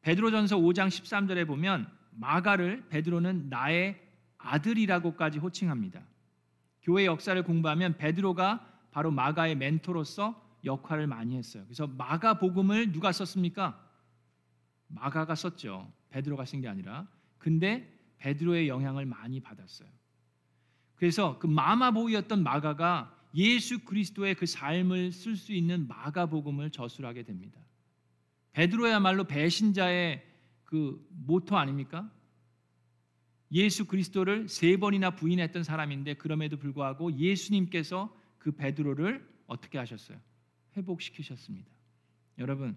베드로전서 0.00 0.56
5장 0.58 0.88
13절에 0.88 1.46
보면 1.46 1.88
마가를 2.10 2.88
베드로는 2.88 3.48
나의 3.48 4.04
아들이라고까지 4.38 5.38
호칭합니다. 5.38 6.02
교회 6.82 7.06
역사를 7.06 7.40
공부하면 7.44 7.96
베드로가 7.96 8.66
바로 8.90 9.12
마가의 9.12 9.54
멘토로서 9.54 10.34
역할을 10.64 11.06
많이 11.06 11.36
했어요. 11.36 11.62
그래서 11.62 11.86
마가 11.86 12.40
복음을 12.40 12.90
누가 12.90 13.12
썼습니까? 13.12 13.80
마가가 14.88 15.36
썼죠. 15.36 15.96
베드로가 16.10 16.44
쓴 16.44 16.60
게 16.60 16.68
아니라. 16.68 17.08
근데 17.38 17.92
베드로의 18.18 18.68
영향을 18.68 19.06
많이 19.06 19.40
받았어요. 19.40 19.88
그래서 20.96 21.38
그 21.38 21.46
마마보이였던 21.46 22.42
마가가 22.42 23.16
예수 23.34 23.84
그리스도의 23.84 24.34
그 24.34 24.46
삶을 24.46 25.12
쓸 25.12 25.36
수 25.36 25.52
있는 25.52 25.86
마가복음을 25.86 26.70
저술하게 26.70 27.22
됩니다. 27.22 27.60
베드로야말로 28.52 29.24
배신자의 29.24 30.24
그 30.64 31.06
모토 31.10 31.56
아닙니까? 31.56 32.10
예수 33.52 33.86
그리스도를 33.86 34.48
세 34.48 34.76
번이나 34.76 35.14
부인했던 35.14 35.62
사람인데 35.62 36.14
그럼에도 36.14 36.56
불구하고 36.56 37.16
예수님께서 37.16 38.14
그 38.38 38.52
베드로를 38.52 39.26
어떻게 39.46 39.78
하셨어요? 39.78 40.18
회복시키셨습니다. 40.76 41.70
여러분 42.38 42.76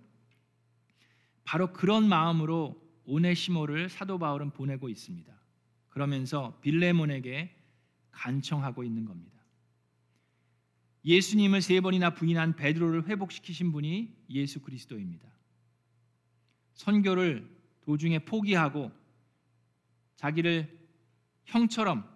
바로 1.44 1.74
그런 1.74 2.08
마음으로 2.08 2.80
오네시모를 3.12 3.90
사도 3.90 4.18
바울은 4.18 4.52
보내고 4.52 4.88
있습니다. 4.88 5.34
그러면서 5.90 6.58
빌레몬에게 6.62 7.54
간청하고 8.12 8.86
있는 8.86 9.04
겁니다. 9.04 9.38
예수님을 11.04 11.62
세 11.62 11.82
번이나 11.82 12.14
부인한 12.14 12.56
베드로를 12.56 13.08
회복시키신 13.08 13.74
분이 13.74 14.16
예수 14.30 14.62
그리스도입니다. 14.62 15.28
선교를 16.74 17.50
도중에 17.82 18.20
포기하고 18.20 18.92
자기를 20.16 20.80
형처럼 21.46 22.08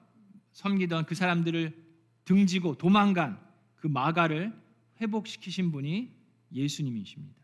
섬기던 0.54 1.08
그 1.08 1.16
사람들을 1.16 1.76
등지고 2.24 2.78
도망간 2.78 3.38
그 3.76 3.88
마가를 3.88 4.58
회복시키신 5.02 5.72
분이 5.72 6.16
예수님이십니다. 6.54 7.36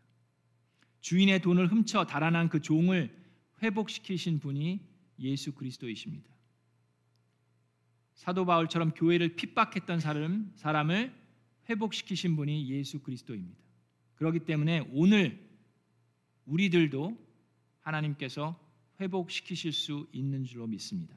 주인의 1.00 1.42
돈을 1.42 1.66
훔쳐 1.66 2.06
달아난 2.06 2.48
그 2.48 2.62
종을 2.62 3.21
회복시키신 3.62 4.40
분이 4.40 4.80
예수 5.20 5.52
그리스도이십니다. 5.52 6.28
사도 8.14 8.44
바울처럼 8.44 8.92
교회를 8.92 9.36
핍박했던 9.36 10.00
사람, 10.00 10.52
사람을 10.56 11.12
회복시키신 11.68 12.36
분이 12.36 12.68
예수 12.68 13.00
그리스도입니다. 13.00 13.58
그렇기 14.16 14.40
때문에 14.40 14.88
오늘 14.92 15.40
우리들도 16.46 17.16
하나님께서 17.80 18.58
회복시키실 19.00 19.72
수 19.72 20.08
있는 20.12 20.44
줄로 20.44 20.66
믿습니다. 20.66 21.16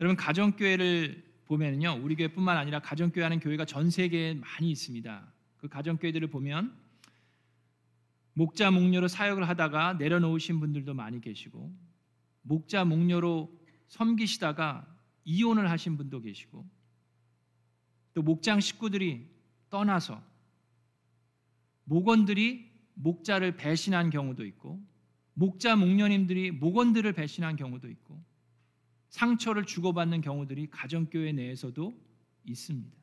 여러분 0.00 0.16
가정교회를 0.16 1.24
보면요, 1.46 2.00
우리 2.02 2.14
교회뿐만 2.14 2.56
아니라 2.56 2.78
가정교회 2.80 3.22
하는 3.22 3.40
교회가 3.40 3.64
전 3.64 3.90
세계에 3.90 4.34
많이 4.34 4.70
있습니다. 4.70 5.32
그 5.56 5.68
가정교회들을 5.68 6.28
보면 6.28 6.74
목자 8.38 8.70
목녀로 8.70 9.08
사역을 9.08 9.48
하다가 9.48 9.94
내려놓으신 9.94 10.60
분들도 10.60 10.94
많이 10.94 11.20
계시고 11.20 11.76
목자 12.42 12.84
목녀로 12.84 13.52
섬기시다가 13.88 14.86
이혼을 15.24 15.68
하신 15.68 15.96
분도 15.96 16.20
계시고 16.20 16.64
또 18.14 18.22
목장 18.22 18.60
식구들이 18.60 19.28
떠나서 19.70 20.22
목원들이 21.82 22.70
목자를 22.94 23.56
배신한 23.56 24.10
경우도 24.10 24.46
있고 24.46 24.80
목자 25.34 25.74
목녀님들이 25.74 26.52
목원들을 26.52 27.12
배신한 27.14 27.56
경우도 27.56 27.88
있고 27.88 28.22
상처를 29.08 29.64
주고받는 29.64 30.20
경우들이 30.20 30.70
가정교회 30.70 31.32
내에서도 31.32 31.92
있습니다. 32.44 32.96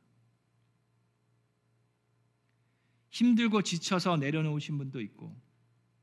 힘들고 3.16 3.62
지쳐서 3.62 4.18
내려놓으신 4.18 4.78
분도 4.78 5.00
있고 5.00 5.34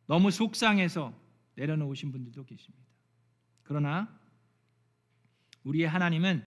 너무 0.07 0.31
속상해서 0.31 1.15
내려놓으신 1.57 2.11
분들도 2.11 2.47
계십니다. 2.47 2.87
그러나 3.65 4.19
우리의 5.63 5.87
하나님은 5.87 6.43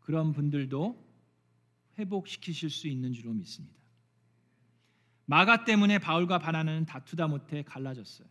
그런 0.00 0.32
분들도 0.32 1.00
회복시키실 1.96 2.70
수 2.70 2.88
있는 2.88 3.12
줄로 3.12 3.32
믿습니다. 3.34 3.76
마가 5.26 5.64
때문에 5.64 6.00
바울과 6.00 6.40
바나는 6.40 6.86
다투다 6.86 7.28
못해 7.28 7.62
갈라졌어요. 7.62 8.26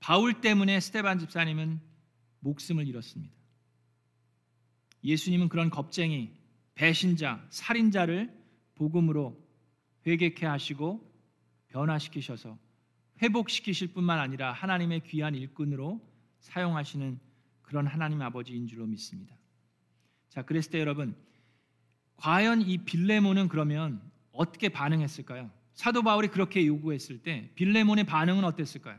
바울 0.00 0.42
때문에 0.42 0.80
스테반 0.80 1.18
집사님은 1.18 1.80
목숨을 2.40 2.86
잃었습니다. 2.86 3.34
예수님은 5.02 5.48
그런 5.48 5.70
겁쟁이, 5.70 6.30
배신자, 6.74 7.44
살인자를 7.50 8.38
복음으로 8.74 9.42
회개케 10.06 10.46
하시고 10.46 11.08
변화시키셔서 11.68 12.58
회복시키실 13.22 13.88
뿐만 13.88 14.18
아니라 14.18 14.52
하나님의 14.52 15.00
귀한 15.06 15.34
일꾼으로 15.34 16.00
사용하시는 16.40 17.18
그런 17.62 17.86
하나님 17.86 18.20
아버지인 18.20 18.66
줄로 18.66 18.86
믿습니다. 18.86 19.36
자, 20.28 20.42
그랬을 20.42 20.72
때 20.72 20.80
여러분, 20.80 21.14
과연 22.16 22.62
이 22.62 22.78
빌레몬은 22.78 23.48
그러면 23.48 24.02
어떻게 24.32 24.68
반응했을까요? 24.68 25.50
사도 25.74 26.02
바울이 26.02 26.28
그렇게 26.28 26.66
요구했을 26.66 27.22
때 27.22 27.50
빌레몬의 27.54 28.04
반응은 28.04 28.44
어땠을까요? 28.44 28.98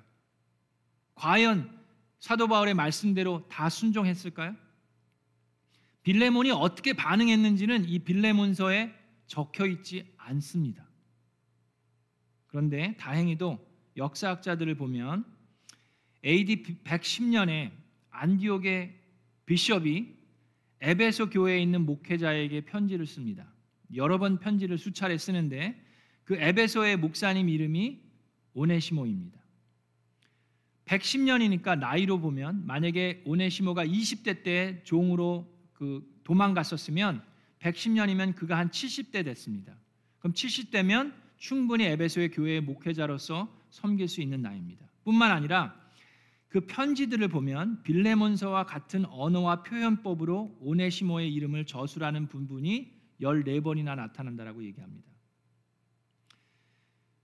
과연 1.15 1.79
사도 2.19 2.47
바울의 2.47 2.73
말씀대로 2.73 3.47
다 3.49 3.69
순종했을까요? 3.69 4.55
빌레몬이 6.03 6.51
어떻게 6.51 6.93
반응했는지는 6.93 7.85
이 7.85 7.99
빌레몬서에 7.99 8.93
적혀 9.27 9.65
있지 9.65 10.13
않습니다. 10.17 10.85
그런데 12.53 12.95
다행히도 12.99 13.57
역사학자들을 13.97 14.75
보면 14.75 15.25
AD 16.23 16.83
110년에 16.83 17.71
안디옥의 18.11 18.93
비숍이 19.47 20.13
에베소 20.79 21.31
교회에 21.31 21.59
있는 21.59 21.83
목회자에게 21.83 22.61
편지를 22.61 23.07
씁니다. 23.07 23.51
여러 23.95 24.19
번 24.19 24.37
편지를 24.37 24.77
수차례 24.77 25.17
쓰는데 25.17 25.83
그 26.25 26.35
에베소의 26.35 26.97
목사님 26.97 27.49
이름이 27.49 27.99
오네시모입니다. 28.53 29.39
110년이니까 30.85 31.79
나이로 31.79 32.19
보면 32.19 32.67
만약에 32.67 33.23
오네시모가 33.25 33.83
20대 33.83 34.43
때 34.43 34.79
종으로 34.83 35.51
그 35.73 36.07
도망갔었으면 36.23 37.23
110년이면 37.61 38.35
그가 38.35 38.59
한 38.59 38.69
70대 38.69 39.25
됐습니다. 39.25 39.75
그럼 40.19 40.33
70대면 40.33 41.22
충분히 41.43 41.83
에베소의 41.83 42.31
교회의 42.31 42.61
목회자로서 42.61 43.53
섬길 43.69 44.07
수 44.07 44.21
있는 44.21 44.41
나이입니다. 44.41 44.87
뿐만 45.03 45.29
아니라 45.29 45.77
그 46.47 46.61
편지들을 46.61 47.27
보면 47.27 47.83
빌레몬서와 47.83 48.65
같은 48.65 49.05
언어와 49.07 49.63
표현법으로 49.63 50.59
오네시모의 50.61 51.33
이름을 51.33 51.65
저술하는 51.65 52.29
부분이 52.29 52.93
14번이나 53.19 53.93
나타난다라고 53.97 54.63
얘기합니다. 54.63 55.05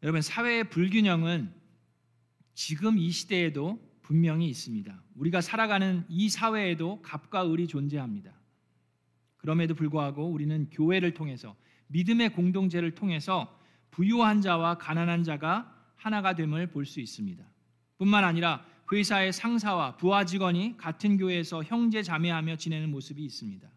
여러분 0.04 0.22
사회의 0.22 0.70
불균형은 0.70 1.54
지금 2.54 2.98
이 2.98 3.12
시대에도 3.12 3.80
분명히 4.02 4.50
있습니다. 4.50 5.02
우리가 5.16 5.40
살아가는 5.40 6.04
이 6.10 6.28
사회에도 6.28 7.02
갑과 7.04 7.50
을이 7.50 7.68
존재합니다. 7.68 8.34
그럼에도 9.38 9.76
불구하고 9.76 10.30
우리는 10.30 10.70
교회를 10.72 11.14
통해서 11.14 11.56
믿음의 11.88 12.34
공동체를 12.34 12.96
통해서 12.96 13.58
부유한 13.92 14.42
자와 14.42 14.78
가난한 14.78 15.24
자가 15.24 15.74
하나가 15.96 16.34
됨을 16.34 16.68
볼 16.68 16.86
수 16.86 17.00
있습니다. 17.00 17.44
뿐만 17.98 18.24
아니라 18.24 18.66
회사의 18.92 19.34
상사와 19.34 19.98
부하 19.98 20.26
직원이 20.26 20.76
같은 20.78 21.18
교회에서 21.18 21.64
형제 21.64 22.02
자매하며 22.02 22.56
지내는 22.56 22.90
모습이 22.90 23.24
있습니다. 23.24 23.70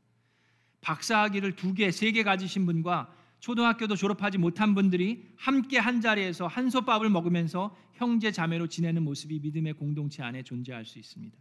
박사학위를 0.80 1.54
두 1.56 1.74
개, 1.74 1.90
세 1.90 2.12
개 2.12 2.22
가지신 2.22 2.66
분과 2.66 3.12
초등학교도 3.40 3.96
졸업하지 3.96 4.38
못한 4.38 4.74
분들이 4.74 5.28
함께 5.36 5.78
한 5.78 6.00
자리에서 6.00 6.46
한솥밥을 6.46 7.10
먹으면서 7.10 7.76
형제 7.94 8.30
자매로 8.30 8.68
지내는 8.68 9.02
모습이 9.02 9.40
믿음의 9.40 9.74
공동체 9.74 10.22
안에 10.22 10.42
존재할 10.44 10.84
수 10.84 10.98
있습니다. 10.98 11.36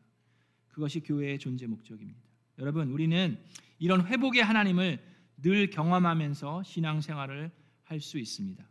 그것이 0.70 1.02
교회의 1.02 1.38
존재 1.38 1.68
목적입니다. 1.68 2.20
여러분, 2.58 2.90
우리는 2.92 3.38
이런 3.78 4.06
회복의 4.06 4.44
하나님을 4.44 5.00
늘 5.42 5.70
경험하면서 5.70 6.64
신앙생활을 6.64 7.52
할 7.92 8.00
수 8.00 8.18
있습니다. 8.18 8.66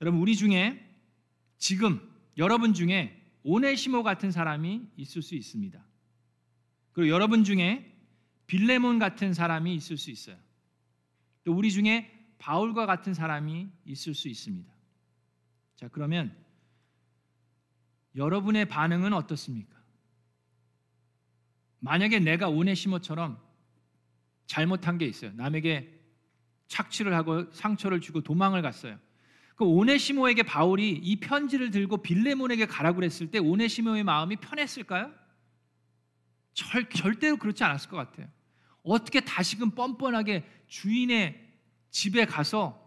여러분, 0.00 0.20
우리 0.20 0.34
중에 0.34 0.82
지금 1.58 2.00
여러분 2.38 2.72
중에 2.72 3.22
오네시모 3.42 4.02
같은 4.02 4.30
사람이 4.30 4.88
있을 4.96 5.20
수 5.20 5.34
있습니다. 5.34 5.84
그리고 6.92 7.10
여러분 7.10 7.44
중에 7.44 7.92
빌레몬 8.46 8.98
같은 8.98 9.34
사람이 9.34 9.74
있을 9.74 9.98
수 9.98 10.10
있어요. 10.10 10.38
또 11.44 11.52
우리 11.52 11.70
중에 11.70 12.10
바울과 12.38 12.86
같은 12.86 13.12
사람이 13.12 13.68
있을 13.84 14.14
수 14.14 14.28
있습니다. 14.28 14.72
자, 15.76 15.88
그러면 15.88 16.34
여러분의 18.16 18.66
반응은 18.68 19.12
어떻습니까? 19.12 19.82
만약에 21.80 22.20
내가 22.20 22.48
오네시모처럼 22.48 23.38
잘못한 24.46 24.96
게 24.96 25.06
있어요. 25.06 25.32
남에게 25.34 25.93
착취를 26.66 27.14
하고 27.14 27.50
상처를 27.50 28.00
주고 28.00 28.20
도망을 28.20 28.62
갔어요. 28.62 28.98
그 29.56 29.64
오네시모에게 29.64 30.42
바울이 30.42 30.90
이 30.90 31.16
편지를 31.16 31.70
들고 31.70 31.98
빌레몬에게 31.98 32.66
가라고 32.66 32.96
그랬을 32.96 33.30
때 33.30 33.38
오네시모의 33.38 34.02
마음이 34.02 34.36
편했을까요? 34.36 35.12
절, 36.54 36.88
절대로 36.90 37.36
그렇지 37.36 37.62
않았을 37.62 37.90
것 37.90 37.96
같아요. 37.96 38.28
어떻게 38.82 39.20
다시금 39.20 39.70
뻔뻔하게 39.70 40.44
주인의 40.66 41.40
집에 41.90 42.24
가서 42.24 42.80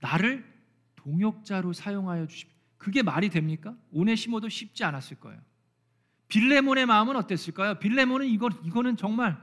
나를 0.00 0.44
동역자로 0.96 1.72
사용하여 1.72 2.26
주십 2.26 2.48
그게 2.76 3.02
말이 3.02 3.28
됩니까? 3.28 3.76
오네시모도 3.90 4.48
쉽지 4.48 4.84
않았을 4.84 5.18
거예요. 5.20 5.38
빌레몬의 6.28 6.86
마음은 6.86 7.16
어땠을까요? 7.16 7.78
빌레몬은 7.78 8.26
이거 8.26 8.48
이거는 8.64 8.96
정말 8.96 9.36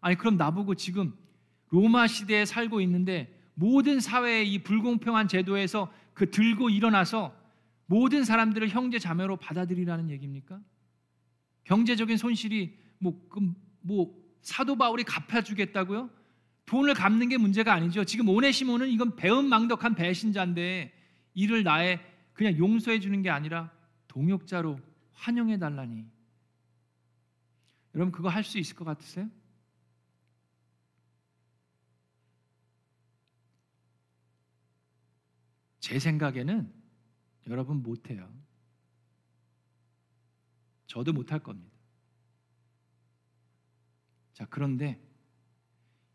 아니 0.00 0.16
그럼 0.16 0.36
나보고 0.36 0.74
지금 0.74 1.16
로마 1.76 2.06
시대에 2.06 2.46
살고 2.46 2.80
있는데 2.80 3.30
모든 3.52 4.00
사회의 4.00 4.50
이 4.50 4.62
불공평한 4.62 5.28
제도에서 5.28 5.92
그 6.14 6.30
들고 6.30 6.70
일어나서 6.70 7.36
모든 7.84 8.24
사람들을 8.24 8.70
형제 8.70 8.98
자매로 8.98 9.36
받아들이라는 9.36 10.08
얘기입니까? 10.08 10.58
경제적인 11.64 12.16
손실이 12.16 12.78
뭐, 12.98 13.20
뭐 13.82 14.16
사도 14.40 14.76
바울이 14.76 15.04
갚아주겠다고요? 15.04 16.08
돈을 16.64 16.94
갚는 16.94 17.28
게 17.28 17.36
문제가 17.36 17.74
아니죠. 17.74 18.04
지금 18.04 18.30
오네시모는 18.30 18.88
이건 18.88 19.14
배은망덕한 19.16 19.96
배신자인데 19.96 20.92
이를 21.34 21.62
나의 21.62 22.00
그냥 22.32 22.56
용서해 22.56 23.00
주는 23.00 23.20
게 23.20 23.28
아니라 23.28 23.70
동역자로 24.08 24.80
환영해 25.12 25.58
달라니. 25.58 26.06
여러분 27.94 28.12
그거 28.12 28.30
할 28.30 28.42
수 28.44 28.58
있을 28.58 28.74
것 28.76 28.86
같으세요? 28.86 29.28
제 35.86 36.00
생각에는 36.00 36.68
여러분 37.46 37.80
못해요. 37.80 38.28
저도 40.88 41.12
못할 41.12 41.38
겁니다. 41.38 41.72
자, 44.32 44.46
그런데 44.50 45.00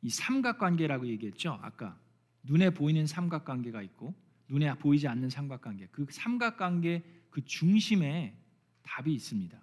이 0.02 0.10
삼각관계라고 0.10 1.08
얘기했죠. 1.08 1.58
아까 1.62 1.98
눈에 2.44 2.72
보이는 2.72 3.08
삼각관계가 3.08 3.82
있고 3.84 4.14
눈에 4.50 4.74
보이지 4.74 5.08
않는 5.08 5.30
삼각관계. 5.30 5.88
그 5.94 6.06
삼각관계 6.12 7.06
그 7.30 7.46
중심에 7.46 8.38
답이 8.82 9.14
있습니다. 9.14 9.58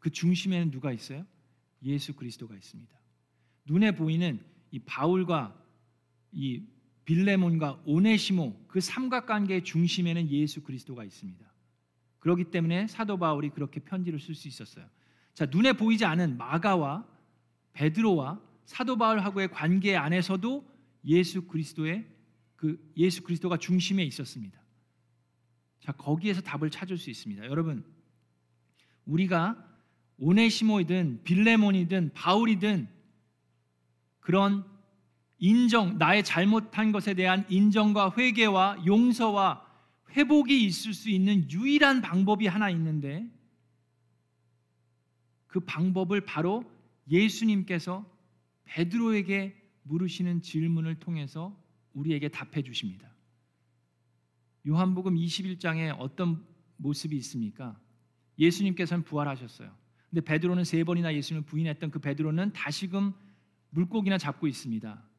그 0.00 0.10
중심에는 0.10 0.72
누가 0.72 0.90
있어요? 0.90 1.24
예수 1.84 2.16
그리스도가 2.16 2.56
있습니다. 2.56 2.98
눈에 3.66 3.92
보이는 3.92 4.44
이 4.72 4.80
바울과 4.80 5.56
이 6.32 6.64
빌레몬과 7.10 7.82
오네시모 7.86 8.66
그 8.68 8.80
삼각관계의 8.80 9.64
중심에는 9.64 10.30
예수 10.30 10.62
그리스도가 10.62 11.02
있습니다. 11.02 11.44
그렇기 12.20 12.52
때문에 12.52 12.86
사도 12.86 13.18
바울이 13.18 13.50
그렇게 13.50 13.80
편지를 13.80 14.20
쓸 14.20 14.36
수 14.36 14.46
있었어요. 14.46 14.86
자, 15.34 15.46
눈에 15.46 15.72
보이지 15.72 16.04
않은 16.04 16.36
마가와 16.36 17.04
베드로와 17.72 18.40
사도 18.64 18.96
바울하고의 18.96 19.50
관계 19.50 19.96
안에서도 19.96 20.64
예수 21.06 21.48
그리스도의 21.48 22.06
그 22.54 22.78
예수 22.96 23.24
그리스도가 23.24 23.56
중심에 23.56 24.04
있었습니다. 24.04 24.62
자, 25.80 25.90
거기에서 25.90 26.42
답을 26.42 26.70
찾을 26.70 26.96
수 26.96 27.10
있습니다. 27.10 27.44
여러분, 27.46 27.84
우리가 29.04 29.56
오네시모이든 30.18 31.22
빌레몬이든 31.24 32.12
바울이든 32.14 32.88
그런 34.20 34.69
인정, 35.40 35.96
나의 35.96 36.22
잘못한 36.22 36.92
것에 36.92 37.14
대한 37.14 37.46
인정과 37.48 38.14
회개와 38.16 38.84
용서와 38.86 39.66
회복이 40.10 40.64
있을 40.66 40.92
수 40.92 41.08
있는 41.08 41.50
유일한 41.50 42.02
방법이 42.02 42.46
하나 42.46 42.68
있는데 42.70 43.26
그 45.46 45.60
방법을 45.60 46.20
바로 46.20 46.70
예수님께서 47.10 48.04
베드로에게 48.64 49.56
물으시는 49.84 50.42
질문을 50.42 51.00
통해서 51.00 51.58
우리에게 51.94 52.28
답해 52.28 52.62
주십니다. 52.62 53.08
요한복음 54.68 55.16
21장에 55.16 55.96
어떤 55.98 56.44
모습이 56.76 57.16
있습니까? 57.16 57.80
예수님께서는 58.38 59.04
부활하셨어요. 59.04 59.74
근데 60.10 60.20
베드로는 60.20 60.64
세 60.64 60.84
번이나 60.84 61.14
예수님을 61.14 61.46
부인했던 61.46 61.90
그 61.90 61.98
베드로는 61.98 62.52
다시금 62.52 63.12
물고기나 63.70 64.18
잡고 64.18 64.46
있습니다. 64.46 65.09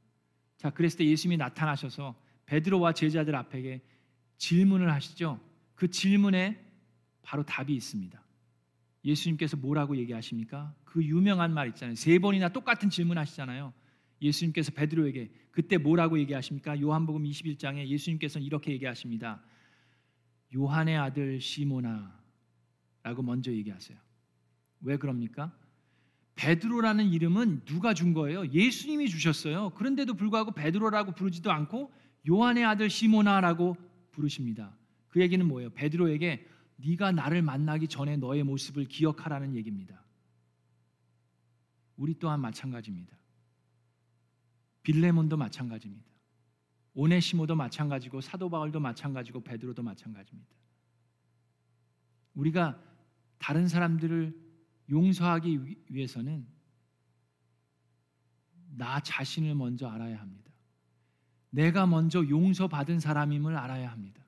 자, 0.62 0.70
그랬을 0.70 1.00
때 1.00 1.06
예수님이 1.06 1.38
나타나셔서 1.38 2.16
베드로와 2.46 2.94
제자들 2.94 3.36
앞에 3.36 3.82
질문을 4.38 4.94
하시죠. 4.94 5.40
그 5.74 5.90
질문에 5.90 6.64
바로 7.24 7.42
답이 7.44 7.74
있습니다. 7.74 8.24
예수님께서 9.04 9.58
뭐라고 9.58 9.98
얘기하십니까? 9.98 10.76
그 10.84 11.04
유명한 11.04 11.52
말 11.52 11.68
있잖아요. 11.70 11.96
세 11.96 12.20
번이나 12.20 12.50
똑같은 12.50 12.92
질문 12.92 13.18
하시잖아요. 13.18 13.74
예수님께서 14.22 14.72
베드로에게 14.74 15.32
그때 15.50 15.80
뭐라고 15.80 16.20
얘기하십니까? 16.20 16.80
요한복음 16.80 17.24
21장에 17.24 17.88
예수님께서는 17.88 18.46
이렇게 18.46 18.72
얘기하십니다. 18.74 19.42
요한의 20.54 20.96
아들 20.96 21.42
시모나 21.42 22.22
라고 23.02 23.24
먼저 23.24 23.52
얘기하세요. 23.52 23.98
왜 24.82 24.98
그럽니까? 24.98 25.58
베드로라는 26.42 27.06
이름은 27.06 27.66
누가 27.66 27.94
준 27.94 28.14
거예요? 28.14 28.48
예수님이 28.48 29.10
주셨어요. 29.10 29.70
그런데도 29.76 30.16
불구하고 30.16 30.54
베드로라고 30.54 31.12
부르지도 31.14 31.52
않고 31.52 31.94
요한의 32.28 32.66
아들 32.66 32.90
시모나라고 32.90 33.78
부르십니다. 34.10 34.76
그 35.10 35.22
얘기는 35.22 35.46
뭐예요? 35.46 35.70
베드로에게 35.70 36.48
네가 36.78 37.12
나를 37.12 37.44
만나기 37.44 37.88
전에 37.88 38.18
너의 38.18 38.44
모습을 38.44 38.86
기억하라는 38.86 39.56
얘기입니다. 39.56 40.04
우리 41.96 42.18
또한 42.18 42.40
마찬가지입니다. 42.40 43.16
빌레몬도 44.82 45.38
마찬가지입니다. 45.38 46.10
오네시모도 46.96 47.56
마찬가지고 47.56 48.20
사도 48.20 48.50
바울도 48.50 48.80
마찬가지고 48.80 49.44
베드로도 49.44 49.84
마찬가지입니다. 49.84 50.56
우리가 52.34 52.82
다른 53.38 53.68
사람들을 53.68 54.41
용서하기 54.92 55.78
위해서는 55.90 56.46
나 58.76 59.00
자신을 59.00 59.56
먼저 59.56 59.88
알아야 59.88 60.20
합니다. 60.20 60.52
내가 61.50 61.86
먼저 61.86 62.28
용서받은 62.28 63.00
사람임을 63.00 63.56
알아야 63.58 63.92
합니다. 63.92 64.24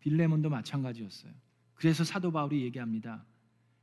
빌레몬도 0.00 0.48
마찬가지였어요. 0.48 1.32
그래서 1.74 2.04
사도 2.04 2.32
바울이 2.32 2.62
얘기합니다. 2.62 3.24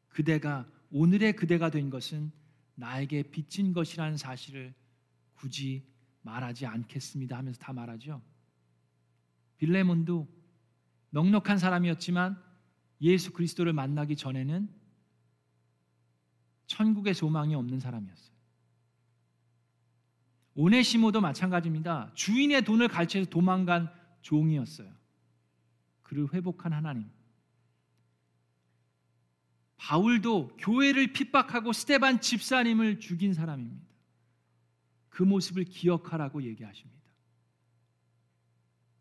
그대가 0.09 0.67
오늘의 0.89 1.35
그대가 1.35 1.69
된 1.69 1.89
것은 1.89 2.31
나에게 2.75 3.23
빚진 3.23 3.73
것이라는 3.73 4.17
사실을 4.17 4.73
굳이 5.35 5.85
말하지 6.21 6.65
않겠습니다 6.65 7.37
하면서 7.37 7.59
다 7.59 7.73
말하죠. 7.73 8.21
빌레몬도 9.57 10.27
넉넉한 11.11 11.57
사람이었지만 11.57 12.41
예수 13.01 13.31
그리스도를 13.31 13.73
만나기 13.73 14.15
전에는 14.15 14.69
천국의 16.77 17.15
소망이 17.15 17.55
없는 17.55 17.79
사람이었어요. 17.79 18.37
오네시모도 20.53 21.21
마찬가지입니다. 21.21 22.11
주인의 22.13 22.63
돈을 22.63 22.87
갈취해서 22.87 23.29
도망간 23.29 23.91
종이었어요. 24.21 24.91
그를 26.03 26.31
회복한 26.33 26.73
하나님. 26.73 27.09
바울도 29.77 30.57
교회를 30.57 31.13
핍박하고 31.13 31.73
스테반 31.73 32.21
집사님을 32.21 32.99
죽인 32.99 33.33
사람입니다. 33.33 33.87
그 35.09 35.23
모습을 35.23 35.63
기억하라고 35.63 36.43
얘기하십니다. 36.43 37.01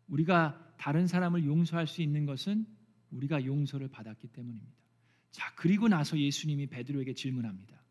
우리가 0.07 0.73
다른 0.77 1.05
사람을 1.05 1.45
용서할 1.45 1.85
수 1.85 2.01
있는 2.01 2.25
것은 2.25 2.65
우리가 3.11 3.45
용서를 3.45 3.87
받았기 3.87 4.29
때문입니다. 4.29 4.86
자, 5.31 5.53
그리고 5.55 5.87
나서 5.87 6.17
예수님이 6.17 6.67
베드로에게 6.67 7.13
질문합니다. 7.13 7.81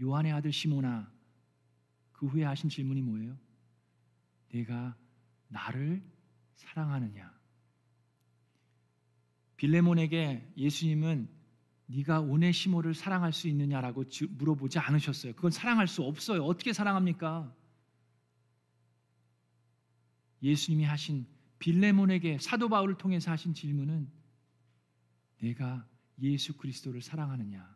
요한의 0.00 0.32
아들 0.32 0.52
시모나 0.52 1.12
그 2.12 2.26
후에 2.26 2.44
하신 2.44 2.70
질문이 2.70 3.02
뭐예요? 3.02 3.36
내가 4.50 4.96
나를 5.48 6.02
사랑하느냐? 6.54 7.32
빌레몬에게 9.56 10.52
예수님은 10.56 11.28
네가 11.86 12.20
오네시모를 12.20 12.94
사랑할 12.94 13.32
수 13.32 13.48
있느냐라고 13.48 14.04
물어보지 14.30 14.78
않으셨어요. 14.78 15.34
그건 15.34 15.50
사랑할 15.50 15.86
수 15.86 16.02
없어요. 16.02 16.42
어떻게 16.44 16.72
사랑합니까? 16.72 17.54
예수님이 20.42 20.84
하신 20.84 21.26
빌레몬에게 21.58 22.38
사도 22.38 22.68
바울을 22.68 22.96
통해서 22.96 23.30
하신 23.30 23.54
질문은 23.54 24.10
내가 25.38 25.86
예수 26.22 26.56
그리스도를 26.56 27.02
사랑하느냐입니다. 27.02 27.72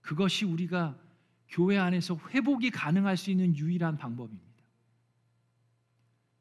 그것이 0.00 0.44
우리가 0.44 0.98
교회 1.48 1.78
안에서 1.78 2.18
회복이 2.30 2.70
가능할 2.70 3.16
수 3.16 3.30
있는 3.30 3.56
유일한 3.56 3.98
방법입니다. 3.98 4.50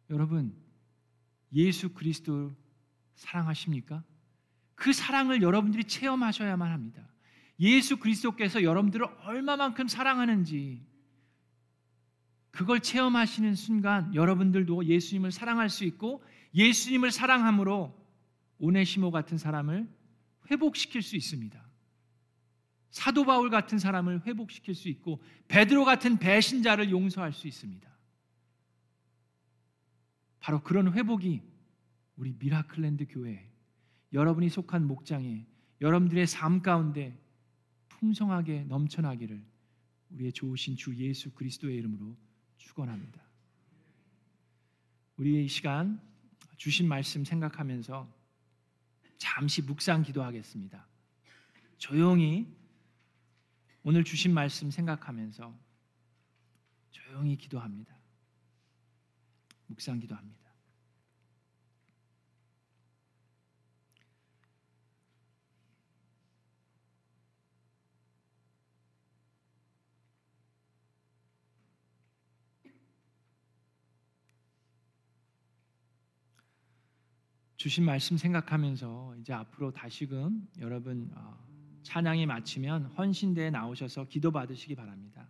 여러분, 0.09 0.55
예수 1.53 1.93
그리스도 1.93 2.55
사랑하십니까? 3.15 4.03
그 4.75 4.93
사랑을 4.93 5.41
여러분들이 5.41 5.83
체험하셔야만 5.83 6.71
합니다. 6.71 7.07
예수 7.59 7.97
그리스도께서 7.97 8.63
여러분들을 8.63 9.05
얼마만큼 9.23 9.87
사랑하는지 9.87 10.87
그걸 12.51 12.79
체험하시는 12.79 13.55
순간 13.55 14.15
여러분들도 14.15 14.85
예수님을 14.85 15.31
사랑할 15.31 15.69
수 15.69 15.83
있고 15.83 16.23
예수님을 16.55 17.11
사랑함으로 17.11 17.98
오네시모 18.59 19.11
같은 19.11 19.37
사람을 19.37 19.87
회복시킬 20.51 21.01
수 21.01 21.15
있습니다. 21.15 21.69
사도 22.91 23.23
바울 23.23 23.49
같은 23.49 23.77
사람을 23.77 24.25
회복시킬 24.25 24.75
수 24.75 24.89
있고 24.89 25.21
베드로 25.47 25.85
같은 25.85 26.17
배신자를 26.17 26.89
용서할 26.91 27.33
수 27.33 27.47
있습니다. 27.47 27.89
바로 30.39 30.61
그런 30.61 30.93
회복이 30.93 31.41
우리 32.15 32.33
미라클랜드 32.39 33.05
교회 33.09 33.49
여러분이 34.11 34.49
속한 34.49 34.87
목장에 34.87 35.45
여러분들의 35.81 36.25
삶 36.27 36.61
가운데 36.61 37.17
풍성하게 37.89 38.63
넘쳐나기를 38.63 39.41
우리의 40.11 40.33
좋으신 40.33 40.75
주 40.75 40.95
예수 40.95 41.31
그리스도의 41.31 41.77
이름으로 41.77 42.15
축원합니다. 42.57 43.21
우리 45.17 45.45
이 45.45 45.47
시간 45.47 46.01
주신 46.57 46.87
말씀 46.87 47.23
생각하면서 47.23 48.18
잠시 49.19 49.61
묵상 49.61 50.01
기도하겠습니다. 50.01 50.87
조용히 51.77 52.47
오늘 53.83 54.03
주신 54.03 54.33
말씀 54.33 54.71
생각하면서 54.71 55.55
조용히 56.89 57.37
기도합니다. 57.37 57.95
묵상 59.67 59.99
기도합니다. 59.99 60.48
주신 77.59 77.83
말씀 77.83 78.15
생각하면서 78.15 79.17
이제 79.19 79.33
앞으로 79.33 79.71
다시금 79.71 80.47
여러분 80.61 81.11
어, 81.13 81.37
찬양이 81.83 82.25
마치면 82.25 82.85
헌신대에 82.97 83.49
나오셔서 83.49 84.07
기도 84.07 84.31
받으시기 84.31 84.75
바랍니다. 84.75 85.29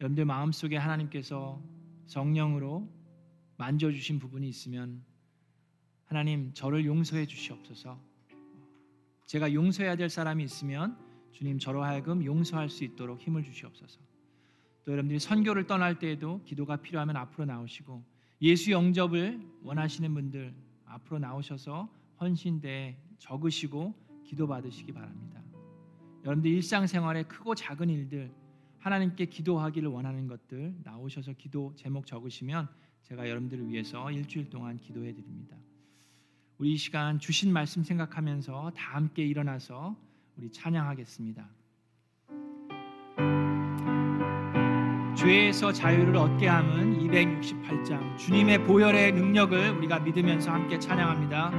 여러분들 0.00 0.24
마음속에 0.24 0.76
하나님께서 0.76 1.60
성령으로 2.06 2.88
만져주신 3.56 4.20
부분이 4.20 4.48
있으면 4.48 5.02
하나님 6.04 6.54
저를 6.54 6.84
용서해 6.84 7.26
주시옵소서. 7.26 8.00
제가 9.26 9.52
용서해야 9.52 9.96
될 9.96 10.10
사람이 10.10 10.44
있으면 10.44 10.96
주님 11.32 11.58
저로 11.58 11.82
하여금 11.82 12.24
용서할 12.24 12.68
수 12.68 12.84
있도록 12.84 13.20
힘을 13.20 13.42
주시옵소서. 13.42 13.98
또 14.84 14.92
여러분들이 14.92 15.18
선교를 15.18 15.66
떠날 15.66 15.98
때에도 15.98 16.40
기도가 16.44 16.76
필요하면 16.76 17.16
앞으로 17.16 17.46
나오시고 17.46 18.04
예수 18.42 18.70
영접을 18.70 19.40
원하시는 19.64 20.14
분들 20.14 20.54
앞으로 20.92 21.18
나오셔서 21.18 21.88
헌신대 22.20 22.96
적으시고 23.18 23.94
기도 24.24 24.46
받으시기 24.46 24.92
바랍니다. 24.92 25.42
여러분들 26.24 26.50
일상생활에 26.50 27.24
크고 27.24 27.54
작은 27.54 27.88
일들 27.88 28.30
하나님께 28.78 29.26
기도하기를 29.26 29.88
원하는 29.88 30.26
것들 30.26 30.74
나오셔서 30.82 31.32
기도 31.34 31.72
제목 31.76 32.06
적으시면 32.06 32.68
제가 33.02 33.28
여러분들을 33.28 33.68
위해서 33.68 34.10
일주일 34.10 34.50
동안 34.50 34.78
기도해 34.78 35.12
드립니다. 35.14 35.56
우리 36.58 36.74
이 36.74 36.76
시간 36.76 37.18
주신 37.18 37.52
말씀 37.52 37.82
생각하면서 37.82 38.72
다 38.76 38.94
함께 38.94 39.24
일어나서 39.24 39.96
우리 40.36 40.50
찬양하겠습니다. 40.50 41.61
죄에서 45.22 45.72
자유를 45.72 46.16
얻게 46.16 46.48
함은 46.48 46.98
268장. 46.98 48.18
주님의 48.18 48.64
보혈의 48.64 49.12
능력을 49.12 49.70
우리가 49.70 50.00
믿으면서 50.00 50.50
함께 50.50 50.76
찬양합니다. 50.80 51.52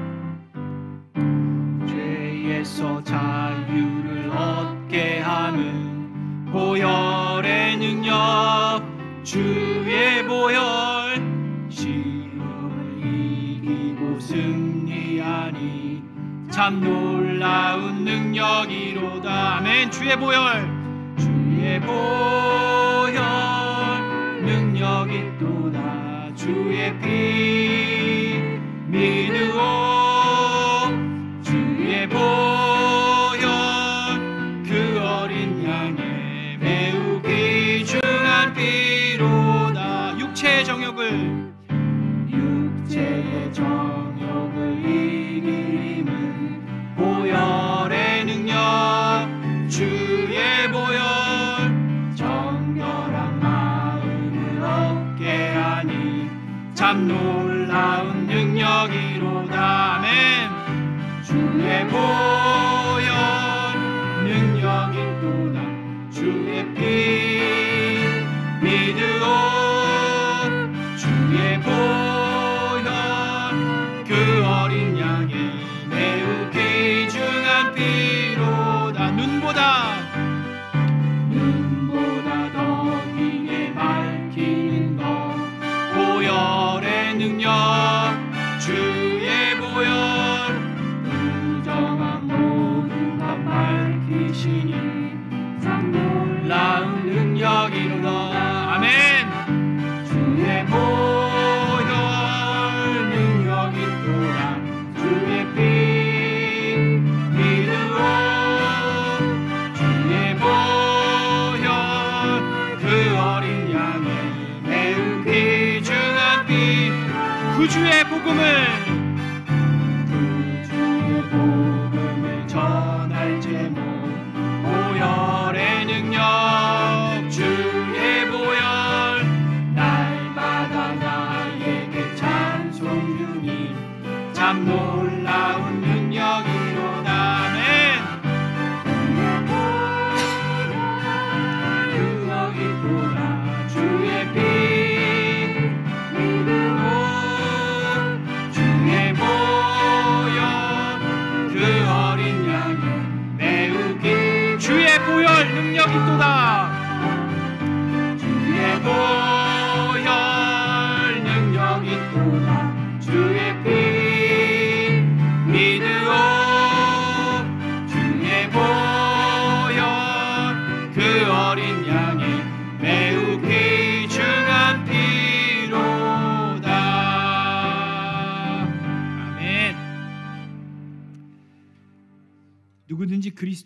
죄에서 1.87 3.01
자유를 3.03 4.29
얻게 4.31 5.19
함은 5.19 6.51
보혈의 6.51 7.77
능력 7.77 8.81
주의 9.23 10.25
보혈 10.27 11.69
시험을 11.69 12.97
이기고 13.01 14.19
승리하니 14.19 16.03
참 16.51 16.81
놀라운 16.81 18.03
능력이로다. 18.03 19.59
아멘. 19.59 19.89
주의 19.89 20.19
보혈 20.19 20.67
주의 21.17 21.79
보혈 21.79 22.72
또다 25.39 26.33
주의 26.35 26.99
피 26.99 28.33
믿으오. 28.87 29.61
주의 31.43 32.07
보혈 32.09 33.41
그 34.65 34.99
어린 34.99 35.63
양의 35.63 36.57
매우 36.59 37.21
귀중한 37.21 38.53
피로다. 38.53 40.17
육체의 40.19 40.65
정욕을 40.65 41.53
육체의 42.29 43.53
정욕 43.53 43.92
참 57.03 57.07
놀라운 57.07 58.27
능력이로다. 58.27 59.95
아멘. 59.95 61.23
주의 61.23 61.87
보 61.87 62.42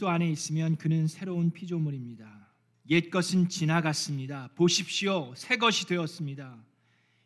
안에 0.10 0.30
있으면 0.30 0.76
그는 0.78 1.08
새로운 1.08 1.52
피조물입니다. 1.52 2.48
옛 2.90 3.10
것은 3.10 3.50
지나갔습니다. 3.50 4.50
보십시오. 4.56 5.34
새 5.36 5.58
것이 5.58 5.88
되었습니다. 5.88 6.58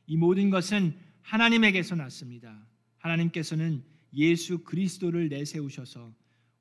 이 0.08 0.18
모든 0.18 0.50
것은 0.50 0.96
하나님에게서 1.22 1.96
났습니다. 1.96 2.58
하나님께서는 2.98 3.84
예수 4.14 4.64
그리스도를 4.64 5.30
내세우셔서 5.30 6.14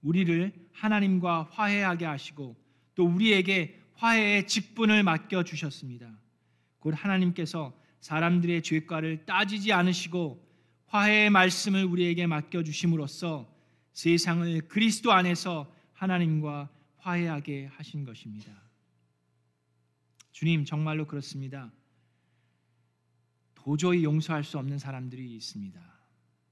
우리를 0.03 0.53
하나님과 0.73 1.49
화해하게 1.51 2.05
하시고 2.05 2.57
또 2.95 3.07
우리에게 3.07 3.79
화해의 3.95 4.47
직분을 4.47 5.03
맡겨 5.03 5.45
주셨습니다. 5.45 6.11
곧 6.79 6.95
하나님께서 6.97 7.79
사람들의 8.01 8.63
죄과를 8.63 9.27
따지지 9.27 9.73
않으시고 9.73 10.47
화해의 10.87 11.31
말씀을 11.31 11.85
우리에게 11.85 12.27
맡겨 12.27 12.63
주심으로써 12.63 13.53
세상을 13.93 14.69
그리스도 14.69 15.13
안에서 15.13 15.71
하나님과 16.01 16.71
화해하게 16.97 17.67
하신 17.67 18.05
것입니다. 18.05 18.51
주님 20.33 20.65
정말로 20.65 21.07
그렇습니다. 21.07 21.71
도저히 23.55 24.03
용서할 24.03 24.43
수 24.43 24.59
없는 24.59 24.79
사람들이 24.79 25.37
있습니다. 25.37 25.79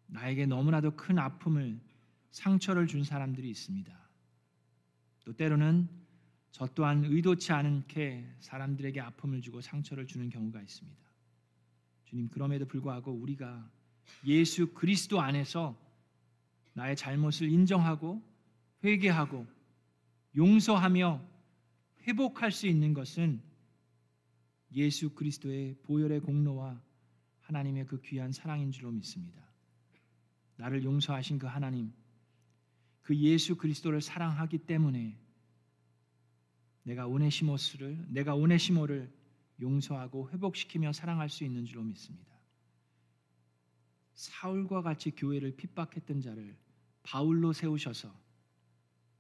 나에게 0.09 0.45
너무나도 0.45 0.97
큰 0.97 1.19
아픔을 1.19 1.81
상처를 2.31 2.87
준 2.87 3.05
사람들이 3.05 3.49
있습니다. 3.49 3.91
또 5.25 5.33
때로는 5.33 5.89
저 6.51 6.67
또한 6.75 7.05
의도치 7.07 7.51
않게 7.53 8.29
사람들에게 8.41 9.01
아픔을 9.01 9.41
주고 9.41 9.63
상처를 9.63 10.07
주는 10.07 10.29
경우가 10.29 10.61
있습니다. 10.61 11.03
주님 12.05 12.29
그럼에도 12.29 12.67
불구하고 12.67 13.13
우리가 13.13 13.67
예수 14.27 14.75
그리스도 14.75 15.23
안에서 15.23 15.75
나의 16.75 16.97
잘못을 16.97 17.51
인정하고 17.51 18.28
회개하고 18.85 19.47
용서하며 20.37 21.21
회복할 22.07 22.53
수 22.53 22.67
있는 22.67 22.95
것은 22.95 23.43
예수 24.73 25.11
그리스도의 25.15 25.77
보혈의 25.83 26.21
공로와 26.21 26.81
하나님의 27.41 27.87
그 27.87 28.01
귀한 28.03 28.33
사랑인 28.33 28.71
줄로 28.71 28.91
믿습니다. 28.91 29.43
나를 30.57 30.85
용서하신 30.85 31.39
그 31.39 31.47
하나님, 31.47 31.93
그 33.03 33.17
예수 33.17 33.57
그리스도를 33.57 34.01
사랑하기 34.01 34.59
때문에 34.59 35.19
내가 36.83 37.07
오네시모스를 37.07 38.07
내가 38.09 38.35
오네시모를 38.35 39.11
용서하고 39.61 40.31
회복시키며 40.31 40.93
사랑할 40.93 41.29
수 41.29 41.45
있는 41.45 41.65
줄로 41.65 41.83
믿습니다. 41.83 42.39
사울과 44.15 44.83
같이 44.83 45.11
교회를 45.13 45.57
핍박했던 45.57 46.21
자를 46.21 46.57
바울로 47.03 47.53
세우셔서 47.53 48.13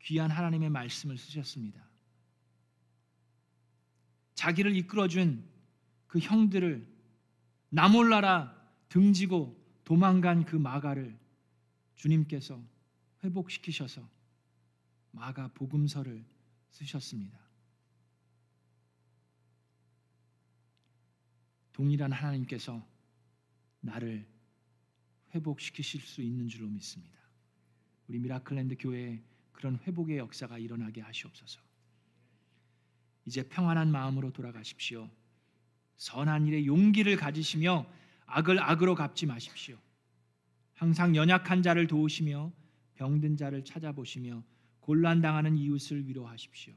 귀한 0.02 0.30
하나님의 0.30 0.70
말씀을 0.70 1.18
쓰셨습니다. 1.18 1.86
자기를 4.34 4.76
이끌어준 4.76 5.44
그 6.06 6.18
형들을 6.18 6.86
나 7.70 7.88
몰라라 7.88 8.56
등지고 8.88 9.56
도망간 9.84 10.44
그 10.44 10.56
마가를 10.56 11.18
주님께서 11.96 12.62
회복시키셔서 13.24 14.08
마가 15.10 15.48
복음서를 15.48 16.24
쓰셨습니다. 16.70 17.38
동일한 21.72 22.12
하나님께서 22.12 22.84
나를 23.80 24.26
회복시키실 25.34 26.00
수 26.00 26.22
있는 26.22 26.48
줄로 26.48 26.68
믿습니다. 26.68 27.18
우리 28.08 28.18
미라클랜드 28.18 28.76
교회에 28.78 29.22
그런 29.58 29.76
회복의 29.88 30.18
역사가 30.18 30.56
일어나게 30.56 31.00
하시옵소서. 31.00 31.60
이제 33.24 33.42
평안한 33.42 33.90
마음으로 33.90 34.30
돌아가십시오. 34.32 35.10
선한 35.96 36.46
일에 36.46 36.64
용기를 36.64 37.16
가지시며 37.16 37.84
악을 38.26 38.62
악으로 38.62 38.94
갚지 38.94 39.26
마십시오. 39.26 39.76
항상 40.74 41.16
연약한 41.16 41.64
자를 41.64 41.88
도우시며 41.88 42.52
병든 42.94 43.36
자를 43.36 43.64
찾아보시며 43.64 44.44
곤란 44.78 45.20
당하는 45.20 45.58
이웃을 45.58 46.06
위로하십시오. 46.06 46.72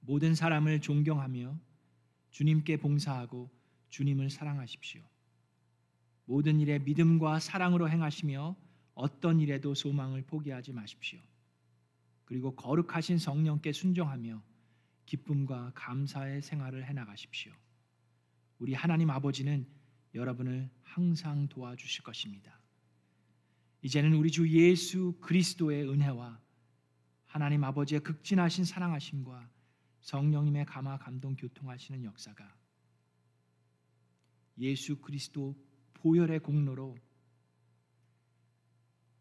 모든 0.00 0.34
사람을 0.34 0.82
존경하며 0.82 1.58
주님께 2.30 2.76
봉사하고 2.76 3.50
주님을 3.88 4.28
사랑하십시오. 4.28 5.00
모든 6.26 6.60
일에 6.60 6.78
믿음과 6.78 7.40
사랑으로 7.40 7.88
행하시며 7.88 8.65
어떤 8.96 9.40
일에도 9.40 9.74
소망을 9.74 10.22
포기하지 10.22 10.72
마십시오. 10.72 11.20
그리고 12.24 12.56
거룩하신 12.56 13.18
성령께 13.18 13.72
순종하며 13.72 14.42
기쁨과 15.04 15.72
감사의 15.74 16.40
생활을 16.42 16.86
해 16.86 16.92
나가십시오. 16.94 17.52
우리 18.58 18.72
하나님 18.72 19.10
아버지는 19.10 19.66
여러분을 20.14 20.70
항상 20.82 21.46
도와주실 21.46 22.04
것입니다. 22.04 22.58
이제는 23.82 24.14
우리 24.14 24.30
주 24.30 24.48
예수 24.48 25.14
그리스도의 25.20 25.88
은혜와 25.88 26.40
하나님 27.26 27.64
아버지의 27.64 28.00
극진하신 28.00 28.64
사랑하심과 28.64 29.50
성령님의 30.00 30.64
감화 30.64 30.96
감동 30.96 31.36
교통하시는 31.36 32.02
역사가 32.02 32.56
예수 34.58 34.96
그리스도 34.96 35.54
보혈의 35.92 36.40
공로로 36.40 36.96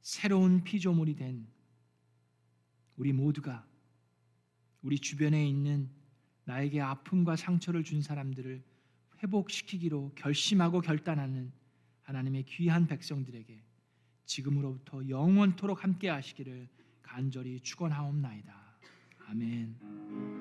새로운 0.05 0.63
피조물이 0.63 1.15
된 1.15 1.47
우리 2.95 3.11
모두가 3.11 3.65
우리 4.83 4.99
주변에 4.99 5.49
있는 5.49 5.89
나에게 6.43 6.79
아픔과 6.79 7.35
상처를 7.35 7.83
준 7.83 8.03
사람들을 8.03 8.63
회복시키기로 9.23 10.11
결심하고 10.13 10.81
결단하는 10.81 11.51
하나님의 12.03 12.43
귀한 12.43 12.85
백성들에게 12.85 13.63
지금으로부터 14.27 15.09
영원토록 15.09 15.83
함께 15.83 16.09
하시기를 16.09 16.69
간절히 17.01 17.59
축원하옵나이다. 17.61 18.53
아멘. 19.27 20.34